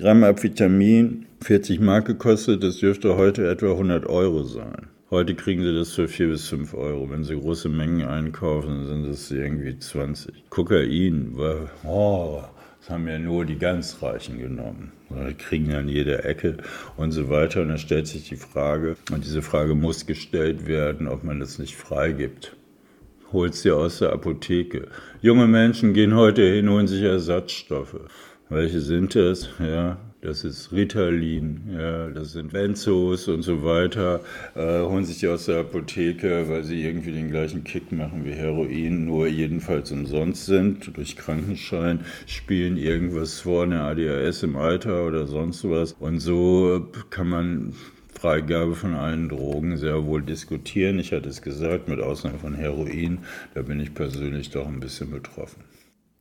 Gramm 0.00 0.24
Amphetamin 0.24 1.26
40 1.42 1.78
Mark 1.78 2.06
gekostet, 2.06 2.62
das 2.62 2.78
dürfte 2.78 3.18
heute 3.18 3.46
etwa 3.50 3.72
100 3.72 4.06
Euro 4.06 4.44
sein. 4.44 4.86
Heute 5.10 5.34
kriegen 5.34 5.62
sie 5.62 5.74
das 5.74 5.92
für 5.92 6.08
4 6.08 6.28
bis 6.28 6.48
5 6.48 6.72
Euro. 6.72 7.10
Wenn 7.10 7.22
sie 7.22 7.38
große 7.38 7.68
Mengen 7.68 8.08
einkaufen, 8.08 8.86
sind 8.86 9.04
es 9.04 9.30
irgendwie 9.30 9.78
20. 9.78 10.48
Kokain 10.48 11.34
oh, 11.84 12.40
das 12.80 12.88
haben 12.88 13.08
ja 13.08 13.18
nur 13.18 13.44
die 13.44 13.58
ganz 13.58 14.00
Reichen 14.00 14.38
genommen. 14.38 14.92
Die 15.10 15.34
kriegen 15.34 15.70
an 15.74 15.86
jeder 15.86 16.24
Ecke 16.24 16.56
und 16.96 17.12
so 17.12 17.28
weiter. 17.28 17.60
Und 17.60 17.68
dann 17.68 17.76
stellt 17.76 18.06
sich 18.06 18.26
die 18.26 18.36
Frage, 18.36 18.96
und 19.12 19.26
diese 19.26 19.42
Frage 19.42 19.74
muss 19.74 20.06
gestellt 20.06 20.66
werden, 20.66 21.08
ob 21.08 21.24
man 21.24 21.40
das 21.40 21.58
nicht 21.58 21.76
freigibt 21.76 22.56
holt 23.32 23.54
sie 23.54 23.70
aus 23.70 24.00
der 24.00 24.12
Apotheke. 24.12 24.88
Junge 25.20 25.46
Menschen 25.46 25.94
gehen 25.94 26.14
heute 26.14 26.42
hin, 26.42 26.68
holen 26.68 26.88
sich 26.88 27.02
Ersatzstoffe. 27.02 28.00
Welche 28.52 28.80
sind 28.80 29.14
das? 29.14 29.48
Ja, 29.60 29.96
das 30.22 30.42
ist 30.42 30.72
Ritalin, 30.72 31.70
ja, 31.72 32.08
das 32.08 32.32
sind 32.32 32.52
Benzos 32.52 33.28
und 33.28 33.42
so 33.42 33.62
weiter, 33.62 34.22
äh, 34.56 34.80
holen 34.80 35.04
sich 35.04 35.20
die 35.20 35.28
aus 35.28 35.46
der 35.46 35.60
Apotheke, 35.60 36.48
weil 36.48 36.64
sie 36.64 36.84
irgendwie 36.84 37.12
den 37.12 37.30
gleichen 37.30 37.62
Kick 37.62 37.92
machen 37.92 38.24
wie 38.24 38.32
Heroin, 38.32 39.04
nur 39.04 39.28
jedenfalls 39.28 39.92
umsonst 39.92 40.46
sind, 40.46 40.96
durch 40.96 41.16
Krankenschein, 41.16 42.00
spielen 42.26 42.76
irgendwas 42.76 43.38
vor, 43.38 43.62
eine 43.62 43.82
ADHS 43.82 44.42
im 44.42 44.56
Alter 44.56 45.06
oder 45.06 45.28
sonst 45.28 45.62
was. 45.70 45.92
Und 45.92 46.18
so 46.18 46.88
kann 47.10 47.28
man 47.28 47.72
Freigabe 48.12 48.74
von 48.74 48.94
allen 48.94 49.28
Drogen 49.28 49.76
sehr 49.76 50.04
wohl 50.06 50.22
diskutieren. 50.22 50.98
Ich 50.98 51.12
hatte 51.12 51.28
es 51.28 51.40
gesagt, 51.40 51.88
mit 51.88 52.00
Ausnahme 52.00 52.38
von 52.38 52.56
Heroin, 52.56 53.18
da 53.54 53.62
bin 53.62 53.78
ich 53.78 53.94
persönlich 53.94 54.50
doch 54.50 54.66
ein 54.66 54.80
bisschen 54.80 55.12
betroffen. 55.12 55.69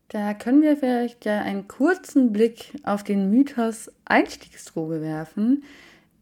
Da 0.10 0.34
können 0.34 0.64
wir 0.64 0.76
vielleicht 0.76 1.26
ja 1.26 1.42
einen 1.42 1.68
kurzen 1.68 2.34
Blick 2.34 2.74
auf 2.82 3.04
den 3.04 3.30
Mythos 3.30 3.92
Einstiegsdroge 4.06 5.02
werfen. 5.02 5.64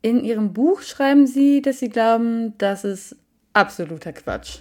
In 0.02 0.26
Ihrem 0.26 0.52
Buch 0.52 0.82
schreiben 0.82 1.26
Sie, 1.26 1.62
dass 1.62 1.80
Sie 1.80 1.88
glauben, 1.88 2.58
das 2.58 2.84
ist 2.84 3.16
absoluter 3.54 4.12
Quatsch. 4.12 4.58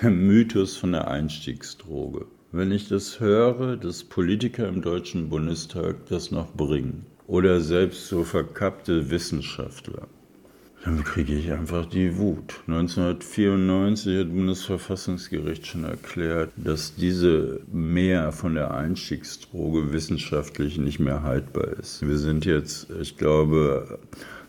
Der 0.00 0.10
Mythos 0.10 0.78
von 0.78 0.92
der 0.92 1.08
Einstiegsdroge. 1.08 2.26
Wenn 2.50 2.72
ich 2.72 2.88
das 2.88 3.20
höre, 3.20 3.76
dass 3.76 4.04
Politiker 4.04 4.66
im 4.66 4.80
Deutschen 4.80 5.28
Bundestag 5.28 6.06
das 6.08 6.30
noch 6.30 6.50
bringen 6.54 7.04
oder 7.26 7.60
selbst 7.60 8.06
so 8.06 8.24
verkappte 8.24 9.10
Wissenschaftler, 9.10 10.08
dann 10.88 11.04
kriege 11.04 11.34
ich 11.34 11.52
einfach 11.52 11.84
die 11.84 12.16
Wut. 12.16 12.60
1994 12.66 14.20
hat 14.20 14.26
das 14.26 14.32
Bundesverfassungsgericht 14.34 15.66
schon 15.66 15.84
erklärt, 15.84 16.50
dass 16.56 16.94
diese 16.94 17.60
Mehr 17.70 18.32
von 18.32 18.54
der 18.54 18.72
Einstiegsdroge 18.72 19.92
wissenschaftlich 19.92 20.78
nicht 20.78 20.98
mehr 20.98 21.22
haltbar 21.22 21.68
ist. 21.78 22.00
Wir 22.08 22.16
sind 22.16 22.46
jetzt, 22.46 22.88
ich 23.02 23.18
glaube, 23.18 23.98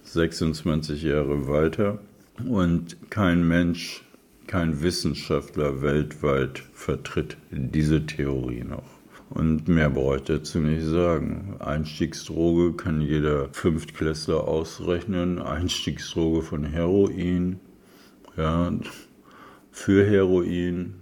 26 0.03 1.03
Jahre 1.03 1.49
weiter 1.49 1.99
und 2.47 2.95
kein 3.09 3.45
Mensch, 3.45 4.01
kein 4.47 4.81
Wissenschaftler 4.81 5.81
weltweit 5.81 6.63
vertritt 6.73 7.35
diese 7.51 8.05
Theorie 8.05 8.63
noch. 8.63 8.98
Und 9.30 9.67
mehr 9.67 9.91
brauche 9.91 10.17
ich 10.17 10.23
dazu 10.23 10.57
nicht 10.59 10.84
sagen. 10.84 11.55
Einstiegsdroge 11.59 12.73
kann 12.73 13.01
jeder 13.01 13.49
Fünftklässler 13.49 14.47
ausrechnen. 14.47 15.39
Einstiegsdroge 15.39 16.41
von 16.41 16.63
Heroin. 16.63 17.59
Ja, 18.36 18.71
für 19.71 20.05
Heroin. 20.05 20.95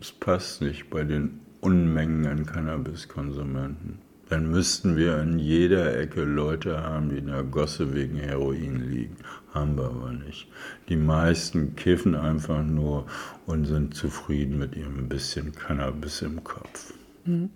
Es 0.00 0.10
passt 0.12 0.62
nicht 0.62 0.90
bei 0.90 1.04
den 1.04 1.40
Unmengen 1.60 2.26
an 2.26 2.44
Cannabiskonsumenten. 2.44 3.98
Dann 4.28 4.50
müssten 4.50 4.96
wir 4.96 5.16
an 5.16 5.38
jeder 5.38 5.96
Ecke 5.96 6.24
Leute 6.24 6.82
haben, 6.82 7.10
die 7.10 7.18
in 7.18 7.26
der 7.26 7.42
Gosse 7.44 7.94
wegen 7.94 8.16
Heroin 8.16 8.90
liegen. 8.90 9.16
Haben 9.52 9.76
wir 9.76 9.84
aber 9.84 10.12
nicht. 10.12 10.48
Die 10.88 10.96
meisten 10.96 11.76
kiffen 11.76 12.14
einfach 12.14 12.64
nur 12.64 13.06
und 13.46 13.66
sind 13.66 13.94
zufrieden 13.94 14.58
mit 14.58 14.74
ihrem 14.74 15.08
bisschen 15.08 15.52
Cannabis 15.52 16.22
im 16.22 16.42
Kopf. 16.42 16.94
Mhm. 17.24 17.50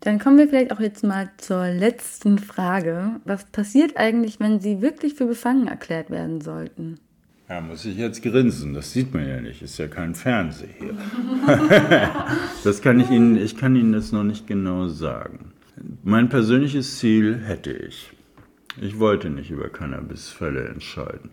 Dann 0.00 0.20
kommen 0.20 0.38
wir 0.38 0.48
vielleicht 0.48 0.72
auch 0.72 0.80
jetzt 0.80 1.02
mal 1.02 1.30
zur 1.38 1.66
letzten 1.68 2.38
Frage. 2.38 3.16
Was 3.24 3.44
passiert 3.46 3.96
eigentlich, 3.96 4.38
wenn 4.38 4.60
Sie 4.60 4.80
wirklich 4.80 5.14
für 5.14 5.26
befangen 5.26 5.66
erklärt 5.66 6.10
werden 6.10 6.40
sollten? 6.40 7.00
Ja, 7.48 7.60
muss 7.60 7.84
ich 7.84 7.96
jetzt 7.96 8.22
grinsen. 8.22 8.74
Das 8.74 8.92
sieht 8.92 9.12
man 9.12 9.26
ja 9.26 9.40
nicht. 9.40 9.62
Ist 9.62 9.78
ja 9.78 9.88
kein 9.88 10.14
Fernseher 10.14 10.68
hier. 10.78 10.96
das 12.64 12.82
kann 12.82 13.00
ich 13.00 13.10
Ihnen, 13.10 13.36
ich 13.36 13.56
kann 13.56 13.74
Ihnen 13.74 13.92
das 13.92 14.12
noch 14.12 14.24
nicht 14.24 14.46
genau 14.46 14.86
sagen. 14.88 15.52
Mein 16.04 16.28
persönliches 16.28 16.98
Ziel 16.98 17.40
hätte 17.44 17.72
ich. 17.72 18.12
Ich 18.80 18.98
wollte 18.98 19.30
nicht 19.30 19.50
über 19.50 19.68
Cannabisfälle 19.68 20.68
entscheiden. 20.68 21.30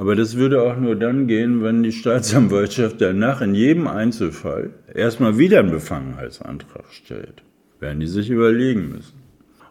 Aber 0.00 0.16
das 0.16 0.38
würde 0.38 0.62
auch 0.62 0.78
nur 0.78 0.96
dann 0.96 1.26
gehen, 1.26 1.62
wenn 1.62 1.82
die 1.82 1.92
Staatsanwaltschaft 1.92 3.02
danach 3.02 3.42
in 3.42 3.54
jedem 3.54 3.86
Einzelfall 3.86 4.70
erstmal 4.94 5.36
wieder 5.36 5.58
einen 5.58 5.72
Befangenheitsantrag 5.72 6.86
stellt. 6.90 7.42
Werden 7.80 8.00
die 8.00 8.06
sich 8.06 8.30
überlegen 8.30 8.92
müssen. 8.92 9.18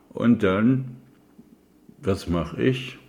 Und 0.10 0.44
dann, 0.44 0.98
was 2.04 2.30
mache 2.30 2.62
ich? 2.62 3.00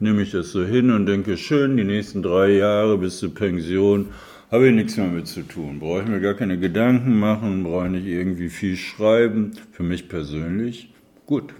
Nehme 0.00 0.22
ich 0.22 0.32
das 0.32 0.50
so 0.50 0.64
hin 0.64 0.90
und 0.90 1.06
denke, 1.06 1.36
schön, 1.36 1.76
die 1.76 1.84
nächsten 1.84 2.24
drei 2.24 2.50
Jahre 2.50 2.98
bis 2.98 3.18
zur 3.18 3.32
Pension 3.32 4.06
habe 4.50 4.66
ich 4.66 4.74
nichts 4.74 4.96
mehr 4.96 5.06
mit 5.06 5.28
zu 5.28 5.42
tun. 5.42 5.78
Brauche 5.78 6.00
ich 6.00 6.08
mir 6.08 6.20
gar 6.20 6.34
keine 6.34 6.58
Gedanken 6.58 7.20
machen, 7.20 7.62
brauche 7.62 7.86
ich 7.86 7.92
nicht 7.92 8.06
irgendwie 8.06 8.48
viel 8.48 8.74
schreiben. 8.74 9.52
Für 9.70 9.84
mich 9.84 10.08
persönlich 10.08 10.92
gut. 11.24 11.54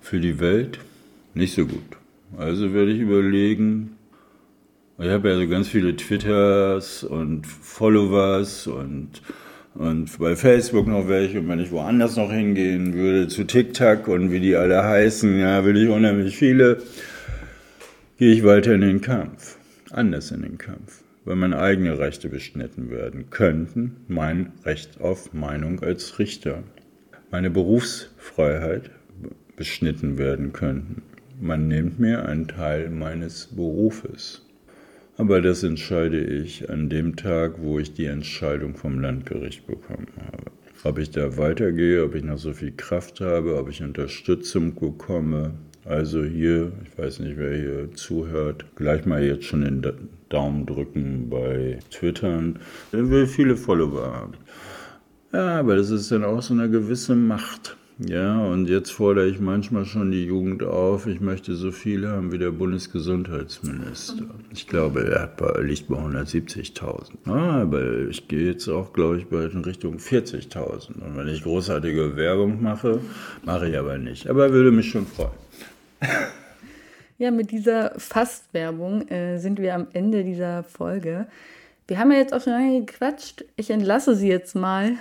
Für 0.00 0.20
die 0.20 0.38
Welt 0.38 0.78
nicht 1.34 1.52
so 1.52 1.66
gut. 1.66 1.82
Also 2.36 2.72
werde 2.72 2.92
ich 2.92 3.00
überlegen, 3.00 3.93
ich 4.98 5.08
habe 5.08 5.30
ja 5.30 5.36
so 5.36 5.48
ganz 5.48 5.68
viele 5.68 5.96
Twitters 5.96 7.04
und 7.04 7.46
Followers 7.46 8.66
und, 8.66 9.22
und 9.74 10.18
bei 10.18 10.36
Facebook 10.36 10.86
noch 10.86 11.08
welche. 11.08 11.40
Und 11.40 11.48
wenn 11.48 11.58
ich 11.58 11.72
woanders 11.72 12.16
noch 12.16 12.30
hingehen 12.30 12.94
würde, 12.94 13.28
zu 13.28 13.44
TikTok 13.44 14.08
und 14.08 14.30
wie 14.30 14.40
die 14.40 14.56
alle 14.56 14.84
heißen, 14.84 15.38
ja, 15.38 15.64
will 15.64 15.76
ich 15.76 15.88
unheimlich 15.88 16.36
viele, 16.36 16.82
gehe 18.18 18.32
ich 18.32 18.44
weiter 18.44 18.74
in 18.74 18.82
den 18.82 19.00
Kampf. 19.00 19.58
Anders 19.90 20.30
in 20.30 20.42
den 20.42 20.58
Kampf. 20.58 21.02
Weil 21.24 21.36
meine 21.36 21.58
eigene 21.58 21.98
Rechte 21.98 22.28
beschnitten 22.28 22.90
werden 22.90 23.30
könnten. 23.30 23.96
Mein 24.08 24.52
Recht 24.64 25.00
auf 25.00 25.32
Meinung 25.32 25.80
als 25.80 26.18
Richter. 26.18 26.62
Meine 27.30 27.50
Berufsfreiheit 27.50 28.90
beschnitten 29.56 30.18
werden 30.18 30.52
könnten 30.52 31.02
man 31.40 31.68
nimmt 31.68 31.98
mir 31.98 32.26
einen 32.26 32.48
Teil 32.48 32.90
meines 32.90 33.46
Berufes. 33.46 34.43
Aber 35.16 35.40
das 35.40 35.62
entscheide 35.62 36.20
ich 36.20 36.68
an 36.70 36.88
dem 36.88 37.14
Tag, 37.14 37.54
wo 37.58 37.78
ich 37.78 37.94
die 37.94 38.06
Entscheidung 38.06 38.76
vom 38.76 39.00
Landgericht 39.00 39.66
bekommen 39.66 40.08
habe. 40.16 40.50
Ob 40.82 40.98
ich 40.98 41.10
da 41.10 41.36
weitergehe, 41.36 42.04
ob 42.04 42.14
ich 42.14 42.24
noch 42.24 42.38
so 42.38 42.52
viel 42.52 42.72
Kraft 42.72 43.20
habe, 43.20 43.56
ob 43.56 43.70
ich 43.70 43.82
Unterstützung 43.82 44.74
bekomme. 44.74 45.52
Also 45.84 46.24
hier, 46.24 46.72
ich 46.84 46.98
weiß 46.98 47.20
nicht, 47.20 47.36
wer 47.36 47.56
hier 47.56 47.92
zuhört, 47.92 48.64
gleich 48.74 49.06
mal 49.06 49.22
jetzt 49.22 49.44
schon 49.44 49.62
den 49.62 50.08
Daumen 50.30 50.66
drücken 50.66 51.28
bei 51.30 51.78
Twittern. 51.90 52.58
Der 52.92 53.08
will 53.08 53.26
viele 53.26 53.56
Follower 53.56 54.12
haben. 54.12 54.32
Ja, 55.32 55.60
aber 55.60 55.76
das 55.76 55.90
ist 55.90 56.10
dann 56.10 56.24
auch 56.24 56.42
so 56.42 56.54
eine 56.54 56.68
gewisse 56.68 57.14
Macht. 57.14 57.76
Ja, 57.98 58.44
und 58.44 58.68
jetzt 58.68 58.90
fordere 58.90 59.28
ich 59.28 59.38
manchmal 59.38 59.84
schon 59.84 60.10
die 60.10 60.24
Jugend 60.24 60.64
auf, 60.64 61.06
ich 61.06 61.20
möchte 61.20 61.54
so 61.54 61.70
viel 61.70 62.08
haben 62.08 62.32
wie 62.32 62.38
der 62.38 62.50
Bundesgesundheitsminister. 62.50 64.24
Ich 64.52 64.66
glaube, 64.66 65.06
er 65.06 65.22
hat 65.22 65.36
bei, 65.36 65.60
liegt 65.60 65.86
bei 65.86 65.96
170.000. 65.96 67.12
Ah, 67.26 67.62
aber 67.62 68.08
ich 68.08 68.26
gehe 68.26 68.46
jetzt 68.50 68.68
auch, 68.68 68.92
glaube 68.92 69.18
ich, 69.18 69.28
bald 69.28 69.54
in 69.54 69.62
Richtung 69.62 69.98
40.000. 69.98 71.02
Und 71.02 71.16
wenn 71.16 71.28
ich 71.28 71.44
großartige 71.44 72.16
Werbung 72.16 72.60
mache, 72.60 72.98
mache 73.44 73.68
ich 73.68 73.78
aber 73.78 73.96
nicht. 73.96 74.28
Aber 74.28 74.52
würde 74.52 74.72
mich 74.72 74.90
schon 74.90 75.06
freuen. 75.06 75.30
Ja, 77.16 77.30
mit 77.30 77.52
dieser 77.52 77.92
Fastwerbung 77.96 79.06
äh, 79.06 79.38
sind 79.38 79.60
wir 79.60 79.76
am 79.76 79.86
Ende 79.92 80.24
dieser 80.24 80.64
Folge. 80.64 81.28
Wir 81.86 81.98
haben 82.00 82.10
ja 82.10 82.18
jetzt 82.18 82.34
auch 82.34 82.40
schon 82.40 82.54
lange 82.54 82.84
gequatscht. 82.84 83.44
Ich 83.54 83.70
entlasse 83.70 84.16
Sie 84.16 84.28
jetzt 84.28 84.56
mal. 84.56 84.96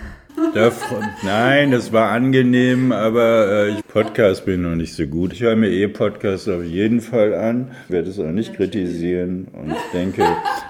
Nein, 1.23 1.71
das 1.71 1.91
war 1.91 2.11
angenehm, 2.11 2.91
aber 2.91 3.47
äh, 3.47 3.69
ich 3.69 3.87
Podcast 3.87 4.45
bin 4.45 4.61
noch 4.61 4.75
nicht 4.75 4.93
so 4.93 5.05
gut. 5.05 5.33
Ich 5.33 5.41
höre 5.41 5.55
mir 5.55 5.69
eh 5.69 5.87
Podcasts 5.87 6.47
auf 6.47 6.63
jeden 6.63 7.01
Fall 7.01 7.33
an, 7.33 7.71
werde 7.87 8.09
es 8.09 8.19
auch 8.19 8.31
nicht 8.31 8.53
kritisieren 8.53 9.47
und 9.53 9.75
denke, 9.93 10.25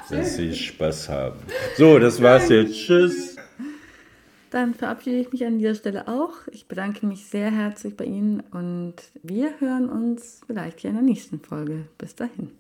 dass 0.10 0.36
Sie 0.36 0.54
Spaß 0.54 1.10
haben. 1.10 1.40
So, 1.78 2.00
das 2.00 2.22
war's 2.22 2.50
jetzt. 2.50 2.74
Tschüss. 2.74 3.36
Dann 4.54 4.76
verabschiede 4.76 5.18
ich 5.18 5.32
mich 5.32 5.46
an 5.46 5.58
dieser 5.58 5.74
Stelle 5.74 6.08
auch. 6.08 6.34
Ich 6.52 6.68
bedanke 6.68 7.08
mich 7.08 7.26
sehr 7.26 7.50
herzlich 7.50 7.98
bei 7.98 8.06
Ihnen 8.06 8.42
und 8.52 8.96
wir 9.24 9.60
hören 9.60 9.90
uns 9.90 10.42
vielleicht 10.46 10.82
hier 10.82 10.92
in 10.92 10.98
der 10.98 11.06
nächsten 11.06 11.40
Folge. 11.40 11.86
Bis 11.98 12.16
dahin. 12.16 12.52